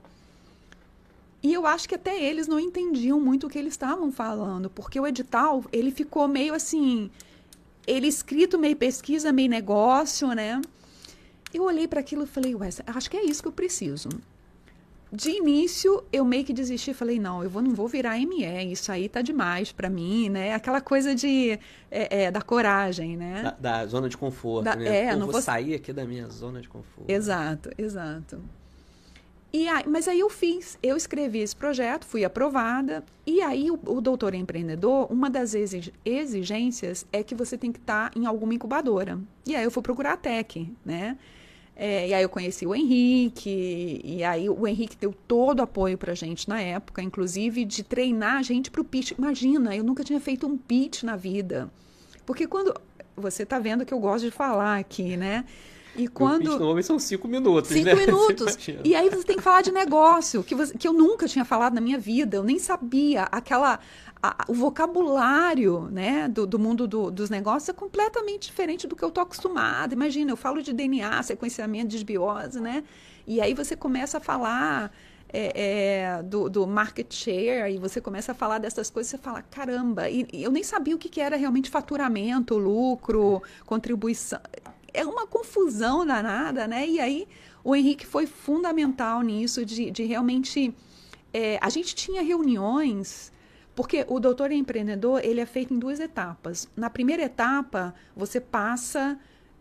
E 1.43 1.51
eu 1.51 1.67
acho 1.67 1.89
que 1.89 1.95
até 1.95 2.23
eles 2.23 2.47
não 2.47 2.57
entendiam 2.57 3.19
muito 3.19 3.47
o 3.47 3.49
que 3.49 3.59
eles 3.59 3.73
estavam 3.73 4.09
falando, 4.09 4.69
porque 4.69 4.97
o 4.97 5.05
edital, 5.05 5.61
ele 5.73 5.91
ficou 5.91 6.25
meio 6.25 6.53
assim, 6.53 7.11
ele 7.85 8.07
escrito 8.07 8.57
meio 8.57 8.77
pesquisa, 8.77 9.33
meio 9.33 9.49
negócio, 9.49 10.29
né? 10.29 10.61
Eu 11.53 11.63
olhei 11.63 11.85
para 11.85 11.99
aquilo 11.99 12.23
e 12.23 12.27
falei, 12.27 12.55
ué, 12.55 12.69
acho 12.87 13.11
que 13.11 13.17
é 13.17 13.25
isso 13.25 13.41
que 13.41 13.49
eu 13.49 13.51
preciso. 13.51 14.07
De 15.11 15.29
início, 15.29 16.03
eu 16.11 16.25
meio 16.25 16.45
que 16.45 16.53
desisti, 16.53 16.93
falei, 16.93 17.19
não, 17.19 17.43
eu 17.43 17.49
vou, 17.49 17.61
não 17.61 17.75
vou 17.75 17.87
virar 17.89 18.17
ME, 18.17 18.71
isso 18.71 18.89
aí 18.89 19.09
tá 19.09 19.21
demais 19.21 19.71
para 19.71 19.89
mim, 19.89 20.29
né? 20.29 20.53
Aquela 20.53 20.79
coisa 20.79 21.13
de, 21.13 21.59
é, 21.91 22.23
é, 22.23 22.31
da 22.31 22.41
coragem, 22.41 23.17
né? 23.17 23.43
Da, 23.43 23.81
da 23.81 23.85
zona 23.85 24.07
de 24.07 24.17
conforto, 24.17 24.63
da, 24.63 24.75
né? 24.77 25.07
É, 25.07 25.11
Pô, 25.11 25.19
não 25.19 25.25
vou, 25.25 25.33
vou 25.33 25.41
sair 25.41 25.75
aqui 25.75 25.91
da 25.91 26.05
minha 26.05 26.27
zona 26.29 26.61
de 26.61 26.69
conforto. 26.69 27.11
Exato, 27.11 27.69
exato. 27.77 28.41
E 29.55 29.67
aí, 29.67 29.83
mas 29.87 30.07
aí 30.07 30.19
eu 30.19 30.31
fiz, 30.31 30.79
eu 30.81 30.97
escrevi 30.97 31.37
esse 31.37 31.55
projeto, 31.55 32.05
fui 32.05 32.25
aprovada, 32.25 33.03
e 33.23 33.39
aí 33.39 33.69
o, 33.69 33.79
o 33.85 34.01
doutor 34.01 34.33
empreendedor, 34.33 35.11
uma 35.11 35.29
das 35.29 35.53
exigências 36.03 37.05
é 37.13 37.21
que 37.21 37.35
você 37.35 37.55
tem 37.55 37.71
que 37.71 37.77
estar 37.77 38.09
tá 38.09 38.19
em 38.19 38.25
alguma 38.25 38.55
incubadora. 38.55 39.19
E 39.45 39.55
aí 39.55 39.63
eu 39.63 39.69
fui 39.69 39.83
procurar 39.83 40.13
a 40.13 40.17
Tech, 40.17 40.67
né? 40.83 41.19
É, 41.75 42.07
e 42.07 42.13
aí 42.15 42.23
eu 42.23 42.29
conheci 42.29 42.65
o 42.65 42.73
Henrique, 42.73 44.01
e 44.03 44.23
aí 44.23 44.49
o 44.49 44.67
Henrique 44.67 44.97
deu 44.97 45.13
todo 45.27 45.59
o 45.59 45.63
apoio 45.63 45.99
pra 45.99 46.15
gente 46.15 46.49
na 46.49 46.59
época, 46.59 47.03
inclusive 47.03 47.63
de 47.63 47.83
treinar 47.83 48.37
a 48.37 48.41
gente 48.41 48.71
pro 48.71 48.83
pitch. 48.83 49.11
Imagina, 49.11 49.75
eu 49.75 49.83
nunca 49.83 50.03
tinha 50.03 50.19
feito 50.19 50.47
um 50.47 50.57
pitch 50.57 51.03
na 51.03 51.15
vida. 51.15 51.71
Porque 52.25 52.47
quando. 52.47 52.73
Você 53.15 53.45
tá 53.45 53.59
vendo 53.59 53.85
que 53.85 53.93
eu 53.93 53.99
gosto 53.99 54.25
de 54.25 54.31
falar 54.31 54.79
aqui, 54.79 55.15
né? 55.15 55.45
E 55.95 56.07
quando. 56.07 56.71
O 56.71 56.75
pitch 56.75 56.85
são 56.85 56.97
cinco 56.99 57.27
minutos. 57.27 57.71
Cinco 57.71 57.85
né? 57.85 57.95
minutos. 58.05 58.57
E 58.83 58.95
aí 58.95 59.09
você 59.09 59.23
tem 59.23 59.37
que 59.37 59.41
falar 59.41 59.61
de 59.61 59.71
negócio, 59.71 60.43
que, 60.43 60.55
você, 60.55 60.75
que 60.77 60.87
eu 60.87 60.93
nunca 60.93 61.27
tinha 61.27 61.45
falado 61.45 61.73
na 61.73 61.81
minha 61.81 61.99
vida, 61.99 62.37
eu 62.37 62.43
nem 62.43 62.59
sabia. 62.59 63.23
Aquela. 63.23 63.79
A, 64.25 64.45
o 64.47 64.53
vocabulário 64.53 65.89
né, 65.91 66.29
do, 66.29 66.47
do 66.47 66.57
mundo 66.57 66.87
do, 66.87 67.11
dos 67.11 67.29
negócios 67.29 67.67
é 67.67 67.73
completamente 67.73 68.47
diferente 68.47 68.87
do 68.87 68.95
que 68.95 69.03
eu 69.03 69.09
estou 69.09 69.21
acostumada. 69.21 69.93
Imagina, 69.93 70.31
eu 70.31 70.37
falo 70.37 70.63
de 70.63 70.71
DNA, 70.71 71.21
sequenciamento, 71.23 71.89
desbiose, 71.89 72.61
né? 72.61 72.85
E 73.27 73.41
aí 73.41 73.53
você 73.53 73.75
começa 73.75 74.19
a 74.19 74.21
falar 74.21 74.93
é, 75.27 76.19
é, 76.19 76.23
do, 76.23 76.47
do, 76.47 76.65
market 76.65 77.13
share, 77.13 77.73
e 77.73 77.77
você 77.77 77.99
começa 77.99 78.31
a 78.31 78.35
falar 78.35 78.59
dessas 78.59 78.89
coisas, 78.89 79.09
você 79.09 79.17
fala, 79.17 79.41
caramba, 79.41 80.09
e, 80.09 80.25
e 80.31 80.43
eu 80.43 80.51
nem 80.51 80.63
sabia 80.63 80.95
o 80.95 80.97
que, 80.97 81.09
que 81.09 81.19
era 81.19 81.35
realmente 81.35 81.69
faturamento, 81.69 82.57
lucro, 82.57 83.41
contribuição 83.65 84.39
é 84.93 85.05
uma 85.05 85.25
confusão 85.25 86.05
danada, 86.05 86.67
né? 86.67 86.87
E 86.87 86.99
aí 86.99 87.27
o 87.63 87.75
Henrique 87.75 88.05
foi 88.05 88.25
fundamental 88.25 89.21
nisso, 89.21 89.65
de, 89.65 89.89
de 89.89 90.03
realmente. 90.03 90.73
É, 91.33 91.57
a 91.61 91.69
gente 91.69 91.95
tinha 91.95 92.21
reuniões, 92.21 93.31
porque 93.75 94.05
o 94.07 94.19
doutor 94.19 94.51
empreendedor 94.51 95.21
ele 95.23 95.41
é 95.41 95.45
feito 95.45 95.73
em 95.73 95.79
duas 95.79 95.99
etapas. 95.99 96.69
Na 96.75 96.89
primeira 96.89 97.23
etapa, 97.23 97.93
você 98.15 98.39
passa 98.39 99.17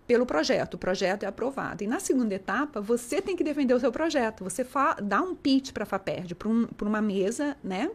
pelo 0.06 0.26
projeto, 0.26 0.74
o 0.74 0.78
projeto 0.78 1.22
é 1.22 1.26
aprovado. 1.26 1.82
E 1.82 1.86
na 1.86 1.98
segunda 1.98 2.34
etapa, 2.34 2.80
você 2.80 3.22
tem 3.22 3.34
que 3.34 3.42
defender 3.42 3.72
o 3.72 3.80
seu 3.80 3.90
projeto. 3.90 4.44
Você 4.44 4.66
dá 5.02 5.22
um 5.22 5.34
pitch 5.34 5.72
para 5.72 5.84
a 5.84 5.86
FAPERD, 5.86 6.34
para 6.34 6.48
um, 6.48 6.68
uma 6.82 7.00
mesa, 7.00 7.56
né? 7.64 7.90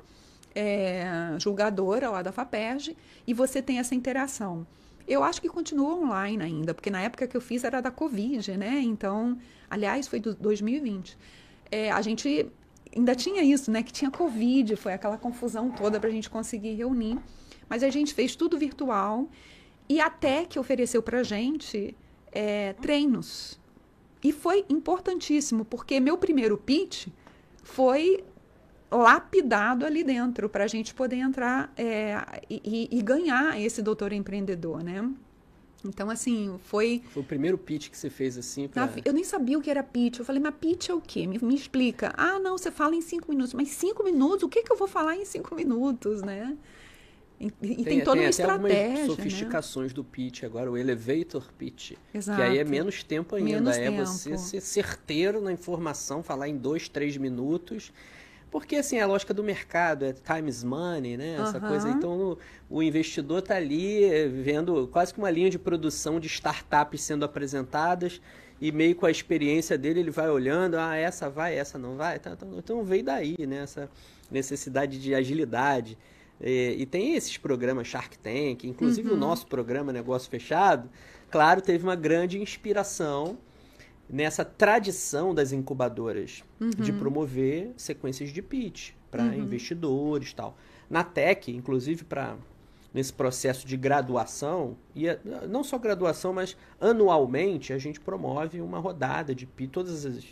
É, 0.55 1.35
julgadora 1.37 2.09
lá 2.09 2.23
da 2.23 2.31
FAPERD, 2.31 2.97
e 3.27 3.33
você 3.33 3.61
tem 3.61 3.77
essa 3.77 3.93
interação. 3.93 4.65
Eu 5.07 5.23
acho 5.23 5.41
que 5.41 5.47
continua 5.47 5.95
online 5.95 6.43
ainda, 6.43 6.73
porque 6.73 6.89
na 6.89 7.01
época 7.01 7.25
que 7.27 7.37
eu 7.37 7.41
fiz 7.41 7.63
era 7.63 7.79
da 7.79 7.89
Covid, 7.89 8.57
né? 8.57 8.81
Então, 8.81 9.37
aliás, 9.69 10.07
foi 10.07 10.19
do 10.19 10.35
2020. 10.35 11.17
É, 11.71 11.91
a 11.91 12.01
gente 12.01 12.51
ainda 12.95 13.15
tinha 13.15 13.41
isso, 13.41 13.71
né? 13.71 13.81
Que 13.83 13.93
tinha 13.93 14.11
Covid, 14.11 14.75
foi 14.75 14.93
aquela 14.93 15.17
confusão 15.17 15.71
toda 15.71 15.99
para 15.99 16.09
a 16.09 16.11
gente 16.11 16.29
conseguir 16.29 16.73
reunir. 16.73 17.17
Mas 17.69 17.83
a 17.83 17.89
gente 17.89 18.13
fez 18.13 18.35
tudo 18.35 18.57
virtual 18.57 19.29
e 19.87 20.01
até 20.01 20.45
que 20.45 20.59
ofereceu 20.59 21.01
para 21.01 21.19
a 21.19 21.23
gente 21.23 21.95
é, 22.31 22.73
treinos. 22.73 23.59
E 24.23 24.33
foi 24.33 24.65
importantíssimo, 24.69 25.63
porque 25.63 25.99
meu 25.99 26.17
primeiro 26.17 26.57
pitch 26.57 27.07
foi 27.63 28.23
lapidado 28.91 29.85
ali 29.85 30.03
dentro 30.03 30.47
para 30.49 30.63
a 30.63 30.67
gente 30.67 30.93
poder 30.93 31.17
entrar 31.17 31.71
é, 31.77 32.41
e, 32.49 32.87
e, 32.91 33.01
ganhar 33.01 33.59
esse 33.59 33.81
doutor 33.81 34.13
empreendedor, 34.13 34.83
né? 34.83 35.09
Então, 35.85 36.09
assim, 36.09 36.59
foi... 36.63 37.03
Foi 37.09 37.21
o 37.21 37.25
primeiro 37.25 37.57
pitch 37.57 37.89
que 37.89 37.97
você 37.97 38.09
fez, 38.09 38.37
assim, 38.37 38.67
pra... 38.67 38.89
Eu 39.05 39.13
nem 39.13 39.23
sabia 39.23 39.57
o 39.57 39.61
que 39.61 39.69
era 39.69 39.83
pitch. 39.83 40.19
Eu 40.19 40.25
falei, 40.25 40.41
mas 40.41 40.55
pitch 40.55 40.89
é 40.89 40.93
o 40.93 40.99
quê? 40.99 41.27
Me, 41.27 41.37
me 41.39 41.55
explica. 41.55 42.13
Ah, 42.17 42.39
não, 42.39 42.57
você 42.57 42.71
fala 42.71 42.95
em 42.95 43.01
cinco 43.01 43.29
minutos. 43.29 43.53
Mas 43.53 43.69
cinco 43.69 44.03
minutos? 44.03 44.43
O 44.43 44.49
que, 44.49 44.63
que 44.63 44.71
eu 44.71 44.75
vou 44.75 44.87
falar 44.87 45.15
em 45.15 45.23
cinco 45.23 45.53
minutos, 45.55 46.21
né? 46.21 46.57
E, 47.39 47.51
tem, 47.51 47.83
tem, 47.83 47.99
toda 47.99 48.13
tem 48.13 48.25
uma 48.25 48.29
estratégia. 48.29 48.95
Né? 48.95 49.05
sofisticações 49.05 49.91
né? 49.91 49.95
do 49.95 50.03
pitch 50.03 50.43
agora, 50.43 50.71
o 50.71 50.75
elevator 50.75 51.53
pitch. 51.55 51.93
Exato. 52.11 52.41
Que 52.41 52.47
aí 52.47 52.57
é 52.57 52.63
menos 52.63 53.03
tempo 53.03 53.35
ainda. 53.35 53.51
Menos 53.51 53.77
é 53.77 53.91
tempo. 53.91 54.05
você 54.05 54.37
ser 54.37 54.61
certeiro 54.61 55.39
na 55.39 55.51
informação, 55.51 56.23
falar 56.23 56.49
em 56.49 56.57
dois, 56.57 56.89
três 56.89 57.15
minutos 57.15 57.93
porque, 58.49 58.77
assim, 58.77 58.99
a 58.99 59.05
lógica 59.05 59.33
do 59.33 59.43
mercado 59.43 60.05
é 60.05 60.13
times 60.13 60.63
money, 60.63 61.17
né? 61.17 61.37
Essa 61.39 61.59
uhum. 61.59 61.67
coisa. 61.67 61.89
Então, 61.89 62.37
o, 62.69 62.81
investidor 62.81 63.39
está 63.39 63.55
ali 63.55 64.05
eh, 64.05 64.27
vendo 64.27 64.87
quase 64.87 65.13
que 65.13 65.19
uma 65.19 65.29
linha 65.29 65.49
de 65.49 65.59
produção 65.59 66.19
de 66.19 66.27
startups 66.27 67.01
sendo 67.01 67.25
apresentadas 67.25 68.21
e 68.59 68.71
meio 68.71 68.95
com 68.95 69.05
a 69.05 69.11
experiência 69.11 69.77
dele, 69.77 69.99
ele 69.99 70.11
vai 70.11 70.29
olhando, 70.29 70.75
ah, 70.75 70.95
essa 70.95 71.29
vai, 71.29 71.57
essa 71.57 71.77
não 71.77 71.97
vai. 71.97 72.15
Então, 72.15 72.37
então 72.57 72.83
veio 72.83 73.03
daí, 73.03 73.35
né? 73.45 73.63
Essa 73.63 73.89
necessidade 74.31 74.99
de 74.99 75.13
agilidade. 75.13 75.97
E, 76.39 76.77
e 76.79 76.85
tem 76.85 77.15
esses 77.15 77.37
programas 77.37 77.87
Shark 77.87 78.17
Tank, 78.17 78.63
inclusive 78.63 79.09
uhum. 79.09 79.15
o 79.15 79.19
nosso 79.19 79.45
programa 79.47 79.91
Negócio 79.91 80.29
Fechado, 80.29 80.89
claro, 81.29 81.61
teve 81.61 81.83
uma 81.83 81.95
grande 81.95 82.39
inspiração 82.39 83.37
nessa 84.09 84.45
tradição 84.45 85.33
das 85.33 85.51
incubadoras 85.51 86.43
uhum. 86.59 86.69
de 86.69 86.93
promover 86.93 87.73
sequências 87.75 88.29
de 88.29 88.41
pitch 88.41 88.91
para 89.11 89.23
uhum. 89.23 89.33
investidores 89.33 90.33
tal. 90.33 90.57
Na 90.89 91.03
Tech, 91.03 91.51
inclusive 91.51 92.03
para 92.03 92.37
nesse 92.93 93.11
processo 93.13 93.67
de 93.67 93.77
graduação, 93.77 94.75
e 94.95 95.05
não 95.47 95.63
só 95.63 95.77
graduação, 95.77 96.33
mas 96.33 96.57
anualmente 96.79 97.73
a 97.73 97.77
gente 97.77 97.99
promove 97.99 98.61
uma 98.61 98.79
rodada 98.79 99.35
de 99.35 99.45
pitch, 99.45 99.71
todas 99.71 100.05
as 100.05 100.23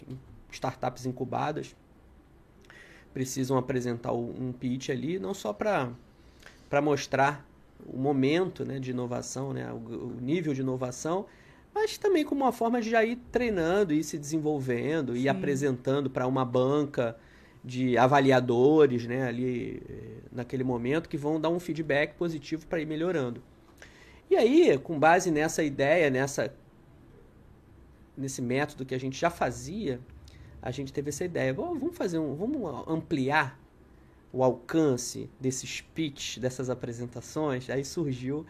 startups 0.49 1.05
incubadas 1.05 1.75
precisam 3.13 3.57
apresentar 3.57 4.13
um 4.13 4.51
pitch 4.51 4.89
ali, 4.89 5.19
não 5.19 5.33
só 5.33 5.53
para 5.53 5.93
mostrar 6.81 7.45
o 7.85 7.97
momento 7.97 8.65
né, 8.65 8.79
de 8.79 8.91
inovação, 8.91 9.53
né, 9.53 9.71
o, 9.71 9.77
o 9.77 10.17
nível 10.19 10.53
de 10.53 10.61
inovação, 10.61 11.25
mas 11.75 11.97
também 11.97 12.23
como 12.23 12.45
uma 12.45 12.53
forma 12.53 12.81
de 12.81 12.89
já 12.89 13.03
ir 13.03 13.17
treinando 13.33 13.93
e 13.93 14.01
se 14.01 14.17
desenvolvendo 14.17 15.17
e 15.17 15.27
apresentando 15.27 16.09
para 16.09 16.25
uma 16.25 16.45
banca 16.45 17.17
de 17.61 17.97
avaliadores, 17.97 19.05
né, 19.05 19.27
ali 19.27 19.83
eh, 19.89 20.21
naquele 20.31 20.63
momento 20.63 21.09
que 21.09 21.17
vão 21.17 21.41
dar 21.41 21.49
um 21.49 21.59
feedback 21.59 22.13
positivo 22.15 22.65
para 22.65 22.79
ir 22.79 22.85
melhorando. 22.85 23.43
E 24.29 24.37
aí, 24.37 24.77
com 24.77 24.97
base 24.97 25.29
nessa 25.29 25.63
ideia, 25.63 26.09
nessa 26.09 26.55
nesse 28.17 28.41
método 28.41 28.85
que 28.85 28.95
a 28.95 28.99
gente 28.99 29.19
já 29.19 29.29
fazia, 29.29 29.99
a 30.61 30.71
gente 30.71 30.93
teve 30.93 31.09
essa 31.09 31.25
ideia, 31.25 31.53
vamos 31.53 31.97
fazer 31.97 32.17
um, 32.17 32.33
vamos 32.35 32.87
ampliar 32.87 33.59
o 34.31 34.41
alcance 34.41 35.29
desses 35.39 35.81
pitch, 35.81 36.37
dessas 36.37 36.69
apresentações. 36.69 37.69
Aí 37.69 37.83
surgiu 37.83 38.45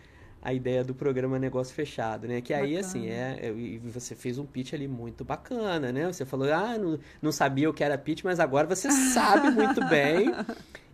a 0.45 0.53
ideia 0.53 0.83
do 0.83 0.93
programa 0.93 1.39
Negócio 1.39 1.73
Fechado, 1.73 2.27
né? 2.27 2.39
Que 2.39 2.53
aí, 2.53 2.77
assim, 2.77 3.07
é, 3.07 3.39
é. 3.41 3.79
Você 3.91 4.13
fez 4.13 4.37
um 4.37 4.45
pitch 4.45 4.73
ali 4.73 4.87
muito 4.87 5.25
bacana, 5.25 5.91
né? 5.91 6.05
Você 6.05 6.23
falou, 6.23 6.53
ah, 6.53 6.77
não, 6.77 6.99
não 7.19 7.31
sabia 7.31 7.67
o 7.67 7.73
que 7.73 7.83
era 7.83 7.97
pitch, 7.97 8.23
mas 8.23 8.39
agora 8.39 8.67
você 8.67 8.91
sabe 8.91 9.49
muito 9.49 9.83
bem. 9.89 10.31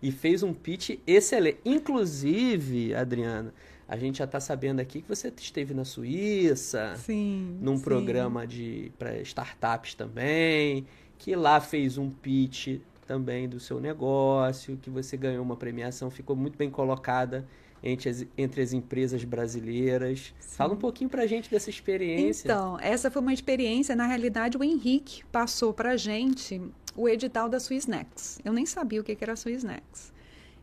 E 0.02 0.10
fez 0.10 0.42
um 0.42 0.54
pitch 0.54 0.98
excelente. 1.06 1.58
Inclusive, 1.66 2.94
Adriana, 2.94 3.52
a 3.86 3.98
gente 3.98 4.20
já 4.20 4.24
está 4.24 4.40
sabendo 4.40 4.80
aqui 4.80 5.02
que 5.02 5.08
você 5.08 5.30
esteve 5.36 5.74
na 5.74 5.84
Suíça, 5.84 6.94
sim, 6.96 7.58
num 7.60 7.76
sim. 7.76 7.84
programa 7.84 8.46
de 8.46 8.90
para 8.98 9.20
startups 9.20 9.92
também, 9.92 10.86
que 11.18 11.36
lá 11.36 11.60
fez 11.60 11.98
um 11.98 12.08
pitch 12.08 12.78
também 13.06 13.46
do 13.46 13.60
seu 13.60 13.78
negócio, 13.78 14.78
que 14.80 14.88
você 14.88 15.14
ganhou 15.14 15.44
uma 15.44 15.56
premiação, 15.56 16.10
ficou 16.10 16.34
muito 16.34 16.56
bem 16.56 16.70
colocada 16.70 17.46
entre 17.82 18.08
as, 18.08 18.26
entre 18.38 18.62
as 18.62 18.72
empresas 18.72 19.24
brasileiras. 19.24 20.32
Sim. 20.38 20.56
Fala 20.56 20.74
um 20.74 20.76
pouquinho 20.76 21.10
para 21.10 21.22
a 21.22 21.26
gente 21.26 21.50
dessa 21.50 21.68
experiência. 21.68 22.46
Então, 22.46 22.78
essa 22.80 23.10
foi 23.10 23.20
uma 23.20 23.32
experiência, 23.32 23.96
na 23.96 24.06
realidade, 24.06 24.56
o 24.56 24.62
Henrique 24.62 25.24
passou 25.32 25.72
para 25.72 25.92
a 25.92 25.96
gente 25.96 26.60
o 26.94 27.08
edital 27.08 27.48
da 27.48 27.58
Swissnex. 27.58 28.40
Eu 28.44 28.52
nem 28.52 28.66
sabia 28.66 29.00
o 29.00 29.04
que 29.04 29.16
era 29.20 29.32
a 29.32 29.36
Swissnex. 29.36 30.12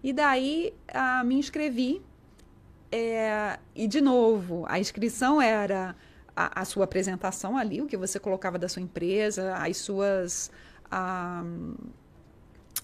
E 0.04 0.14
daí 0.14 0.74
a, 0.88 1.24
me 1.24 1.36
inscrevi. 1.36 2.02
É, 2.92 3.60
e, 3.76 3.88
de 3.88 4.02
novo, 4.02 4.66
a 4.68 4.80
inscrição 4.80 5.42
era 5.42 5.96
a, 6.36 6.62
a, 6.62 6.66
sua 6.66 6.86
apresentação 6.86 7.56
ali, 7.56 7.82
o 7.82 7.86
que 7.86 7.96
você 7.96 8.20
colocava 8.20 8.58
da 8.58 8.68
sua 8.68 8.82
empresa, 8.82 9.56
as 9.56 9.78
suas. 9.78 10.50
A, 10.90 11.44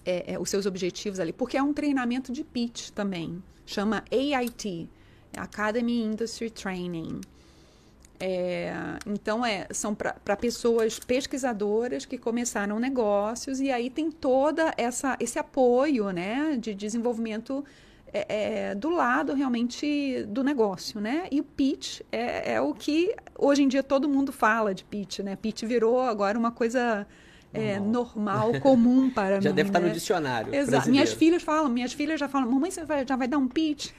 é, 0.04 0.34
é, 0.34 0.38
os 0.38 0.48
seus 0.48 0.66
objetivos 0.66 1.18
ali, 1.18 1.32
porque 1.32 1.56
é 1.56 1.62
um 1.62 1.72
treinamento 1.72 2.30
de 2.30 2.44
pitch 2.44 2.90
também, 2.90 3.42
chama 3.66 4.04
AIT, 4.10 4.88
Academy 5.36 6.02
Industry 6.02 6.48
Training. 6.48 7.20
É, 8.18 8.72
então, 9.06 9.44
é, 9.44 9.66
são 9.72 9.94
para 9.94 10.36
pessoas 10.36 10.98
pesquisadoras 10.98 12.06
que 12.06 12.16
começaram 12.16 12.78
negócios 12.78 13.60
e 13.60 13.70
aí 13.70 13.90
tem 13.90 14.10
toda 14.10 14.72
essa 14.78 15.18
esse 15.20 15.38
apoio 15.38 16.10
né, 16.10 16.56
de 16.58 16.74
desenvolvimento 16.74 17.62
é, 18.12 18.70
é, 18.70 18.74
do 18.74 18.88
lado 18.88 19.34
realmente 19.34 20.24
do 20.28 20.42
negócio, 20.42 21.00
né? 21.00 21.26
E 21.30 21.40
o 21.40 21.44
pitch 21.44 22.00
é, 22.10 22.54
é, 22.54 22.60
o 22.60 22.72
que 22.72 23.14
hoje 23.36 23.62
em 23.62 23.68
dia 23.68 23.82
todo 23.82 24.08
mundo 24.08 24.32
fala 24.32 24.74
de 24.74 24.84
pitch, 24.84 25.18
né? 25.18 25.36
Pitch 25.36 25.64
virou 25.64 26.00
agora 26.00 26.38
uma 26.38 26.50
coisa 26.50 27.06
é, 27.52 27.80
normal, 27.80 28.60
comum 28.60 29.08
para 29.10 29.40
já 29.40 29.50
mim. 29.50 29.56
deve 29.56 29.70
estar 29.70 29.80
né? 29.80 29.88
no 29.88 29.94
dicionário. 29.94 30.54
Exato. 30.54 30.70
Brasileiro. 30.70 30.90
Minhas 30.90 31.12
filhas 31.12 31.42
falam, 31.42 31.70
minhas 31.70 31.92
filhas 31.92 32.20
já 32.20 32.28
falam, 32.28 32.50
mamãe, 32.50 32.70
você 32.70 32.84
vai, 32.84 33.06
já 33.06 33.16
vai 33.16 33.28
dar 33.28 33.38
um 33.38 33.48
pitch? 33.48 33.92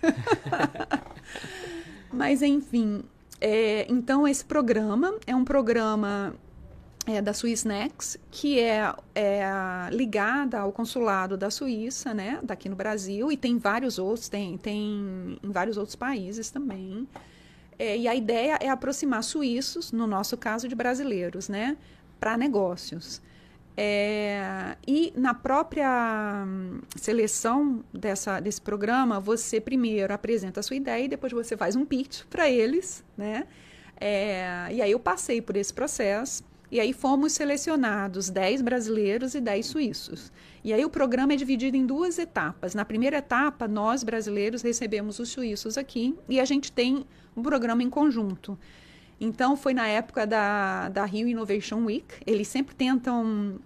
Mas, 2.11 2.41
enfim, 2.41 3.03
é, 3.39 3.85
então 3.89 4.27
esse 4.27 4.43
programa 4.43 5.13
é 5.25 5.35
um 5.35 5.43
programa 5.43 6.33
é, 7.07 7.21
da 7.21 7.33
Swissnex, 7.33 8.17
que 8.29 8.59
é, 8.59 8.93
é, 9.15 9.49
ligada 9.91 10.59
ao 10.59 10.71
consulado 10.71 11.37
da 11.37 11.49
Suíça, 11.49 12.13
né, 12.13 12.39
daqui 12.43 12.67
no 12.67 12.75
Brasil, 12.75 13.31
e 13.31 13.37
tem 13.37 13.57
vários 13.57 13.97
outros, 13.97 14.27
tem, 14.27 14.57
tem 14.57 15.39
em 15.41 15.51
vários 15.51 15.77
outros 15.77 15.95
países 15.95 16.49
também. 16.49 17.07
É, 17.79 17.97
e 17.97 18.07
a 18.07 18.15
ideia 18.15 18.57
é 18.59 18.69
aproximar 18.69 19.23
suíços, 19.23 19.91
no 19.91 20.05
nosso 20.05 20.35
caso 20.35 20.67
de 20.67 20.75
brasileiros, 20.75 21.47
né, 21.47 21.77
para 22.19 22.37
negócios. 22.37 23.21
É, 23.79 24.75
e 24.87 25.13
na 25.15 25.35
própria 25.35 26.43
hum, 26.47 26.81
seleção 26.95 27.83
dessa, 27.93 28.39
desse 28.39 28.59
programa, 28.59 29.19
você 29.19 29.61
primeiro 29.61 30.11
apresenta 30.11 30.61
a 30.61 30.63
sua 30.63 30.75
ideia 30.75 31.05
e 31.05 31.07
depois 31.07 31.31
você 31.31 31.55
faz 31.55 31.75
um 31.75 31.85
pitch 31.85 32.23
para 32.27 32.49
eles, 32.49 33.05
né? 33.15 33.45
É, 33.99 34.67
e 34.71 34.81
aí 34.81 34.91
eu 34.91 34.99
passei 34.99 35.41
por 35.43 35.55
esse 35.55 35.71
processo 35.71 36.43
e 36.71 36.79
aí 36.79 36.91
fomos 36.91 37.33
selecionados 37.33 38.31
10 38.31 38.63
brasileiros 38.63 39.35
e 39.35 39.41
10 39.41 39.65
suíços. 39.67 40.31
E 40.63 40.73
aí 40.73 40.83
o 40.83 40.89
programa 40.89 41.33
é 41.33 41.35
dividido 41.35 41.77
em 41.77 41.85
duas 41.85 42.17
etapas. 42.17 42.73
Na 42.73 42.83
primeira 42.83 43.17
etapa, 43.17 43.67
nós 43.67 44.03
brasileiros 44.03 44.63
recebemos 44.63 45.19
os 45.19 45.29
suíços 45.29 45.77
aqui 45.77 46.17
e 46.27 46.39
a 46.39 46.45
gente 46.45 46.71
tem 46.71 47.05
um 47.35 47.43
programa 47.43 47.83
em 47.83 47.89
conjunto. 47.91 48.57
Então 49.19 49.57
foi 49.57 49.73
na 49.73 49.87
época 49.87 50.27
da, 50.27 50.89
da 50.89 51.05
Rio 51.05 51.27
Innovation 51.27 51.85
Week. 51.85 52.05
Eles 52.25 52.47
sempre 52.47 52.75
tentam 52.75 53.59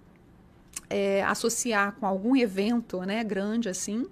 é, 0.88 1.22
associar 1.24 1.94
com 1.98 2.06
algum 2.06 2.36
evento 2.36 3.00
né, 3.02 3.22
grande 3.22 3.68
assim. 3.68 4.06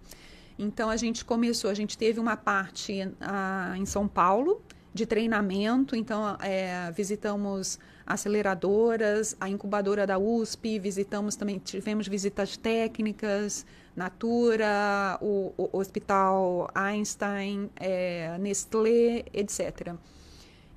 Então 0.59 0.91
a 0.91 0.97
gente 0.97 1.25
começou, 1.25 1.71
a 1.71 1.75
gente 1.75 1.97
teve 1.97 2.21
uma 2.21 2.37
parte 2.37 3.11
a, 3.21 3.75
em 3.77 3.87
São 3.87 4.07
Paulo 4.07 4.61
de 4.93 5.07
treinamento, 5.07 5.95
então 5.95 6.37
é, 6.41 6.91
visitamos 6.91 7.79
aceleradoras, 8.07 9.37
a 9.41 9.49
incubadora 9.49 10.07
da 10.07 10.19
USP, 10.19 10.79
visitamos 10.79 11.37
também, 11.37 11.59
tivemos 11.59 12.09
visitas 12.09 12.57
técnicas, 12.57 13.65
Natura, 13.95 15.17
o, 15.21 15.53
o 15.57 15.79
Hospital 15.79 16.69
Einstein, 16.75 17.71
é, 17.77 18.37
Nestlé, 18.39 19.25
etc. 19.33 19.95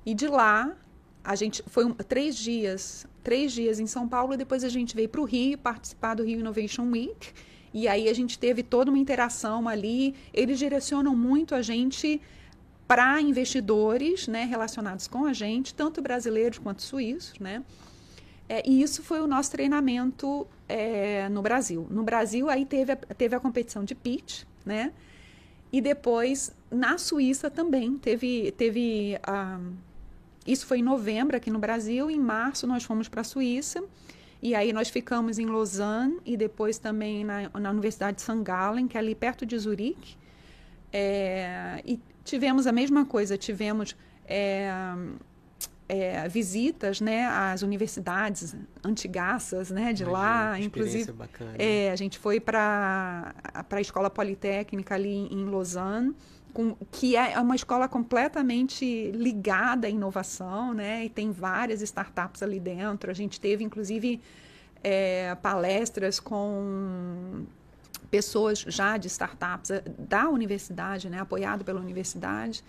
E 0.04 0.14
de 0.14 0.26
lá, 0.26 0.76
a 1.22 1.34
gente 1.34 1.62
foi 1.66 1.84
um, 1.84 1.92
três 1.92 2.36
dias, 2.36 3.06
três 3.22 3.52
dias 3.52 3.80
em 3.80 3.86
São 3.86 4.06
Paulo, 4.08 4.36
depois 4.36 4.62
a 4.62 4.68
gente 4.68 4.94
veio 4.94 5.08
para 5.08 5.20
o 5.20 5.24
Rio 5.24 5.56
participar 5.58 6.14
do 6.14 6.24
Rio 6.24 6.40
Innovation 6.40 6.90
Week. 6.90 7.32
E 7.72 7.88
aí 7.88 8.08
a 8.08 8.14
gente 8.14 8.38
teve 8.38 8.62
toda 8.62 8.90
uma 8.90 8.98
interação 8.98 9.68
ali. 9.68 10.14
Eles 10.32 10.58
direcionam 10.58 11.16
muito 11.16 11.54
a 11.54 11.62
gente 11.62 12.20
para 12.86 13.20
investidores 13.20 14.28
né, 14.28 14.44
relacionados 14.44 15.08
com 15.08 15.24
a 15.24 15.32
gente, 15.32 15.74
tanto 15.74 16.00
brasileiros 16.02 16.58
quanto 16.58 16.82
suíços, 16.82 17.38
né? 17.38 17.64
É, 18.48 18.62
e 18.68 18.82
isso 18.82 19.02
foi 19.02 19.20
o 19.20 19.26
nosso 19.26 19.50
treinamento 19.50 20.46
é, 20.68 21.28
no 21.30 21.40
Brasil. 21.40 21.86
No 21.90 22.02
Brasil, 22.02 22.50
aí 22.50 22.66
teve 22.66 22.92
a, 22.92 22.96
teve 22.96 23.34
a 23.34 23.40
competição 23.40 23.82
de 23.84 23.94
pitch, 23.94 24.42
né? 24.64 24.92
E 25.72 25.80
depois, 25.80 26.54
na 26.70 26.98
Suíça 26.98 27.50
também, 27.50 27.96
teve, 27.96 28.52
teve 28.52 29.18
a... 29.22 29.58
Isso 30.46 30.66
foi 30.66 30.78
em 30.78 30.82
novembro 30.82 31.36
aqui 31.36 31.50
no 31.50 31.58
Brasil, 31.58 32.10
em 32.10 32.20
março 32.20 32.66
nós 32.66 32.84
fomos 32.84 33.08
para 33.08 33.22
a 33.22 33.24
Suíça, 33.24 33.82
e 34.42 34.54
aí 34.54 34.72
nós 34.72 34.90
ficamos 34.90 35.38
em 35.38 35.46
Lausanne 35.46 36.18
e 36.24 36.36
depois 36.36 36.78
também 36.78 37.24
na, 37.24 37.48
na 37.48 37.70
Universidade 37.70 38.16
de 38.16 38.22
St. 38.22 38.42
Gallen, 38.42 38.86
que 38.86 38.96
é 38.96 39.00
ali 39.00 39.14
perto 39.14 39.46
de 39.46 39.58
Zurique. 39.58 40.16
É, 40.92 41.80
e 41.84 41.98
tivemos 42.22 42.66
a 42.66 42.72
mesma 42.72 43.06
coisa, 43.06 43.38
tivemos 43.38 43.96
é, 44.26 44.70
é, 45.88 46.28
visitas 46.28 47.00
né, 47.00 47.26
às 47.26 47.62
universidades 47.62 48.56
antigaças 48.84 49.70
né, 49.70 49.92
de 49.92 50.02
Imagina, 50.02 50.10
lá, 50.10 50.60
inclusive. 50.60 51.12
Bacana. 51.12 51.54
É, 51.58 51.90
a 51.90 51.96
gente 51.96 52.18
foi 52.18 52.40
para 52.40 53.34
a 53.54 53.80
Escola 53.80 54.10
Politécnica 54.10 54.94
ali 54.94 55.26
em 55.30 55.44
Lausanne, 55.46 56.14
com, 56.54 56.74
que 56.90 57.16
é 57.16 57.38
uma 57.40 57.56
escola 57.56 57.88
completamente 57.88 59.10
ligada 59.10 59.88
à 59.88 59.90
inovação, 59.90 60.72
né? 60.72 61.04
E 61.04 61.08
tem 61.10 61.30
várias 61.30 61.82
startups 61.82 62.42
ali 62.42 62.60
dentro. 62.60 63.10
A 63.10 63.14
gente 63.14 63.40
teve, 63.40 63.64
inclusive, 63.64 64.20
é, 64.82 65.34
palestras 65.42 66.20
com 66.20 67.44
pessoas 68.10 68.60
já 68.60 68.96
de 68.96 69.08
startups 69.08 69.72
eh, 69.72 69.82
da 69.98 70.28
universidade, 70.28 71.10
né, 71.10 71.18
apoiado 71.18 71.64
pela 71.64 71.80
universidade. 71.80 72.62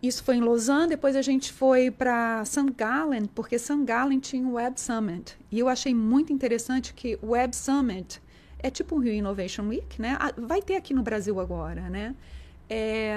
Isso 0.00 0.22
foi 0.22 0.36
em 0.36 0.40
Lausanne, 0.40 0.90
depois 0.90 1.16
a 1.16 1.22
gente 1.22 1.52
foi 1.52 1.90
para 1.90 2.44
St. 2.44 2.72
Gallen, 2.76 3.26
porque 3.26 3.58
St. 3.58 3.84
Gallen 3.84 4.20
tinha 4.20 4.46
o 4.46 4.52
Web 4.52 4.80
Summit. 4.80 5.36
E 5.50 5.58
eu 5.58 5.68
achei 5.68 5.92
muito 5.92 6.32
interessante 6.32 6.94
que 6.94 7.18
o 7.20 7.30
Web 7.30 7.54
Summit 7.54 8.22
é 8.60 8.70
tipo 8.70 8.94
um 8.94 8.98
Rio 8.98 9.12
Innovation 9.12 9.68
Week, 9.68 10.00
né? 10.00 10.16
Ah, 10.20 10.32
vai 10.36 10.62
ter 10.62 10.76
aqui 10.76 10.94
no 10.94 11.02
Brasil 11.02 11.40
agora, 11.40 11.88
né? 11.90 12.14
É, 12.72 13.16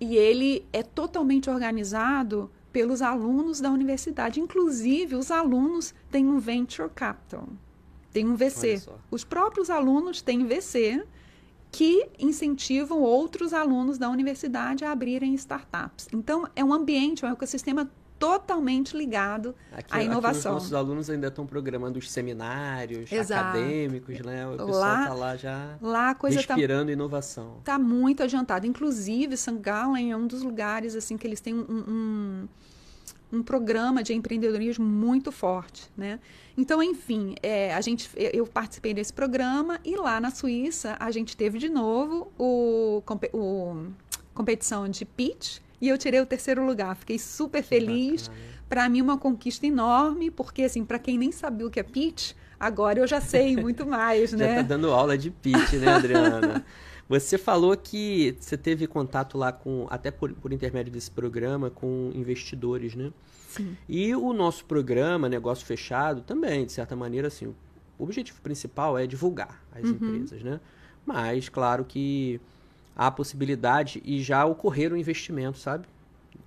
e 0.00 0.16
ele 0.16 0.66
é 0.72 0.82
totalmente 0.82 1.48
organizado 1.48 2.50
pelos 2.72 3.02
alunos 3.02 3.60
da 3.60 3.70
universidade. 3.70 4.40
Inclusive, 4.40 5.14
os 5.14 5.30
alunos 5.30 5.94
têm 6.10 6.26
um 6.26 6.38
Venture 6.38 6.88
Capital 6.88 7.48
tem 8.12 8.26
um 8.26 8.34
VC. 8.34 8.82
Os 9.10 9.24
próprios 9.24 9.70
alunos 9.70 10.20
têm 10.20 10.44
VC 10.44 11.04
que 11.70 12.08
incentivam 12.18 13.00
outros 13.00 13.52
alunos 13.52 13.98
da 13.98 14.08
universidade 14.08 14.84
a 14.84 14.90
abrirem 14.90 15.34
startups. 15.34 16.08
Então, 16.12 16.48
é 16.56 16.64
um 16.64 16.72
ambiente, 16.72 17.24
é 17.24 17.28
um 17.28 17.32
ecossistema 17.32 17.90
totalmente 18.18 18.96
ligado 18.96 19.54
aqui, 19.72 19.94
à 19.94 20.02
inovação. 20.02 20.56
Os 20.56 20.62
nossos 20.62 20.74
alunos 20.74 21.08
ainda 21.08 21.28
estão 21.28 21.46
programando 21.46 21.98
os 21.98 22.10
seminários 22.10 23.10
Exato. 23.10 23.58
acadêmicos, 23.58 24.18
né? 24.20 24.46
O 24.46 24.56
pessoal 24.56 25.00
está 25.00 25.14
lá 25.14 25.36
já 25.36 25.78
lá 25.80 26.14
tá 26.14 26.28
respirando 26.28 26.86
tá, 26.86 26.92
inovação. 26.92 27.56
Está 27.58 27.78
muito 27.78 28.22
adiantado. 28.22 28.66
Inclusive, 28.66 29.36
St. 29.36 29.58
Gallen 29.58 30.12
é 30.12 30.16
um 30.16 30.26
dos 30.26 30.42
lugares 30.42 30.96
assim 30.96 31.16
que 31.16 31.26
eles 31.26 31.40
têm 31.40 31.54
um, 31.54 31.64
um 31.88 32.48
um 33.30 33.42
programa 33.42 34.02
de 34.02 34.14
empreendedorismo 34.14 34.84
muito 34.84 35.30
forte, 35.30 35.90
né? 35.96 36.18
Então, 36.56 36.82
enfim, 36.82 37.34
é, 37.42 37.74
a 37.74 37.80
gente, 37.80 38.10
eu 38.16 38.46
participei 38.46 38.94
desse 38.94 39.12
programa 39.12 39.78
e 39.84 39.96
lá 39.96 40.20
na 40.20 40.30
Suíça 40.30 40.96
a 40.98 41.10
gente 41.10 41.36
teve 41.36 41.58
de 41.58 41.68
novo 41.68 42.32
o, 42.38 43.02
o 43.32 43.86
competição 44.34 44.88
de 44.88 45.04
pitch 45.04 45.58
e 45.80 45.88
eu 45.88 45.98
tirei 45.98 46.20
o 46.20 46.26
terceiro 46.26 46.64
lugar. 46.64 46.96
Fiquei 46.96 47.18
super 47.18 47.62
feliz. 47.62 48.30
Para 48.68 48.88
mim, 48.88 49.00
uma 49.00 49.16
conquista 49.16 49.66
enorme, 49.66 50.30
porque 50.30 50.62
assim, 50.62 50.84
para 50.84 50.98
quem 50.98 51.16
nem 51.16 51.32
sabia 51.32 51.66
o 51.66 51.70
que 51.70 51.80
é 51.80 51.82
pitch, 51.82 52.32
agora 52.60 52.98
eu 52.98 53.06
já 53.06 53.20
sei 53.20 53.56
muito 53.60 53.86
mais, 53.86 54.32
né? 54.32 54.48
Já 54.48 54.56
tá 54.56 54.62
dando 54.62 54.90
aula 54.90 55.16
de 55.16 55.30
pitch, 55.30 55.74
né, 55.74 55.88
Adriana? 55.88 56.64
Você 57.08 57.38
falou 57.38 57.74
que 57.74 58.36
você 58.38 58.54
teve 58.54 58.86
contato 58.86 59.38
lá 59.38 59.50
com, 59.50 59.86
até 59.88 60.10
por, 60.10 60.30
por 60.34 60.52
intermédio 60.52 60.92
desse 60.92 61.10
programa, 61.10 61.70
com 61.70 62.10
investidores, 62.14 62.94
né? 62.94 63.10
Sim. 63.48 63.74
E 63.88 64.14
o 64.14 64.30
nosso 64.34 64.66
programa, 64.66 65.26
Negócio 65.26 65.64
Fechado, 65.64 66.20
também, 66.20 66.66
de 66.66 66.72
certa 66.72 66.94
maneira, 66.94 67.28
assim, 67.28 67.46
o 67.46 67.54
objetivo 68.04 68.42
principal 68.42 68.98
é 68.98 69.06
divulgar 69.06 69.64
as 69.72 69.84
uhum. 69.84 69.92
empresas, 69.92 70.42
né? 70.42 70.60
Mas, 71.06 71.48
claro 71.48 71.82
que 71.86 72.38
há 72.98 73.10
possibilidade 73.10 74.02
e 74.04 74.20
já 74.20 74.44
ocorreram 74.44 74.96
investimentos, 74.96 75.62
sabe? 75.62 75.86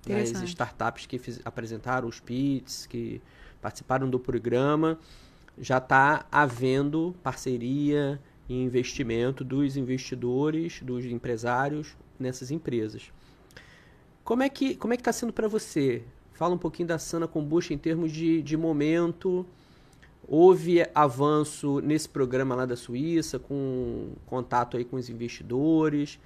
As 0.08 0.30
startups 0.42 1.06
que 1.06 1.18
fiz, 1.18 1.40
apresentaram 1.44 2.06
os 2.06 2.20
PITs, 2.20 2.86
que 2.86 3.22
participaram 3.60 4.10
do 4.10 4.18
programa, 4.18 4.98
já 5.58 5.78
está 5.78 6.26
havendo 6.30 7.14
parceria 7.22 8.20
e 8.48 8.62
investimento 8.62 9.42
dos 9.42 9.76
investidores, 9.76 10.82
dos 10.82 11.06
empresários 11.06 11.96
nessas 12.18 12.50
empresas. 12.50 13.10
Como 14.22 14.42
é 14.42 14.48
que 14.48 14.74
como 14.74 14.92
é 14.92 14.96
que 14.96 15.00
está 15.00 15.12
sendo 15.12 15.32
para 15.32 15.48
você? 15.48 16.02
Fala 16.34 16.54
um 16.54 16.58
pouquinho 16.58 16.88
da 16.88 16.98
Sana 16.98 17.26
Kombucha 17.26 17.72
em 17.72 17.78
termos 17.78 18.12
de, 18.12 18.42
de 18.42 18.56
momento, 18.56 19.46
Houve 20.28 20.86
avanço 20.94 21.80
nesse 21.80 22.08
programa 22.08 22.54
lá 22.54 22.64
da 22.64 22.76
Suíça, 22.76 23.38
com 23.38 24.12
contato 24.24 24.76
aí 24.76 24.84
com 24.84 24.96
os 24.96 25.10
investidores. 25.10 26.18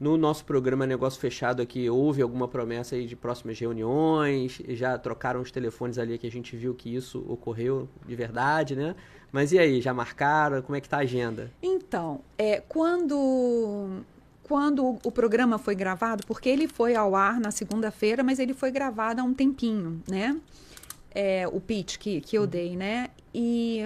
No 0.00 0.16
nosso 0.16 0.44
programa 0.44 0.86
Negócio 0.86 1.20
Fechado 1.20 1.62
aqui, 1.62 1.88
houve 1.88 2.22
alguma 2.22 2.48
promessa 2.48 2.96
aí 2.96 3.06
de 3.06 3.14
próximas 3.14 3.58
reuniões? 3.58 4.60
Já 4.70 4.98
trocaram 4.98 5.40
os 5.40 5.50
telefones 5.50 5.98
ali 5.98 6.18
que 6.18 6.26
a 6.26 6.30
gente 6.30 6.56
viu 6.56 6.74
que 6.74 6.94
isso 6.94 7.24
ocorreu 7.28 7.88
de 8.06 8.16
verdade, 8.16 8.74
né? 8.74 8.96
Mas 9.30 9.52
e 9.52 9.58
aí, 9.58 9.80
já 9.80 9.94
marcaram? 9.94 10.60
Como 10.60 10.76
é 10.76 10.80
que 10.80 10.88
tá 10.88 10.98
a 10.98 11.00
agenda? 11.00 11.50
Então, 11.62 12.20
é, 12.36 12.60
quando 12.68 14.02
quando 14.42 14.98
o 15.02 15.10
programa 15.10 15.56
foi 15.56 15.74
gravado, 15.74 16.26
porque 16.26 16.48
ele 16.48 16.68
foi 16.68 16.94
ao 16.94 17.16
ar 17.16 17.40
na 17.40 17.50
segunda-feira, 17.50 18.22
mas 18.22 18.38
ele 18.38 18.52
foi 18.52 18.70
gravado 18.70 19.20
há 19.20 19.24
um 19.24 19.32
tempinho, 19.32 20.02
né? 20.06 20.38
É, 21.14 21.48
o 21.48 21.60
pitch 21.60 21.96
que, 21.96 22.20
que 22.20 22.36
eu 22.36 22.46
dei, 22.46 22.76
né? 22.76 23.08
E 23.32 23.80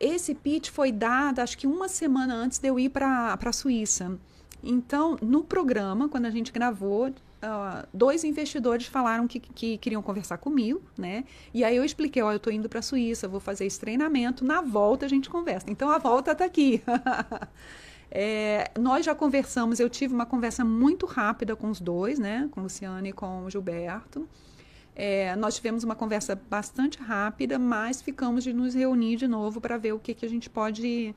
esse 0.00 0.34
pitch 0.34 0.70
foi 0.70 0.90
dado, 0.90 1.40
acho 1.40 1.56
que 1.56 1.66
uma 1.66 1.88
semana 1.88 2.34
antes 2.34 2.58
de 2.58 2.68
eu 2.68 2.80
ir 2.80 2.88
para 2.88 3.38
a 3.40 3.52
Suíça. 3.52 4.18
Então, 4.62 5.16
no 5.22 5.44
programa, 5.44 6.08
quando 6.08 6.26
a 6.26 6.30
gente 6.30 6.52
gravou, 6.52 7.12
Uh, 7.38 7.86
dois 7.94 8.24
investidores 8.24 8.86
falaram 8.86 9.28
que, 9.28 9.38
que, 9.38 9.78
queriam 9.78 10.02
conversar 10.02 10.38
comigo, 10.38 10.82
né? 10.98 11.24
E 11.54 11.62
aí 11.62 11.76
eu 11.76 11.84
expliquei, 11.84 12.20
ó, 12.20 12.32
eu 12.32 12.40
tô 12.40 12.50
indo 12.50 12.68
para 12.68 12.80
a 12.80 12.82
Suíça, 12.82 13.28
vou 13.28 13.38
fazer 13.38 13.64
esse 13.64 13.78
treinamento, 13.78 14.44
na 14.44 14.60
volta 14.60 15.06
a 15.06 15.08
gente 15.08 15.30
conversa. 15.30 15.70
Então 15.70 15.88
a 15.88 15.98
volta 15.98 16.32
está 16.32 16.44
aqui. 16.44 16.82
é, 18.10 18.72
nós 18.76 19.06
já 19.06 19.14
conversamos, 19.14 19.78
eu 19.78 19.88
tive 19.88 20.12
uma 20.12 20.26
conversa 20.26 20.64
muito 20.64 21.06
rápida 21.06 21.54
com 21.54 21.70
os 21.70 21.80
dois, 21.80 22.18
né? 22.18 22.48
Com 22.50 22.58
o 22.58 22.62
Luciano 22.64 23.06
e 23.06 23.12
com 23.12 23.44
o 23.44 23.50
Gilberto. 23.50 24.28
É, 24.96 25.36
nós 25.36 25.54
tivemos 25.54 25.84
uma 25.84 25.94
conversa 25.94 26.34
bastante 26.50 26.98
rápida, 26.98 27.56
mas 27.56 28.02
ficamos 28.02 28.42
de 28.42 28.52
nos 28.52 28.74
reunir 28.74 29.14
de 29.14 29.28
novo 29.28 29.60
para 29.60 29.78
ver 29.78 29.92
o 29.92 29.98
que, 30.00 30.12
que 30.12 30.26
a 30.26 30.28
gente 30.28 30.50
pode 30.50 31.14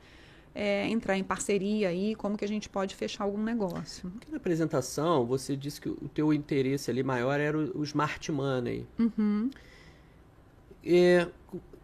é, 0.54 0.88
entrar 0.88 1.18
em 1.18 1.24
parceria 1.24 1.90
aí, 1.90 2.16
como 2.16 2.38
que 2.38 2.44
a 2.44 2.48
gente 2.48 2.70
pode 2.70 2.96
fechar 2.96 3.24
algum 3.24 3.42
negócio. 3.42 4.12
na 4.30 4.38
apresentação 4.38 5.26
você 5.26 5.56
disse 5.56 5.80
que 5.80 5.90
o 5.90 6.10
teu 6.14 6.34
interesse 6.34 6.92
ali 6.92 7.04
maior 7.04 7.40
era 7.40 7.58
o, 7.58 7.80
o 7.80 7.84
smart 7.84 8.32
money. 8.32 8.86
Uhum. 9.00 9.50
É, 10.84 11.28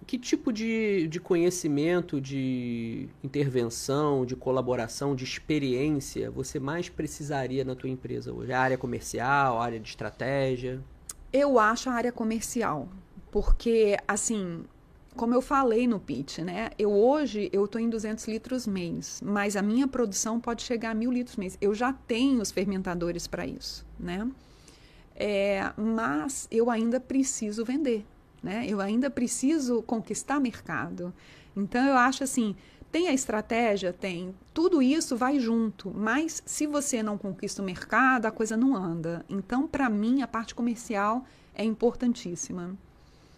que 0.05 0.17
tipo 0.17 0.51
de, 0.51 1.07
de 1.07 1.19
conhecimento, 1.19 2.19
de 2.19 3.09
intervenção, 3.23 4.25
de 4.25 4.35
colaboração, 4.35 5.15
de 5.15 5.23
experiência 5.23 6.31
você 6.31 6.59
mais 6.59 6.89
precisaria 6.89 7.63
na 7.63 7.75
tua 7.75 7.89
empresa 7.89 8.33
hoje? 8.33 8.51
A 8.51 8.59
área 8.59 8.77
comercial, 8.77 9.59
a 9.59 9.63
área 9.63 9.79
de 9.79 9.89
estratégia? 9.89 10.81
Eu 11.31 11.59
acho 11.59 11.89
a 11.89 11.93
área 11.93 12.11
comercial, 12.11 12.87
porque 13.31 13.97
assim 14.07 14.63
como 15.17 15.33
eu 15.33 15.41
falei 15.41 15.85
no 15.87 15.99
pitch, 15.99 16.37
né? 16.39 16.69
Eu 16.79 16.91
hoje 16.91 17.49
eu 17.51 17.65
estou 17.65 17.81
em 17.81 17.89
200 17.89 18.25
litros 18.27 18.65
mês, 18.65 19.21
mas 19.25 19.57
a 19.57 19.61
minha 19.61 19.87
produção 19.87 20.39
pode 20.39 20.61
chegar 20.61 20.91
a 20.91 20.93
mil 20.93 21.11
litros 21.11 21.35
mês. 21.35 21.57
Eu 21.59 21.75
já 21.75 21.91
tenho 21.91 22.41
os 22.41 22.51
fermentadores 22.51 23.27
para 23.27 23.45
isso, 23.45 23.85
né? 23.99 24.29
É, 25.15 25.73
mas 25.75 26.47
eu 26.49 26.69
ainda 26.69 26.99
preciso 26.99 27.65
vender, 27.65 28.05
né? 28.41 28.65
Eu 28.69 28.79
ainda 28.79 29.09
preciso 29.09 29.81
conquistar 29.81 30.39
mercado. 30.39 31.13
Então 31.55 31.83
eu 31.85 31.97
acho 31.97 32.23
assim, 32.23 32.55
tem 32.91 33.07
a 33.07 33.13
estratégia, 33.13 33.91
tem. 33.91 34.33
Tudo 34.53 34.81
isso 34.81 35.17
vai 35.17 35.39
junto, 35.39 35.91
mas 35.93 36.41
se 36.45 36.65
você 36.65 37.03
não 37.03 37.17
conquista 37.17 37.61
o 37.61 37.65
mercado, 37.65 38.27
a 38.27 38.31
coisa 38.31 38.55
não 38.55 38.75
anda. 38.75 39.25
Então, 39.27 39.67
para 39.67 39.89
mim, 39.89 40.21
a 40.21 40.27
parte 40.27 40.55
comercial 40.55 41.25
é 41.53 41.63
importantíssima 41.63 42.77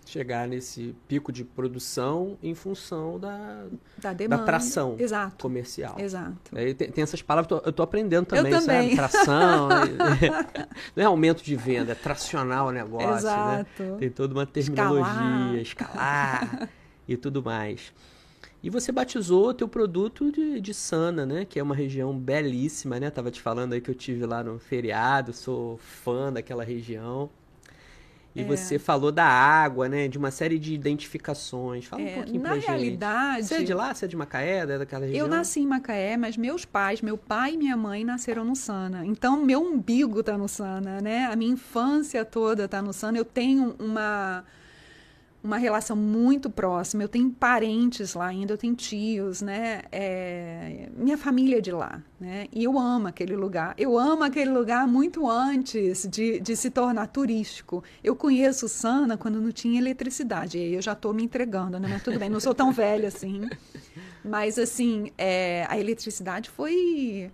chegar 0.09 0.47
nesse 0.47 0.95
pico 1.07 1.31
de 1.31 1.43
produção 1.43 2.37
em 2.41 2.55
função 2.55 3.19
da, 3.19 3.65
da, 3.97 4.13
demanda. 4.13 4.41
da 4.41 4.45
tração 4.45 4.95
Exato. 4.97 5.41
comercial. 5.41 5.95
Exato. 5.99 6.55
Aí 6.55 6.73
tem, 6.73 6.91
tem 6.91 7.03
essas 7.03 7.21
palavras, 7.21 7.61
eu 7.63 7.69
estou 7.69 7.83
aprendendo 7.83 8.25
também, 8.25 8.51
eu 8.51 8.59
também. 8.59 8.95
sabe? 8.95 8.95
Tração, 8.95 9.69
não 10.95 11.03
é 11.03 11.05
aumento 11.05 11.43
de 11.43 11.55
venda, 11.55 11.91
é 11.91 11.95
tracionar 11.95 12.65
o 12.65 12.71
negócio, 12.71 13.17
Exato. 13.17 13.83
né? 13.83 13.95
Tem 13.99 14.09
toda 14.09 14.33
uma 14.33 14.45
terminologia, 14.45 15.61
escalar, 15.61 16.43
escalar 16.43 16.69
e 17.07 17.15
tudo 17.15 17.43
mais. 17.43 17.93
E 18.61 18.69
você 18.69 18.91
batizou 18.91 19.49
o 19.49 19.53
teu 19.53 19.69
produto 19.69 20.31
de, 20.31 20.59
de 20.59 20.73
Sana, 20.73 21.25
né? 21.25 21.45
Que 21.45 21.59
é 21.59 21.63
uma 21.63 21.75
região 21.75 22.17
belíssima, 22.17 22.99
né? 22.99 23.09
Tava 23.09 23.31
te 23.31 23.41
falando 23.41 23.71
aí 23.73 23.79
que 23.79 23.89
eu 23.89 23.95
tive 23.95 24.25
lá 24.25 24.43
no 24.43 24.59
feriado, 24.59 25.31
sou 25.31 25.77
fã 25.77 26.33
daquela 26.33 26.63
região. 26.63 27.29
E 28.39 28.43
é. 28.43 28.45
você 28.45 28.79
falou 28.79 29.11
da 29.11 29.25
água, 29.25 29.89
né? 29.89 30.07
De 30.07 30.17
uma 30.17 30.31
série 30.31 30.57
de 30.57 30.73
identificações. 30.73 31.85
Fala 31.85 32.01
é, 32.01 32.11
um 32.11 32.13
pouquinho 32.15 32.41
na 32.41 32.49
pra 32.49 32.59
realidade, 32.59 33.41
gente. 33.41 33.47
Você 33.47 33.55
é 33.55 33.63
de 33.63 33.73
lá? 33.73 33.93
Você 33.93 34.05
é 34.05 34.07
de 34.07 34.15
Macaé? 34.15 34.57
É 34.59 34.77
daquela 34.77 35.05
região? 35.05 35.25
Eu 35.25 35.29
nasci 35.29 35.59
em 35.59 35.67
Macaé, 35.67 36.17
mas 36.17 36.37
meus 36.37 36.65
pais, 36.65 37.01
meu 37.01 37.17
pai 37.17 37.53
e 37.53 37.57
minha 37.57 37.77
mãe 37.77 38.03
nasceram 38.03 38.45
no 38.45 38.55
Sana. 38.55 39.05
Então, 39.05 39.43
meu 39.43 39.61
umbigo 39.61 40.23
tá 40.23 40.37
no 40.37 40.47
Sana, 40.47 41.01
né? 41.01 41.25
A 41.25 41.35
minha 41.35 41.51
infância 41.51 42.23
toda 42.23 42.67
tá 42.67 42.81
no 42.81 42.93
Sana. 42.93 43.17
Eu 43.17 43.25
tenho 43.25 43.75
uma 43.79 44.43
uma 45.43 45.57
relação 45.57 45.95
muito 45.95 46.49
próxima. 46.49 47.03
Eu 47.03 47.07
tenho 47.07 47.29
parentes 47.31 48.13
lá 48.13 48.27
ainda, 48.27 48.53
eu 48.53 48.57
tenho 48.57 48.75
tios, 48.75 49.41
né? 49.41 49.83
É, 49.91 50.89
minha 50.95 51.17
família 51.17 51.59
é 51.59 51.61
de 51.61 51.71
lá, 51.71 52.03
né? 52.19 52.47
E 52.51 52.63
eu 52.63 52.77
amo 52.77 53.07
aquele 53.07 53.35
lugar. 53.35 53.73
Eu 53.77 53.97
amo 53.97 54.23
aquele 54.23 54.51
lugar 54.51 54.85
muito 54.87 55.29
antes 55.29 56.07
de, 56.09 56.39
de 56.39 56.55
se 56.55 56.69
tornar 56.69 57.07
turístico. 57.07 57.83
Eu 58.03 58.15
conheço 58.15 58.67
Sana 58.67 59.17
quando 59.17 59.39
não 59.39 59.51
tinha 59.51 59.79
eletricidade. 59.79 60.57
E 60.57 60.61
aí 60.61 60.73
eu 60.73 60.81
já 60.81 60.93
estou 60.93 61.13
me 61.13 61.23
entregando, 61.23 61.79
né? 61.79 61.87
Mas 61.87 62.03
tudo 62.03 62.19
bem, 62.19 62.29
não 62.29 62.39
sou 62.39 62.53
tão 62.53 62.71
velha 62.71 63.07
assim. 63.07 63.49
Mas, 64.23 64.59
assim, 64.59 65.11
é, 65.17 65.65
a 65.69 65.79
eletricidade 65.79 66.49
foi... 66.49 67.31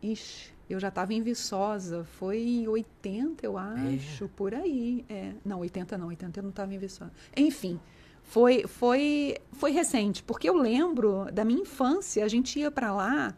Ixi, 0.00 0.53
eu 0.74 0.80
já 0.80 0.88
estava 0.88 1.12
em 1.14 1.22
Viçosa, 1.22 2.04
foi 2.18 2.40
em 2.40 2.68
80, 2.68 3.44
eu 3.44 3.56
acho, 3.56 4.24
é. 4.24 4.28
por 4.36 4.54
aí. 4.54 5.04
É. 5.08 5.32
Não, 5.44 5.60
80 5.60 5.96
não, 5.96 6.08
80 6.08 6.38
eu 6.38 6.42
não 6.42 6.50
estava 6.50 6.74
em 6.74 6.78
Viçosa. 6.78 7.12
Enfim, 7.36 7.80
foi, 8.22 8.66
foi, 8.66 9.36
foi 9.52 9.70
recente, 9.70 10.22
porque 10.22 10.48
eu 10.48 10.56
lembro 10.56 11.26
da 11.32 11.44
minha 11.44 11.60
infância, 11.60 12.24
a 12.24 12.28
gente 12.28 12.58
ia 12.58 12.70
para 12.70 12.92
lá. 12.92 13.34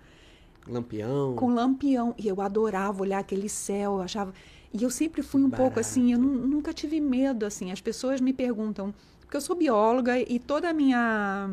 Lampião. 0.66 1.34
Com 1.37 1.53
lampião. 1.53 2.14
E 2.18 2.26
eu 2.26 2.41
adorava 2.41 3.03
olhar 3.03 3.18
aquele 3.18 3.49
céu, 3.49 3.95
eu 3.95 4.03
achava. 4.03 4.32
E 4.72 4.82
eu 4.82 4.91
sempre 4.91 5.22
fui 5.22 5.43
um 5.43 5.49
Barato. 5.49 5.62
pouco 5.62 5.80
assim, 5.80 6.12
eu 6.12 6.18
nunca 6.18 6.72
tive 6.72 7.01
medo, 7.01 7.47
assim. 7.47 7.70
As 7.70 7.80
pessoas 7.80 8.20
me 8.20 8.32
perguntam, 8.32 8.95
porque 9.20 9.37
eu 9.37 9.41
sou 9.41 9.55
bióloga 9.55 10.18
e 10.18 10.39
toda 10.39 10.68
a 10.68 10.72
minha 10.72 11.51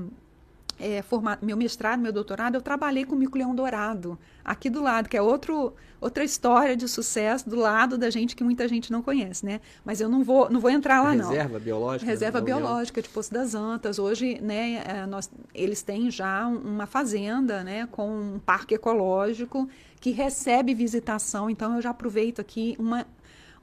é, 0.80 1.04
meu 1.42 1.56
mestrado, 1.56 2.00
meu 2.00 2.12
doutorado, 2.12 2.56
eu 2.56 2.62
trabalhei 2.62 3.06
com 3.06 3.16
o 3.16 3.18
mico-leão 3.18 3.54
dourado, 3.54 4.18
aqui 4.44 4.70
do 4.70 4.82
lado, 4.82 5.08
que 5.08 5.16
é 5.16 5.22
outro, 5.22 5.74
outra 6.02 6.24
história 6.24 6.76
de 6.76 6.88
sucesso 6.88 7.50
do 7.50 7.56
lado 7.56 7.98
da 7.98 8.10
gente 8.10 8.36
que 8.36 8.44
muita 8.44 8.68
gente 8.68 8.92
não 8.92 9.02
conhece, 9.02 9.46
né? 9.46 9.62
Mas 9.86 10.02
eu 10.02 10.10
não 10.10 10.24
vou, 10.24 10.50
não 10.50 10.60
vou 10.60 10.70
entrar 10.70 11.02
lá, 11.02 11.12
Reserva 11.12 11.24
não. 11.24 11.32
Reserva 11.32 11.60
biológica? 11.60 12.12
Reserva 12.12 12.42
biológica 12.42 13.02
de 13.02 13.10
Poço 13.10 13.34
das 13.34 13.56
Antas. 13.56 14.00
Hoje, 14.00 14.40
né, 14.42 14.84
é, 14.86 15.06
nós, 15.06 15.30
eles 15.54 15.82
têm 15.82 16.10
já 16.12 16.48
uma 16.48 16.86
fazenda, 16.86 17.64
né, 17.64 17.88
com 17.92 18.36
um 18.36 18.40
parque 18.40 18.76
ecológico 18.76 19.70
que 20.00 20.12
recebe 20.12 20.74
visitação, 20.74 21.50
então 21.50 21.76
eu 21.76 21.82
já 21.82 21.92
aproveito 21.92 22.40
aqui 22.42 22.76
uma 22.78 23.06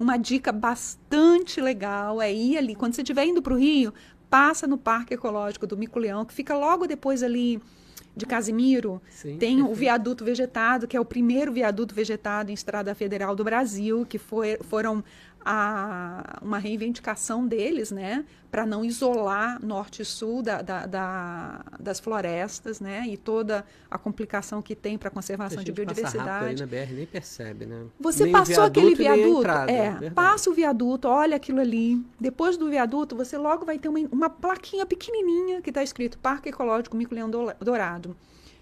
uma 0.00 0.16
dica 0.16 0.50
bastante 0.50 1.60
legal 1.60 2.22
é 2.22 2.32
ir 2.32 2.56
ali. 2.56 2.74
Quando 2.74 2.94
você 2.94 3.02
estiver 3.02 3.26
indo 3.26 3.42
para 3.42 3.52
o 3.52 3.58
Rio, 3.58 3.92
passa 4.30 4.66
no 4.66 4.78
Parque 4.78 5.14
Ecológico 5.14 5.66
do 5.66 5.76
Mico-Leão, 5.76 6.24
que 6.24 6.32
fica 6.32 6.56
logo 6.56 6.86
depois 6.86 7.22
ali 7.22 7.60
de 8.16 8.26
Casimiro. 8.26 9.02
Sim, 9.10 9.36
tem 9.38 9.56
perfeito. 9.56 9.72
o 9.72 9.74
viaduto 9.74 10.24
vegetado, 10.24 10.86
que 10.86 10.96
é 10.96 11.00
o 11.00 11.04
primeiro 11.04 11.52
viaduto 11.52 11.94
vegetado 11.94 12.50
em 12.50 12.54
Estrada 12.54 12.94
Federal 12.94 13.34
do 13.34 13.44
Brasil, 13.44 14.06
que 14.06 14.18
foi, 14.18 14.58
foram 14.62 15.04
a, 15.44 16.38
uma 16.42 16.58
reivindicação 16.58 17.46
deles, 17.46 17.90
né, 17.90 18.24
para 18.50 18.66
não 18.66 18.84
isolar 18.84 19.64
norte 19.64 20.02
e 20.02 20.04
sul 20.04 20.42
da, 20.42 20.60
da, 20.60 20.86
da, 20.86 21.64
das 21.78 22.00
florestas, 22.00 22.80
né, 22.80 23.04
e 23.06 23.16
toda 23.16 23.64
a 23.90 23.96
complicação 23.96 24.60
que 24.60 24.74
tem 24.74 24.98
para 24.98 25.08
a 25.08 25.10
conservação 25.10 25.62
de 25.62 25.72
biodiversidade. 25.72 26.46
Aí 26.46 26.56
na 26.56 26.66
BR 26.66 26.92
nem 26.92 27.06
percebe, 27.06 27.66
né? 27.66 27.86
Você 27.98 28.24
nem 28.24 28.32
passou 28.32 28.56
viaduto, 28.56 28.80
aquele 28.80 28.94
viaduto, 28.94 29.38
entrada, 29.38 29.72
é, 29.72 30.10
passa 30.10 30.50
o 30.50 30.52
viaduto, 30.52 31.08
olha 31.08 31.36
aquilo 31.36 31.60
ali. 31.60 32.04
Depois 32.18 32.56
do 32.56 32.68
viaduto, 32.68 33.16
você 33.16 33.38
logo 33.38 33.64
vai 33.64 33.78
ter 33.78 33.88
uma, 33.88 34.00
uma 34.10 34.30
plaquinha 34.30 34.84
pequenininha 34.84 35.62
que 35.62 35.70
está 35.70 35.82
escrito 35.82 36.18
Parque 36.18 36.48
Ecológico 36.48 36.96
Mico-Leão 36.96 37.30
Dourado 37.60 38.16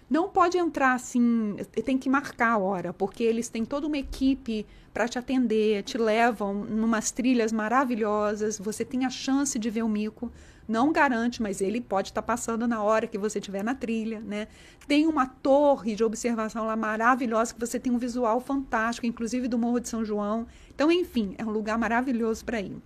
não 0.09 0.27
pode 0.27 0.57
entrar 0.57 0.93
assim, 0.93 1.55
tem 1.85 1.97
que 1.97 2.09
marcar 2.09 2.53
a 2.53 2.57
hora, 2.57 2.91
porque 2.91 3.23
eles 3.23 3.47
têm 3.47 3.63
toda 3.63 3.85
uma 3.85 3.97
equipe 3.97 4.65
para 4.91 5.07
te 5.07 5.19
atender, 5.19 5.83
te 5.83 5.97
levam 5.97 6.65
numas 6.65 7.11
trilhas 7.11 7.51
maravilhosas, 7.51 8.57
você 8.57 8.83
tem 8.83 9.05
a 9.05 9.09
chance 9.09 9.59
de 9.59 9.69
ver 9.69 9.83
o 9.83 9.89
mico. 9.89 10.31
Não 10.67 10.91
garante, 10.91 11.41
mas 11.41 11.61
ele 11.61 11.81
pode 11.81 12.09
estar 12.09 12.21
tá 12.21 12.25
passando 12.27 12.67
na 12.67 12.81
hora 12.83 13.07
que 13.07 13.17
você 13.17 13.39
estiver 13.39 13.63
na 13.63 13.73
trilha, 13.73 14.19
né? 14.19 14.47
Tem 14.87 15.07
uma 15.07 15.25
torre 15.25 15.95
de 15.95 16.03
observação 16.03 16.67
lá 16.67 16.75
maravilhosa 16.75 17.53
que 17.55 17.59
você 17.59 17.79
tem 17.79 17.91
um 17.91 17.97
visual 17.97 18.39
fantástico, 18.39 19.07
inclusive 19.07 19.47
do 19.47 19.57
Morro 19.57 19.79
de 19.79 19.89
São 19.89 20.05
João. 20.05 20.45
Então, 20.73 20.91
enfim, 20.91 21.33
é 21.39 21.45
um 21.45 21.49
lugar 21.49 21.75
maravilhoso 21.77 22.45
para 22.45 22.61
ir. 22.61 22.77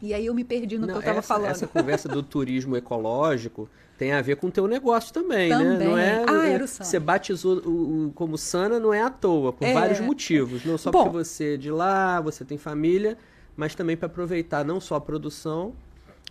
E 0.00 0.14
aí 0.14 0.24
eu 0.24 0.34
me 0.34 0.44
perdi 0.44 0.78
no 0.78 0.86
Não, 0.86 0.94
que 0.94 0.98
eu 0.98 1.00
estava 1.00 1.20
falando. 1.20 1.50
Essa 1.50 1.66
conversa 1.66 2.08
do 2.08 2.22
turismo 2.22 2.74
ecológico 2.74 3.68
tem 4.00 4.12
a 4.12 4.22
ver 4.22 4.36
com 4.36 4.46
o 4.46 4.50
teu 4.50 4.66
negócio 4.66 5.12
também, 5.12 5.50
também. 5.50 5.76
né? 5.76 5.84
Não 5.84 5.98
é, 5.98 6.24
ah, 6.26 6.48
era 6.48 6.64
o 6.64 6.66
Sana. 6.66 6.88
Você 6.88 6.98
batizou 6.98 7.58
o, 7.58 8.06
o, 8.06 8.12
como 8.14 8.38
Sana 8.38 8.80
não 8.80 8.94
é 8.94 9.02
à 9.02 9.10
toa, 9.10 9.52
por 9.52 9.62
é. 9.68 9.74
vários 9.74 10.00
motivos. 10.00 10.64
Não 10.64 10.78
só 10.78 10.90
Bom, 10.90 11.02
porque 11.02 11.18
você 11.18 11.52
é 11.52 11.56
de 11.58 11.70
lá, 11.70 12.18
você 12.18 12.42
tem 12.42 12.56
família, 12.56 13.18
mas 13.54 13.74
também 13.74 13.98
para 13.98 14.06
aproveitar 14.06 14.64
não 14.64 14.80
só 14.80 14.94
a 14.94 15.00
produção, 15.02 15.74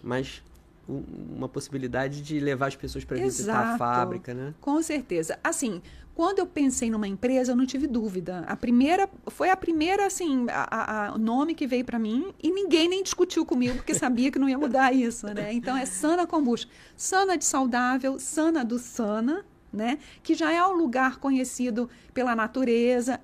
mas 0.02 0.42
uma 0.88 1.48
possibilidade 1.48 2.24
de 2.24 2.40
levar 2.40 2.66
as 2.70 2.76
pessoas 2.76 3.06
para 3.06 3.18
visitar 3.18 3.76
a 3.76 3.78
fábrica, 3.78 4.34
né? 4.34 4.56
Com 4.60 4.82
certeza. 4.82 5.38
Assim, 5.44 5.80
quando 6.20 6.40
eu 6.40 6.46
pensei 6.46 6.90
numa 6.90 7.08
empresa, 7.08 7.54
eu 7.54 7.56
não 7.56 7.66
tive 7.66 7.88
dúvida. 7.88 8.44
A 8.46 8.54
primeira 8.54 9.10
foi 9.28 9.50
a 9.50 9.56
primeira, 9.56 10.06
assim, 10.06 10.48
a, 10.50 11.06
a, 11.08 11.14
o 11.14 11.18
nome 11.18 11.56
que 11.56 11.66
veio 11.66 11.86
para 11.86 11.98
mim 11.98 12.34
e 12.44 12.52
ninguém 12.52 12.90
nem 12.90 13.02
discutiu 13.02 13.46
comigo 13.46 13.78
porque 13.78 13.94
sabia 13.96 14.30
que 14.30 14.38
não 14.38 14.50
ia 14.50 14.58
mudar 14.58 14.94
isso, 14.94 15.28
né? 15.28 15.54
Então 15.54 15.78
é 15.78 15.86
Sana 15.86 16.28
Kombucha, 16.28 16.68
Sana 16.98 17.38
de 17.38 17.46
saudável, 17.46 18.20
Sana 18.20 18.66
do 18.66 18.78
Sana, 18.78 19.46
né? 19.72 19.98
Que 20.22 20.36
já 20.36 20.52
é 20.52 20.62
um 20.62 20.74
lugar 20.74 21.20
conhecido 21.20 21.90
pela 22.14 22.36
natureza, 22.36 23.22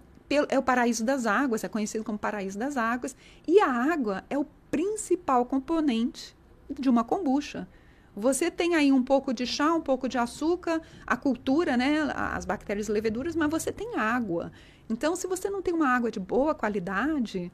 é 0.47 0.57
o 0.57 0.63
paraíso 0.63 1.03
das 1.03 1.25
águas, 1.25 1.65
é 1.65 1.67
conhecido 1.67 2.01
como 2.01 2.17
paraíso 2.17 2.57
das 2.57 2.77
águas, 2.77 3.13
e 3.45 3.59
a 3.59 3.69
água 3.69 4.23
é 4.29 4.37
o 4.37 4.45
principal 4.71 5.45
componente 5.45 6.33
de 6.69 6.89
uma 6.89 7.03
kombucha. 7.03 7.67
Você 8.15 8.49
tem 8.49 8.75
aí 8.75 8.91
um 8.91 9.03
pouco 9.03 9.33
de 9.33 9.45
chá, 9.45 9.73
um 9.73 9.81
pouco 9.81 10.07
de 10.07 10.17
açúcar, 10.17 10.81
a 11.05 11.17
cultura, 11.17 11.75
né, 11.75 12.13
as 12.15 12.45
bactérias 12.45 12.87
e 12.87 12.91
leveduras, 12.91 13.35
mas 13.35 13.49
você 13.49 13.71
tem 13.71 13.97
água. 13.97 14.51
Então, 14.89 15.15
se 15.15 15.27
você 15.27 15.49
não 15.49 15.61
tem 15.61 15.73
uma 15.73 15.89
água 15.89 16.09
de 16.09 16.19
boa 16.19 16.55
qualidade, 16.55 17.51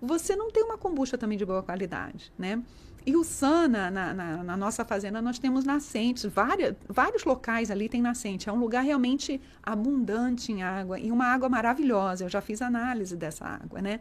você 0.00 0.34
não 0.34 0.50
tem 0.50 0.62
uma 0.62 0.78
kombucha 0.78 1.18
também 1.18 1.36
de 1.36 1.44
boa 1.44 1.62
qualidade, 1.62 2.32
né? 2.38 2.62
E 3.04 3.16
o 3.16 3.24
Sana, 3.24 3.90
na, 3.90 4.12
na, 4.12 4.44
na, 4.44 4.56
nossa 4.56 4.84
fazenda, 4.84 5.22
nós 5.22 5.38
temos 5.38 5.64
nascentes, 5.64 6.26
várias, 6.26 6.74
vários 6.86 7.24
locais 7.24 7.70
ali 7.70 7.88
tem 7.88 8.02
nascente. 8.02 8.50
É 8.50 8.52
um 8.52 8.58
lugar 8.58 8.82
realmente 8.82 9.40
abundante 9.62 10.52
em 10.52 10.62
água 10.62 10.98
e 10.98 11.10
uma 11.10 11.26
água 11.26 11.48
maravilhosa. 11.48 12.24
Eu 12.24 12.28
já 12.28 12.42
fiz 12.42 12.60
análise 12.60 13.16
dessa 13.16 13.46
água, 13.46 13.80
né? 13.80 14.00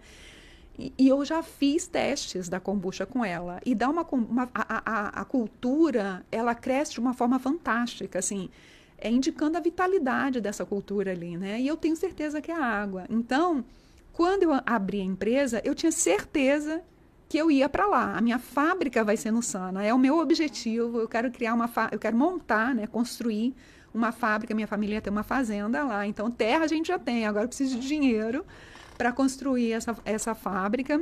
E, 0.78 0.93
eu 1.07 1.25
já 1.25 1.41
fiz 1.41 1.88
testes 1.88 2.47
da 2.47 2.59
kombucha 2.59 3.05
com 3.05 3.25
ela. 3.25 3.59
E 3.65 3.73
dá 3.73 3.89
uma, 3.89 4.03
uma 4.11 4.49
a, 4.53 4.82
a, 4.86 5.21
a 5.21 5.25
cultura, 5.25 6.25
ela 6.32 6.53
cresce 6.53 6.93
de 6.93 6.99
uma 6.99 7.13
forma 7.13 7.39
fantástica, 7.39 8.19
assim, 8.19 8.49
é 8.97 9.09
indicando 9.09 9.57
a 9.57 9.61
vitalidade 9.61 10.39
dessa 10.39 10.65
cultura 10.65 11.11
ali, 11.11 11.38
né? 11.38 11.59
E 11.59 11.67
eu 11.67 11.78
tenho 11.78 11.95
certeza 11.95 12.41
que 12.41 12.51
é 12.51 12.55
a 12.55 12.63
água. 12.63 13.05
Então, 13.09 13.65
quando 14.13 14.43
eu 14.43 14.51
abri 14.65 15.01
a 15.01 15.03
empresa, 15.03 15.61
eu 15.63 15.73
tinha 15.75 15.91
certeza 15.91 16.82
que 17.30 17.38
eu 17.38 17.51
ia 17.51 17.67
para 17.67 17.86
lá. 17.86 18.17
A 18.17 18.21
minha 18.21 18.39
fábrica 18.39 19.03
vai 19.03 19.17
ser 19.17 19.32
no 19.32 19.43
Sana, 19.43 19.84
é 19.84 19.93
o 19.93 19.99
meu 19.99 20.19
objetivo. 20.19 20.99
Eu 20.99 21.07
quero 21.07 21.30
criar 21.32 21.53
uma, 21.53 21.69
eu 21.91 21.99
quero 21.99 22.15
montar, 22.15 22.73
né, 22.73 22.88
construir 22.88 23.55
uma 23.93 24.11
fábrica. 24.11 24.55
Minha 24.55 24.67
família 24.67 25.01
tem 25.01 25.11
uma 25.11 25.23
fazenda 25.23 25.84
lá, 25.84 26.07
então 26.07 26.32
terra 26.32 26.65
a 26.65 26.67
gente 26.67 26.88
já 26.88 26.97
tem. 26.97 27.25
Agora 27.25 27.45
eu 27.45 27.49
preciso 27.49 27.80
de 27.80 27.88
dinheiro 27.88 28.45
para 28.97 29.11
construir 29.11 29.71
essa, 29.73 29.95
essa 30.03 30.33
fábrica. 30.33 31.01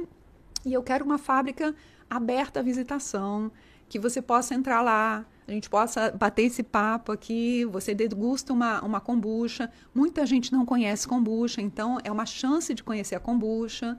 E 0.65 0.73
eu 0.73 0.83
quero 0.83 1.05
uma 1.05 1.17
fábrica 1.17 1.73
aberta 2.09 2.59
à 2.59 2.63
visitação, 2.63 3.51
que 3.87 3.99
você 3.99 4.21
possa 4.21 4.53
entrar 4.53 4.81
lá, 4.81 5.25
a 5.47 5.51
gente 5.51 5.69
possa 5.69 6.11
bater 6.11 6.43
esse 6.43 6.63
papo 6.63 7.11
aqui, 7.11 7.65
você 7.65 7.93
degusta 7.93 8.51
uma, 8.51 8.81
uma 8.81 8.99
kombucha. 8.99 9.71
Muita 9.93 10.25
gente 10.25 10.51
não 10.51 10.65
conhece 10.65 11.07
kombucha, 11.07 11.61
então 11.61 11.99
é 12.03 12.11
uma 12.11 12.25
chance 12.25 12.73
de 12.73 12.83
conhecer 12.83 13.15
a 13.15 13.19
kombucha. 13.19 13.97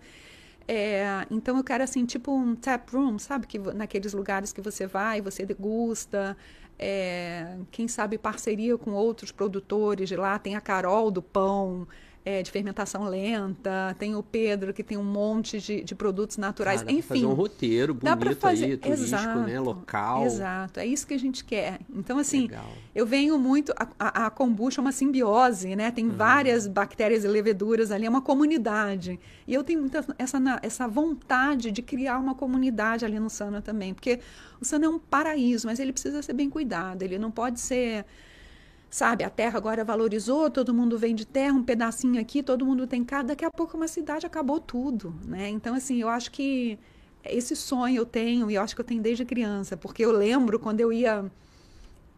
É, 0.68 1.24
então 1.30 1.56
eu 1.56 1.62
quero 1.62 1.84
assim, 1.84 2.04
tipo 2.04 2.32
um 2.32 2.56
tap 2.56 2.90
room, 2.92 3.18
sabe? 3.20 3.46
Que, 3.46 3.58
naqueles 3.58 4.12
lugares 4.12 4.52
que 4.52 4.60
você 4.60 4.86
vai, 4.86 5.20
você 5.20 5.46
degusta. 5.46 6.36
É, 6.78 7.56
quem 7.70 7.86
sabe 7.86 8.18
parceria 8.18 8.76
com 8.76 8.90
outros 8.90 9.30
produtores 9.30 10.08
de 10.08 10.16
lá, 10.16 10.38
tem 10.38 10.56
a 10.56 10.60
Carol 10.60 11.10
do 11.12 11.22
Pão, 11.22 11.86
é, 12.26 12.42
de 12.42 12.50
fermentação 12.50 13.04
lenta, 13.04 13.94
tem 14.00 14.16
o 14.16 14.22
Pedro 14.22 14.74
que 14.74 14.82
tem 14.82 14.98
um 14.98 15.04
monte 15.04 15.60
de, 15.60 15.84
de 15.84 15.94
produtos 15.94 16.36
naturais, 16.36 16.82
ah, 16.82 16.90
enfim. 16.90 17.02
fazer 17.20 17.26
um 17.26 17.34
roteiro 17.34 17.94
bonito 17.94 18.36
fazer... 18.40 18.64
aí, 18.64 18.76
turístico, 18.76 19.10
né, 19.12 19.18
exato, 19.20 19.38
né, 19.42 19.60
local. 19.60 20.26
Exato, 20.26 20.80
é 20.80 20.86
isso 20.86 21.06
que 21.06 21.14
a 21.14 21.18
gente 21.18 21.44
quer. 21.44 21.78
Então, 21.88 22.18
assim, 22.18 22.48
Legal. 22.48 22.66
eu 22.92 23.06
venho 23.06 23.38
muito, 23.38 23.72
a, 23.78 23.86
a, 23.96 24.26
a, 24.26 24.30
kombucha 24.30 24.80
é 24.80 24.82
uma 24.82 24.90
simbiose, 24.90 25.76
né, 25.76 25.92
tem 25.92 26.06
uhum. 26.06 26.16
várias 26.16 26.66
bactérias 26.66 27.22
e 27.22 27.28
leveduras 27.28 27.92
ali, 27.92 28.06
é 28.06 28.10
uma 28.10 28.22
comunidade. 28.22 29.20
E 29.46 29.54
eu 29.54 29.62
tenho 29.62 29.78
muita, 29.78 30.04
essa, 30.18 30.40
essa 30.62 30.88
vontade 30.88 31.70
de 31.70 31.80
criar 31.80 32.18
uma 32.18 32.34
comunidade 32.34 33.04
ali 33.04 33.20
no 33.20 33.30
Sana 33.30 33.62
também, 33.62 33.94
porque 33.94 34.18
o 34.60 34.64
Sana 34.64 34.86
é 34.86 34.88
um 34.88 34.98
paraíso, 34.98 35.68
mas 35.68 35.78
ele 35.78 35.92
precisa 35.92 36.20
ser 36.22 36.32
bem 36.32 36.50
cuidado, 36.50 37.04
ele 37.04 37.20
não 37.20 37.30
pode 37.30 37.60
ser 37.60 38.04
Sabe, 38.96 39.24
a 39.24 39.28
terra 39.28 39.58
agora 39.58 39.84
valorizou, 39.84 40.48
todo 40.50 40.72
mundo 40.72 40.96
vem 40.96 41.14
de 41.14 41.26
terra, 41.26 41.52
um 41.52 41.62
pedacinho 41.62 42.18
aqui, 42.18 42.42
todo 42.42 42.64
mundo 42.64 42.86
tem 42.86 43.04
casa, 43.04 43.24
daqui 43.24 43.44
a 43.44 43.50
pouco 43.50 43.76
uma 43.76 43.86
cidade 43.86 44.24
acabou 44.24 44.58
tudo, 44.58 45.14
né? 45.26 45.50
Então, 45.50 45.74
assim, 45.74 46.00
eu 46.00 46.08
acho 46.08 46.30
que 46.30 46.78
esse 47.22 47.54
sonho 47.54 47.98
eu 47.98 48.06
tenho, 48.06 48.50
e 48.50 48.54
eu 48.54 48.62
acho 48.62 48.74
que 48.74 48.80
eu 48.80 48.84
tenho 48.86 49.02
desde 49.02 49.22
criança, 49.26 49.76
porque 49.76 50.02
eu 50.02 50.10
lembro 50.10 50.58
quando 50.58 50.80
eu 50.80 50.90
ia 50.90 51.30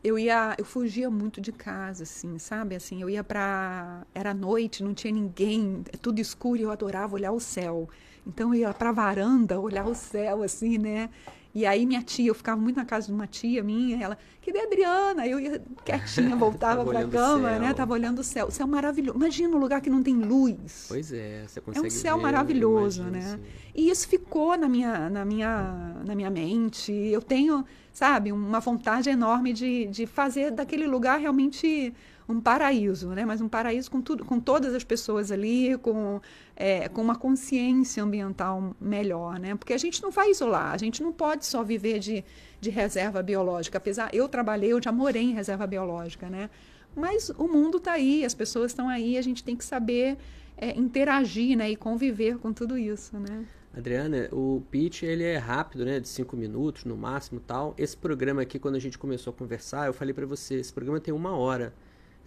eu 0.04 0.16
ia, 0.16 0.54
eu 0.56 0.64
fugia 0.64 1.10
muito 1.10 1.40
de 1.40 1.50
casa, 1.50 2.04
assim, 2.04 2.38
sabe? 2.38 2.76
Assim, 2.76 3.02
eu 3.02 3.10
ia 3.10 3.24
para 3.24 4.06
era 4.14 4.32
noite, 4.32 4.84
não 4.84 4.94
tinha 4.94 5.12
ninguém, 5.12 5.82
tudo 6.00 6.20
escuro, 6.20 6.60
e 6.60 6.62
eu 6.62 6.70
adorava 6.70 7.12
olhar 7.12 7.32
o 7.32 7.40
céu. 7.40 7.88
Então 8.24 8.54
eu 8.54 8.60
ia 8.60 8.72
para 8.72 8.92
varanda, 8.92 9.58
olhar 9.58 9.84
o 9.84 9.96
céu 9.96 10.44
assim, 10.44 10.78
né? 10.78 11.10
E 11.58 11.66
aí 11.66 11.84
minha 11.84 12.00
tia, 12.00 12.28
eu 12.28 12.36
ficava 12.36 12.60
muito 12.60 12.76
na 12.76 12.84
casa 12.84 13.08
de 13.08 13.12
uma 13.12 13.26
tia 13.26 13.64
minha, 13.64 14.00
ela, 14.00 14.16
cadê 14.46 14.60
a 14.60 14.62
Adriana? 14.62 15.26
Eu 15.26 15.40
ia 15.40 15.60
quietinha, 15.84 16.36
voltava 16.38 16.84
para 16.84 17.00
a 17.00 17.08
cama, 17.08 17.58
né? 17.58 17.74
Tava 17.74 17.94
olhando 17.94 18.20
o 18.20 18.22
céu. 18.22 18.46
O 18.46 18.50
céu 18.52 18.64
maravilhoso. 18.64 19.18
Imagina 19.18 19.56
um 19.56 19.58
lugar 19.58 19.80
que 19.80 19.90
não 19.90 20.00
tem 20.00 20.14
luz. 20.14 20.84
Pois 20.86 21.12
é, 21.12 21.42
você 21.48 21.60
consegue 21.60 21.84
É 21.84 21.88
um 21.88 21.90
céu 21.90 22.16
ver, 22.16 22.22
maravilhoso, 22.22 23.02
né? 23.02 23.32
Assim. 23.34 23.42
E 23.74 23.90
isso 23.90 24.06
ficou 24.06 24.56
na 24.56 24.68
minha, 24.68 25.10
na 25.10 25.24
minha, 25.24 25.96
na 26.06 26.14
minha 26.14 26.30
mente. 26.30 26.92
Eu 26.92 27.20
tenho, 27.20 27.64
sabe, 27.92 28.30
uma 28.30 28.60
vontade 28.60 29.10
enorme 29.10 29.52
de, 29.52 29.86
de 29.86 30.06
fazer 30.06 30.52
daquele 30.52 30.86
lugar 30.86 31.18
realmente 31.18 31.92
um 32.28 32.40
paraíso, 32.40 33.08
né? 33.10 33.24
Mas 33.24 33.40
um 33.40 33.48
paraíso 33.48 33.90
com 33.90 34.02
tudo, 34.02 34.24
com 34.24 34.38
todas 34.38 34.74
as 34.74 34.84
pessoas 34.84 35.32
ali, 35.32 35.76
com, 35.78 36.20
é, 36.54 36.88
com 36.88 37.00
uma 37.00 37.16
consciência 37.16 38.02
ambiental 38.02 38.76
melhor, 38.78 39.38
né? 39.38 39.54
Porque 39.54 39.72
a 39.72 39.78
gente 39.78 40.02
não 40.02 40.10
vai 40.10 40.30
isolar, 40.30 40.72
a 40.72 40.76
gente 40.76 41.02
não 41.02 41.12
pode 41.12 41.46
só 41.46 41.64
viver 41.64 41.98
de, 41.98 42.22
de 42.60 42.68
reserva 42.68 43.22
biológica. 43.22 43.78
Apesar, 43.78 44.14
eu 44.14 44.28
trabalhei, 44.28 44.72
eu 44.72 44.82
já 44.82 44.92
morei 44.92 45.22
em 45.22 45.32
reserva 45.32 45.66
biológica, 45.66 46.28
né? 46.28 46.50
Mas 46.94 47.30
o 47.30 47.48
mundo 47.48 47.78
está 47.78 47.92
aí, 47.92 48.24
as 48.24 48.34
pessoas 48.34 48.72
estão 48.72 48.88
aí, 48.88 49.16
a 49.16 49.22
gente 49.22 49.42
tem 49.42 49.56
que 49.56 49.64
saber 49.64 50.18
é, 50.56 50.76
interagir, 50.78 51.56
né? 51.56 51.70
E 51.70 51.76
conviver 51.76 52.36
com 52.38 52.52
tudo 52.52 52.76
isso, 52.76 53.18
né? 53.18 53.46
Adriana, 53.74 54.28
o 54.32 54.62
pitch 54.70 55.02
ele 55.02 55.22
é 55.22 55.36
rápido, 55.36 55.84
né, 55.84 56.00
de 56.00 56.08
cinco 56.08 56.36
minutos 56.36 56.84
no 56.84 56.96
máximo, 56.96 57.38
tal. 57.38 57.74
Esse 57.78 57.96
programa 57.96 58.42
aqui, 58.42 58.58
quando 58.58 58.74
a 58.74 58.78
gente 58.78 58.98
começou 58.98 59.32
a 59.32 59.34
conversar, 59.34 59.86
eu 59.86 59.92
falei 59.92 60.12
para 60.12 60.26
você, 60.26 60.56
esse 60.56 60.72
programa 60.72 60.98
tem 60.98 61.14
uma 61.14 61.36
hora. 61.36 61.72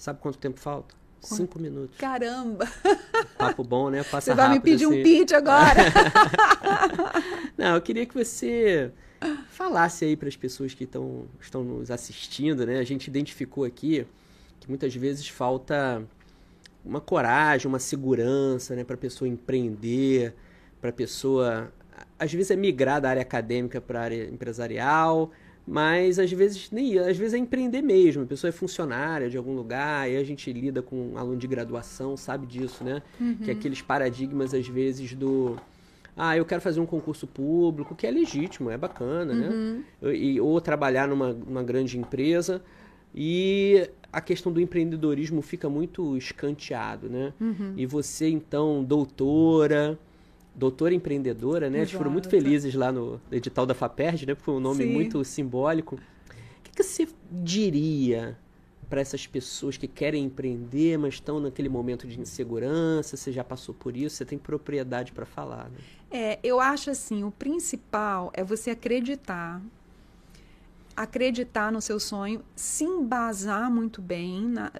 Sabe 0.01 0.19
quanto 0.19 0.39
tempo 0.39 0.59
falta? 0.59 0.95
Quanto? 1.21 1.35
Cinco 1.35 1.59
minutos. 1.59 1.95
Caramba! 1.99 2.67
Papo 3.37 3.63
bom, 3.63 3.91
né? 3.91 4.03
Passa 4.03 4.31
você 4.31 4.33
vai 4.33 4.47
rápido, 4.47 4.63
me 4.63 4.71
pedir 4.71 4.85
assim. 4.85 4.99
um 4.99 5.03
pitch 5.03 5.31
agora? 5.31 5.79
Não, 7.55 7.75
eu 7.75 7.81
queria 7.83 8.03
que 8.07 8.15
você 8.15 8.91
falasse 9.51 10.05
aí 10.05 10.17
para 10.17 10.27
as 10.27 10.35
pessoas 10.35 10.73
que 10.73 10.87
tão, 10.87 11.27
estão 11.39 11.63
nos 11.63 11.91
assistindo, 11.91 12.65
né? 12.65 12.79
A 12.79 12.83
gente 12.83 13.09
identificou 13.09 13.63
aqui 13.63 14.07
que 14.59 14.67
muitas 14.67 14.95
vezes 14.95 15.27
falta 15.27 16.01
uma 16.83 16.99
coragem, 16.99 17.67
uma 17.67 17.77
segurança, 17.77 18.75
né, 18.75 18.83
para 18.83 18.95
a 18.95 18.97
pessoa 18.97 19.29
empreender, 19.29 20.33
para 20.81 20.89
a 20.89 20.93
pessoa 20.93 21.71
às 22.17 22.33
vezes 22.33 22.49
é 22.49 22.55
migrar 22.55 22.99
da 22.99 23.09
área 23.09 23.21
acadêmica 23.21 23.79
para 23.79 23.99
a 23.99 24.03
área 24.03 24.25
empresarial, 24.25 25.29
mas 25.67 26.19
às 26.19 26.31
vezes 26.31 26.69
nem 26.71 26.97
às 26.97 27.17
vezes 27.17 27.33
é 27.33 27.37
empreender 27.37 27.81
mesmo. 27.81 28.23
A 28.23 28.25
pessoa 28.25 28.49
é 28.49 28.51
funcionária 28.51 29.29
de 29.29 29.37
algum 29.37 29.55
lugar, 29.55 30.09
e 30.09 30.17
a 30.17 30.23
gente 30.23 30.51
lida 30.51 30.81
com 30.81 31.13
um 31.13 31.17
aluno 31.17 31.37
de 31.37 31.47
graduação, 31.47 32.17
sabe 32.17 32.45
disso, 32.45 32.83
né? 32.83 33.01
Uhum. 33.19 33.35
Que 33.35 33.51
é 33.51 33.53
aqueles 33.53 33.81
paradigmas 33.81 34.53
às 34.53 34.67
vezes 34.67 35.13
do 35.13 35.57
ah, 36.15 36.35
eu 36.35 36.45
quero 36.45 36.61
fazer 36.61 36.79
um 36.79 36.85
concurso 36.85 37.25
público, 37.25 37.95
que 37.95 38.05
é 38.05 38.11
legítimo, 38.11 38.69
é 38.69 38.77
bacana, 38.77 39.33
né? 39.33 39.47
uhum. 39.47 39.83
né? 40.01 40.15
E, 40.15 40.41
ou 40.41 40.59
trabalhar 40.59 41.07
numa, 41.07 41.33
numa 41.33 41.63
grande 41.63 41.97
empresa. 41.97 42.61
E 43.13 43.89
a 44.11 44.21
questão 44.21 44.51
do 44.51 44.59
empreendedorismo 44.59 45.41
fica 45.41 45.69
muito 45.69 46.17
escanteado, 46.17 47.09
né? 47.09 47.33
Uhum. 47.39 47.73
E 47.77 47.85
você, 47.85 48.29
então, 48.29 48.83
doutora, 48.83 49.97
doutora 50.53 50.93
empreendedora, 50.93 51.69
né? 51.69 51.79
Eles 51.79 51.91
foram 51.91 52.11
muito 52.11 52.29
felizes 52.29 52.73
lá 52.75 52.91
no 52.91 53.19
edital 53.31 53.65
da 53.65 53.73
FAPERJ, 53.73 54.25
né? 54.25 54.35
Foi 54.35 54.53
um 54.53 54.59
nome 54.59 54.83
Sim. 54.83 54.91
muito 54.91 55.23
simbólico. 55.23 55.95
O 55.95 56.63
que, 56.63 56.71
que 56.71 56.83
você 56.83 57.07
diria 57.31 58.37
para 58.89 58.99
essas 58.99 59.25
pessoas 59.25 59.77
que 59.77 59.87
querem 59.87 60.25
empreender, 60.25 60.97
mas 60.97 61.13
estão 61.13 61.39
naquele 61.39 61.69
momento 61.69 62.05
de 62.05 62.19
insegurança? 62.19 63.15
Você 63.15 63.31
já 63.31 63.43
passou 63.43 63.73
por 63.73 63.95
isso? 63.95 64.17
Você 64.17 64.25
tem 64.25 64.37
propriedade 64.37 65.13
para 65.13 65.25
falar, 65.25 65.69
né? 65.69 65.77
É, 66.11 66.39
eu 66.43 66.59
acho 66.59 66.89
assim, 66.89 67.23
o 67.23 67.31
principal 67.31 68.31
é 68.33 68.43
você 68.43 68.71
acreditar. 68.71 69.61
Acreditar 70.93 71.71
no 71.71 71.81
seu 71.81 72.01
sonho, 72.01 72.43
se 72.53 72.83
embasar 72.83 73.71
muito 73.71 74.01
bem. 74.01 74.45
Na... 74.45 74.73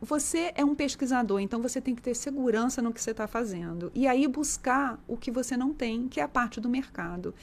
Você 0.00 0.50
é 0.54 0.64
um 0.64 0.74
pesquisador, 0.74 1.40
então 1.40 1.60
você 1.60 1.80
tem 1.80 1.94
que 1.94 2.00
ter 2.00 2.14
segurança 2.14 2.80
no 2.80 2.92
que 2.92 3.00
você 3.00 3.10
está 3.10 3.26
fazendo. 3.26 3.92
E 3.94 4.06
aí 4.06 4.26
buscar 4.26 4.98
o 5.06 5.16
que 5.16 5.30
você 5.30 5.56
não 5.56 5.74
tem, 5.74 6.08
que 6.08 6.20
é 6.20 6.22
a 6.22 6.28
parte 6.28 6.58
do 6.58 6.70
mercado. 6.70 7.34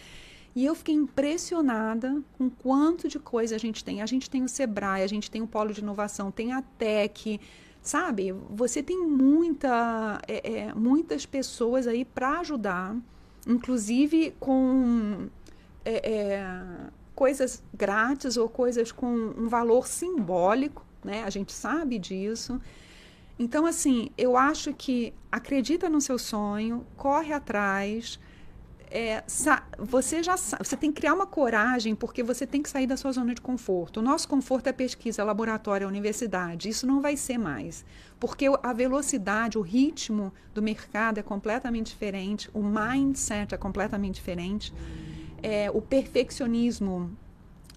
E 0.55 0.65
eu 0.65 0.73
fiquei 0.73 0.95
impressionada 0.95 2.19
com 2.35 2.49
quanto 2.49 3.07
de 3.07 3.19
coisa 3.19 3.55
a 3.55 3.59
gente 3.59 3.83
tem. 3.83 4.01
A 4.01 4.07
gente 4.07 4.27
tem 4.27 4.43
o 4.43 4.49
Sebrae, 4.49 5.03
a 5.03 5.07
gente 5.07 5.29
tem 5.29 5.39
o 5.39 5.47
Polo 5.47 5.71
de 5.71 5.81
Inovação, 5.81 6.31
tem 6.31 6.51
a 6.51 6.63
TEC, 6.63 7.39
sabe? 7.79 8.31
Você 8.49 8.81
tem 8.81 9.05
muita, 9.05 10.19
é, 10.27 10.61
é, 10.61 10.73
muitas 10.73 11.27
pessoas 11.27 11.85
aí 11.85 12.03
para 12.03 12.39
ajudar, 12.39 12.95
inclusive 13.45 14.33
com 14.39 15.27
é, 15.85 16.11
é, 16.11 16.47
coisas 17.13 17.63
grátis 17.71 18.35
ou 18.35 18.49
coisas 18.49 18.91
com 18.91 19.07
um 19.07 19.47
valor 19.47 19.87
simbólico, 19.87 20.86
né? 21.07 21.23
A 21.23 21.29
gente 21.29 21.51
sabe 21.51 21.97
disso. 21.97 22.61
Então, 23.39 23.65
assim, 23.65 24.09
eu 24.17 24.35
acho 24.35 24.73
que 24.73 25.13
acredita 25.31 25.89
no 25.89 26.01
seu 26.01 26.19
sonho, 26.19 26.85
corre 26.95 27.33
atrás, 27.33 28.19
é, 28.89 29.23
você 29.77 30.23
já 30.23 30.35
você 30.37 30.77
tem 30.77 30.91
que 30.91 31.01
criar 31.01 31.13
uma 31.13 31.25
coragem 31.25 31.93
porque 31.93 32.23
você 32.23 32.47
tem 32.47 32.61
que 32.63 32.69
sair 32.69 32.87
da 32.87 32.95
sua 32.95 33.11
zona 33.11 33.35
de 33.35 33.41
conforto. 33.41 33.97
O 33.99 34.03
nosso 34.03 34.27
conforto 34.27 34.67
é 34.67 34.73
pesquisa, 34.73 35.23
laboratório, 35.23 35.87
universidade. 35.87 36.69
Isso 36.69 36.87
não 36.87 37.01
vai 37.01 37.17
ser 37.17 37.37
mais, 37.37 37.85
porque 38.19 38.45
a 38.63 38.73
velocidade, 38.73 39.57
o 39.57 39.61
ritmo 39.61 40.33
do 40.53 40.61
mercado 40.61 41.19
é 41.19 41.23
completamente 41.23 41.87
diferente, 41.87 42.49
o 42.53 42.63
mindset 42.63 43.53
é 43.53 43.57
completamente 43.57 44.15
diferente, 44.15 44.73
é, 45.43 45.69
o 45.71 45.81
perfeccionismo 45.81 47.11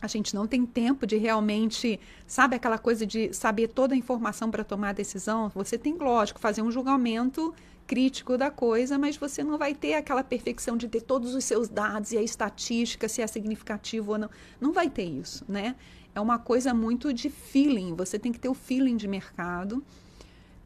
a 0.01 0.07
gente 0.07 0.34
não 0.34 0.46
tem 0.46 0.64
tempo 0.64 1.07
de 1.07 1.16
realmente, 1.16 2.01
sabe 2.26 2.57
aquela 2.57 2.78
coisa 2.78 3.07
de 3.07 3.32
saber 3.34 3.68
toda 3.68 3.94
a 3.94 3.96
informação 3.96 4.51
para 4.51 4.64
tomar 4.64 4.90
a 4.90 4.92
decisão? 4.92 5.51
Você 5.55 5.76
tem, 5.76 5.94
lógico, 5.94 6.40
fazer 6.40 6.62
um 6.62 6.70
julgamento 6.70 7.55
crítico 7.86 8.38
da 8.38 8.51
coisa, 8.51 8.96
mas 8.96 9.16
você 9.16 9.42
não 9.42 9.59
vai 9.59 9.74
ter 9.74 9.94
aquela 9.94 10.22
perfeição 10.22 10.76
de 10.76 10.88
ter 10.88 11.01
todos 11.01 11.34
os 11.34 11.44
seus 11.44 11.68
dados 11.68 12.12
e 12.12 12.18
a 12.18 12.22
estatística, 12.22 13.09
se 13.09 13.20
é 13.20 13.26
significativo 13.26 14.12
ou 14.12 14.18
não. 14.18 14.30
Não 14.61 14.72
vai 14.72 14.88
ter 14.88 15.05
isso, 15.05 15.44
né? 15.48 15.74
É 16.14 16.20
uma 16.20 16.38
coisa 16.38 16.72
muito 16.72 17.12
de 17.12 17.28
feeling. 17.28 17.94
Você 17.94 18.18
tem 18.18 18.32
que 18.32 18.38
ter 18.38 18.48
o 18.48 18.55
feeling 18.55 18.96
de 18.96 19.07
mercado. 19.07 19.84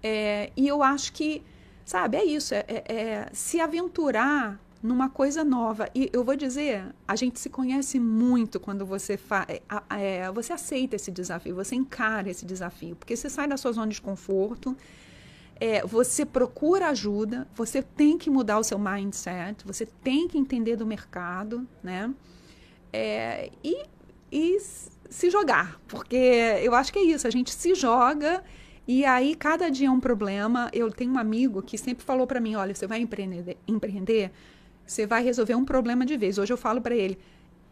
É, 0.03 0.53
e 0.55 0.69
eu 0.69 0.83
acho 0.83 1.13
que, 1.13 1.43
sabe, 1.85 2.19
é 2.19 2.25
isso. 2.25 2.55
É, 2.55 2.65
é, 2.69 2.95
é, 2.95 3.31
se 3.33 3.59
aventurar 3.59 4.61
numa 4.85 5.09
coisa 5.09 5.43
nova. 5.43 5.89
E 5.95 6.11
eu 6.13 6.23
vou 6.23 6.37
dizer, 6.37 6.95
a 7.09 7.17
gente 7.17 7.41
se 7.41 7.49
conhece 7.49 7.99
muito 7.99 8.61
quando 8.61 8.85
você, 8.87 9.17
fa 9.17 9.47
é, 9.49 9.63
é, 9.91 10.31
você 10.31 10.53
aceita 10.53 10.95
esse 10.95 11.11
desafio, 11.11 11.55
você 11.57 11.75
encara 11.75 12.31
esse 12.31 12.45
desafio, 12.45 12.95
porque 12.95 13.17
você 13.17 13.29
sai 13.29 13.49
da 13.49 13.57
sua 13.57 13.73
zona 13.73 13.91
de 13.91 14.01
conforto 14.01 14.77
é, 15.61 15.87
você 15.87 16.25
procura 16.25 16.89
ajuda, 16.89 17.47
você 17.55 17.83
tem 17.83 18.19
que 18.19 18.29
mudar 18.29 18.59
o 18.59 18.65
seu 18.65 18.79
mindset, 18.79 19.65
você 19.65 19.87
tem 19.87 20.27
que 20.27 20.37
entender 20.37 20.77
do 20.77 20.87
mercado, 20.87 21.67
né? 21.83 22.13
É, 22.93 23.51
e, 23.63 23.85
e 24.31 24.59
se 24.61 25.31
jogar, 25.31 25.81
porque 25.87 26.17
eu 26.63 26.75
acho 26.75 26.93
que 26.93 26.99
é 26.99 27.03
isso, 27.03 27.27
a 27.27 27.31
gente 27.31 27.53
se 27.53 27.75
joga 27.75 28.43
e 28.87 29.05
aí 29.05 29.35
cada 29.35 29.71
dia 29.71 29.89
é 29.89 29.91
um 29.91 30.01
problema. 30.01 30.69
Eu 30.73 30.91
tenho 30.91 31.13
um 31.13 31.19
amigo 31.19 31.63
que 31.63 31.79
sempre 31.79 32.05
falou 32.05 32.27
para 32.27 32.41
mim, 32.41 32.55
olha, 32.55 32.75
você 32.75 32.87
vai 32.87 33.01
empreender, 33.01 33.57
empreender, 33.67 34.31
você 34.87 35.07
vai 35.07 35.23
resolver 35.23 35.55
um 35.55 35.65
problema 35.65 36.05
de 36.05 36.17
vez. 36.17 36.39
Hoje 36.39 36.53
eu 36.53 36.57
falo 36.57 36.81
para 36.81 36.95
ele, 36.95 37.19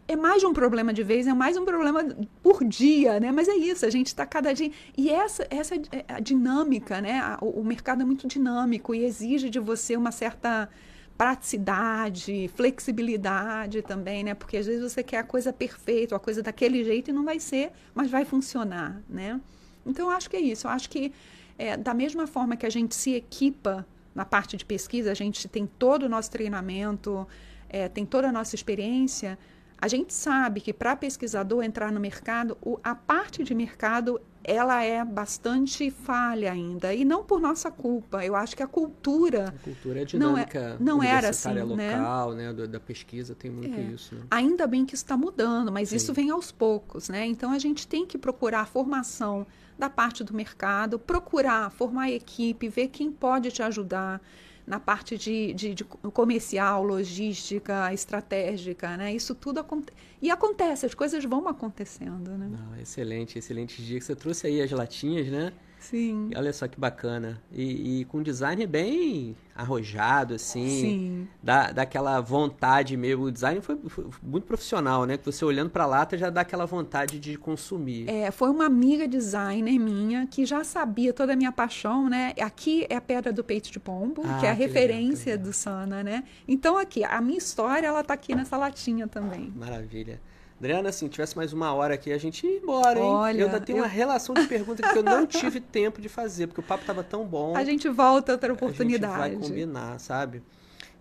é 0.07 0.15
mais 0.15 0.41
de 0.41 0.45
um 0.45 0.53
problema 0.53 0.93
de 0.93 1.03
vez, 1.03 1.27
é 1.27 1.33
mais 1.33 1.55
um 1.55 1.65
problema 1.65 2.05
por 2.41 2.63
dia, 2.63 3.19
né? 3.19 3.31
Mas 3.31 3.47
é 3.47 3.55
isso, 3.55 3.85
a 3.85 3.89
gente 3.89 4.07
está 4.07 4.25
cada 4.25 4.53
dia. 4.53 4.71
E 4.97 5.09
essa, 5.09 5.47
essa 5.49 5.75
é 5.75 6.05
a 6.07 6.19
dinâmica, 6.19 6.99
né? 6.99 7.37
O, 7.41 7.61
o, 7.61 7.63
mercado 7.63 8.01
é 8.01 8.05
muito 8.05 8.27
dinâmico 8.27 8.93
e 8.93 9.05
exige 9.05 9.49
de 9.49 9.59
você 9.59 9.95
uma 9.95 10.11
certa 10.11 10.69
praticidade, 11.17 12.49
flexibilidade 12.55 13.81
também, 13.81 14.23
né? 14.23 14.33
Porque 14.33 14.57
às 14.57 14.65
vezes 14.65 14.81
você 14.81 15.01
quer 15.03 15.19
a 15.19 15.23
coisa 15.23 15.53
perfeita, 15.53 16.15
a 16.15 16.19
coisa 16.19 16.41
daquele 16.41 16.83
jeito 16.83 17.09
e 17.09 17.13
não 17.13 17.23
vai 17.23 17.39
ser, 17.39 17.71
mas 17.93 18.09
vai 18.09 18.25
funcionar, 18.25 19.01
né? 19.07 19.39
Então, 19.85 20.09
eu 20.09 20.15
acho 20.15 20.29
que 20.29 20.35
é 20.35 20.41
isso. 20.41 20.67
Eu 20.67 20.71
acho 20.71 20.89
que 20.89 21.13
é, 21.57 21.77
da 21.77 21.93
mesma 21.93 22.27
forma 22.27 22.57
que 22.57 22.65
a 22.65 22.69
gente 22.69 22.95
se 22.95 23.13
equipa 23.13 23.85
na 24.13 24.25
parte 24.25 24.55
de 24.57 24.65
pesquisa, 24.65 25.11
a 25.11 25.13
gente 25.13 25.47
tem 25.47 25.65
todo 25.65 26.03
o 26.03 26.09
nosso 26.09 26.29
treinamento, 26.29 27.27
é, 27.69 27.89
tem 27.89 28.05
toda 28.05 28.29
a 28.29 28.31
nossa 28.31 28.55
experiência. 28.55 29.37
A 29.77 29.87
gente 29.87 30.13
sabe 30.13 30.61
que 30.61 30.71
para 30.71 30.95
pesquisador 30.95 31.63
entrar 31.63 31.91
no 31.91 31.99
mercado, 31.99 32.57
o, 32.61 32.79
a 32.83 32.95
parte 32.95 33.43
de 33.43 33.53
mercado 33.55 34.21
ela 34.43 34.83
é 34.83 35.03
bastante 35.05 35.89
falha 35.89 36.51
ainda 36.51 36.93
e 36.93 37.05
não 37.05 37.23
por 37.23 37.39
nossa 37.39 37.71
culpa. 37.71 38.25
Eu 38.25 38.35
acho 38.35 38.55
que 38.55 38.63
a 38.63 38.67
cultura 38.67 39.49
a 39.49 39.63
cultura 39.63 40.01
é 40.01 40.05
dinâmica, 40.05 40.77
não, 40.79 41.01
é, 41.01 41.07
não 41.07 41.17
era 41.17 41.29
assim, 41.29 41.53
né? 41.53 41.63
local, 41.63 42.33
né? 42.33 42.51
né? 42.51 42.67
Da 42.67 42.79
pesquisa 42.79 43.33
tem 43.33 43.49
muito 43.49 43.79
é. 43.79 43.81
isso. 43.83 44.15
Né? 44.15 44.21
Ainda 44.29 44.67
bem 44.67 44.85
que 44.85 44.95
está 44.95 45.15
mudando, 45.15 45.71
mas 45.71 45.89
Sim. 45.89 45.95
isso 45.95 46.13
vem 46.13 46.29
aos 46.29 46.51
poucos, 46.51 47.09
né? 47.09 47.25
Então 47.25 47.51
a 47.51 47.59
gente 47.59 47.87
tem 47.87 48.05
que 48.05 48.17
procurar 48.17 48.61
a 48.61 48.65
formação 48.65 49.47
da 49.77 49.89
parte 49.89 50.23
do 50.23 50.33
mercado, 50.33 50.99
procurar 50.99 51.71
formar 51.71 52.11
equipe, 52.11 52.67
ver 52.67 52.89
quem 52.89 53.11
pode 53.11 53.51
te 53.51 53.63
ajudar 53.63 54.21
na 54.65 54.79
parte 54.79 55.17
de, 55.17 55.53
de, 55.53 55.73
de, 55.73 55.83
comercial, 55.83 56.83
logística, 56.83 57.93
estratégica, 57.93 58.95
né? 58.95 59.13
Isso 59.13 59.35
tudo 59.35 59.59
acontece. 59.59 59.97
E 60.21 60.31
acontece, 60.31 60.85
as 60.85 60.93
coisas 60.93 61.23
vão 61.25 61.47
acontecendo, 61.47 62.31
né? 62.37 62.49
Não, 62.49 62.79
excelente, 62.79 63.37
excelente 63.37 63.83
dia 63.83 63.99
que 63.99 64.05
você 64.05 64.15
trouxe 64.15 64.47
aí 64.47 64.61
as 64.61 64.71
latinhas, 64.71 65.27
né? 65.27 65.51
Sim. 65.83 66.29
E 66.31 66.37
olha 66.37 66.53
só 66.53 66.67
que 66.67 66.79
bacana. 66.79 67.41
E, 67.51 67.99
e, 68.01 68.05
com 68.05 68.23
design 68.23 68.65
bem 68.65 69.35
arrojado, 69.53 70.35
assim. 70.35 70.67
Sim. 70.67 71.27
Dá, 71.41 71.71
dá 71.71 71.81
aquela 71.81 72.21
vontade 72.21 72.95
mesmo. 72.95 73.25
O 73.25 73.31
design 73.31 73.59
foi, 73.59 73.77
foi 73.87 74.05
muito 74.21 74.45
profissional, 74.45 75.05
né? 75.05 75.17
Que 75.17 75.25
você 75.25 75.43
olhando 75.43 75.69
para 75.69 75.83
a 75.83 75.87
lata 75.87 76.17
já 76.17 76.29
dá 76.29 76.41
aquela 76.41 76.65
vontade 76.65 77.19
de 77.19 77.37
consumir. 77.37 78.09
É, 78.09 78.31
foi 78.31 78.49
uma 78.49 78.65
amiga 78.65 79.07
designer 79.07 79.77
minha 79.77 80.25
que 80.25 80.45
já 80.45 80.63
sabia 80.63 81.13
toda 81.13 81.33
a 81.33 81.35
minha 81.35 81.51
paixão, 81.51 82.09
né? 82.09 82.33
Aqui 82.39 82.87
é 82.89 82.95
a 82.95 83.01
Pedra 83.01 83.33
do 83.33 83.43
Peito 83.43 83.69
de 83.69 83.79
Pombo, 83.79 84.23
ah, 84.25 84.39
que 84.39 84.45
é 84.45 84.51
a 84.51 84.55
que 84.55 84.61
referência 84.61 85.33
legal, 85.33 85.47
do 85.47 85.53
Sana, 85.53 86.01
né? 86.01 86.23
Então 86.47 86.77
aqui, 86.77 87.03
a 87.03 87.19
minha 87.19 87.37
história, 87.37 87.87
ela 87.87 88.03
tá 88.03 88.13
aqui 88.13 88.33
nessa 88.33 88.55
latinha 88.55 89.05
também. 89.05 89.51
Maravilha. 89.55 90.21
Adriana, 90.59 90.89
assim, 90.89 91.07
tivesse 91.07 91.35
mais 91.35 91.51
uma 91.51 91.73
hora 91.73 91.95
aqui, 91.95 92.11
a 92.11 92.17
gente 92.17 92.45
ia 92.47 92.57
embora, 92.57 92.99
hein? 92.99 93.05
Olha, 93.05 93.41
eu 93.41 93.45
ainda 93.47 93.59
tenho 93.59 93.79
eu... 93.79 93.83
uma 93.83 93.87
relação 93.87 94.33
de 94.33 94.47
perguntas 94.47 94.89
que 94.91 94.97
eu 94.97 95.03
não 95.03 95.25
tive 95.27 95.59
tempo 95.59 96.01
de 96.01 96.07
fazer, 96.07 96.47
porque 96.47 96.61
o 96.61 96.63
papo 96.63 96.81
estava 96.81 97.03
tão 97.03 97.25
bom. 97.25 97.55
A 97.55 97.63
gente 97.63 97.89
volta 97.89 98.31
outra 98.31 98.53
oportunidade. 98.53 99.13
A 99.13 99.29
gente 99.29 99.39
vai 99.39 99.49
combinar, 99.49 99.99
sabe? 99.99 100.41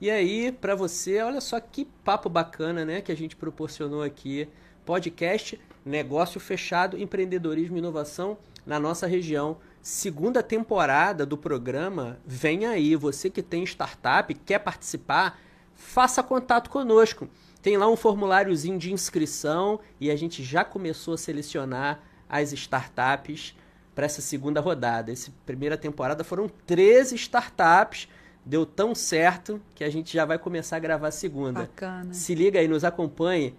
E 0.00 0.10
aí, 0.10 0.50
para 0.50 0.74
você, 0.74 1.20
olha 1.22 1.40
só 1.40 1.60
que 1.60 1.84
papo 2.02 2.28
bacana, 2.28 2.84
né, 2.84 3.00
que 3.00 3.12
a 3.12 3.16
gente 3.16 3.36
proporcionou 3.36 4.02
aqui. 4.02 4.48
Podcast 4.84 5.60
Negócio 5.84 6.40
Fechado, 6.40 7.00
Empreendedorismo 7.00 7.76
e 7.76 7.78
Inovação 7.78 8.36
na 8.66 8.80
nossa 8.80 9.06
região. 9.06 9.58
Segunda 9.80 10.42
temporada 10.42 11.24
do 11.24 11.36
programa 11.36 12.18
vem 12.26 12.66
aí. 12.66 12.96
Você 12.96 13.30
que 13.30 13.42
tem 13.42 13.62
startup, 13.64 14.32
quer 14.34 14.58
participar, 14.58 15.40
faça 15.74 16.22
contato 16.22 16.70
conosco. 16.70 17.28
Tem 17.62 17.76
lá 17.76 17.88
um 17.88 17.96
formuláriozinho 17.96 18.76
de 18.76 18.92
inscrição 18.92 19.78
e 20.00 20.10
a 20.10 20.16
gente 20.16 20.42
já 20.42 20.64
começou 20.64 21.14
a 21.14 21.18
selecionar 21.18 22.00
as 22.28 22.52
startups 22.52 23.56
para 23.94 24.04
essa 24.04 24.20
segunda 24.20 24.60
rodada. 24.60 25.12
Essa 25.12 25.30
primeira 25.46 25.76
temporada 25.76 26.24
foram 26.24 26.48
13 26.66 27.14
startups. 27.14 28.08
Deu 28.44 28.66
tão 28.66 28.94
certo 28.94 29.62
que 29.74 29.84
a 29.84 29.90
gente 29.90 30.12
já 30.12 30.24
vai 30.24 30.38
começar 30.38 30.76
a 30.76 30.80
gravar 30.80 31.08
a 31.08 31.12
segunda. 31.12 31.60
Bacana. 31.60 32.12
Se 32.12 32.34
liga 32.34 32.58
aí, 32.58 32.66
nos 32.66 32.82
acompanhe 32.82 33.54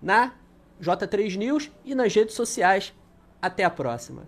na 0.00 0.32
J3 0.80 1.36
News 1.36 1.72
e 1.84 1.94
nas 1.96 2.14
redes 2.14 2.36
sociais. 2.36 2.94
Até 3.42 3.64
a 3.64 3.70
próxima. 3.70 4.22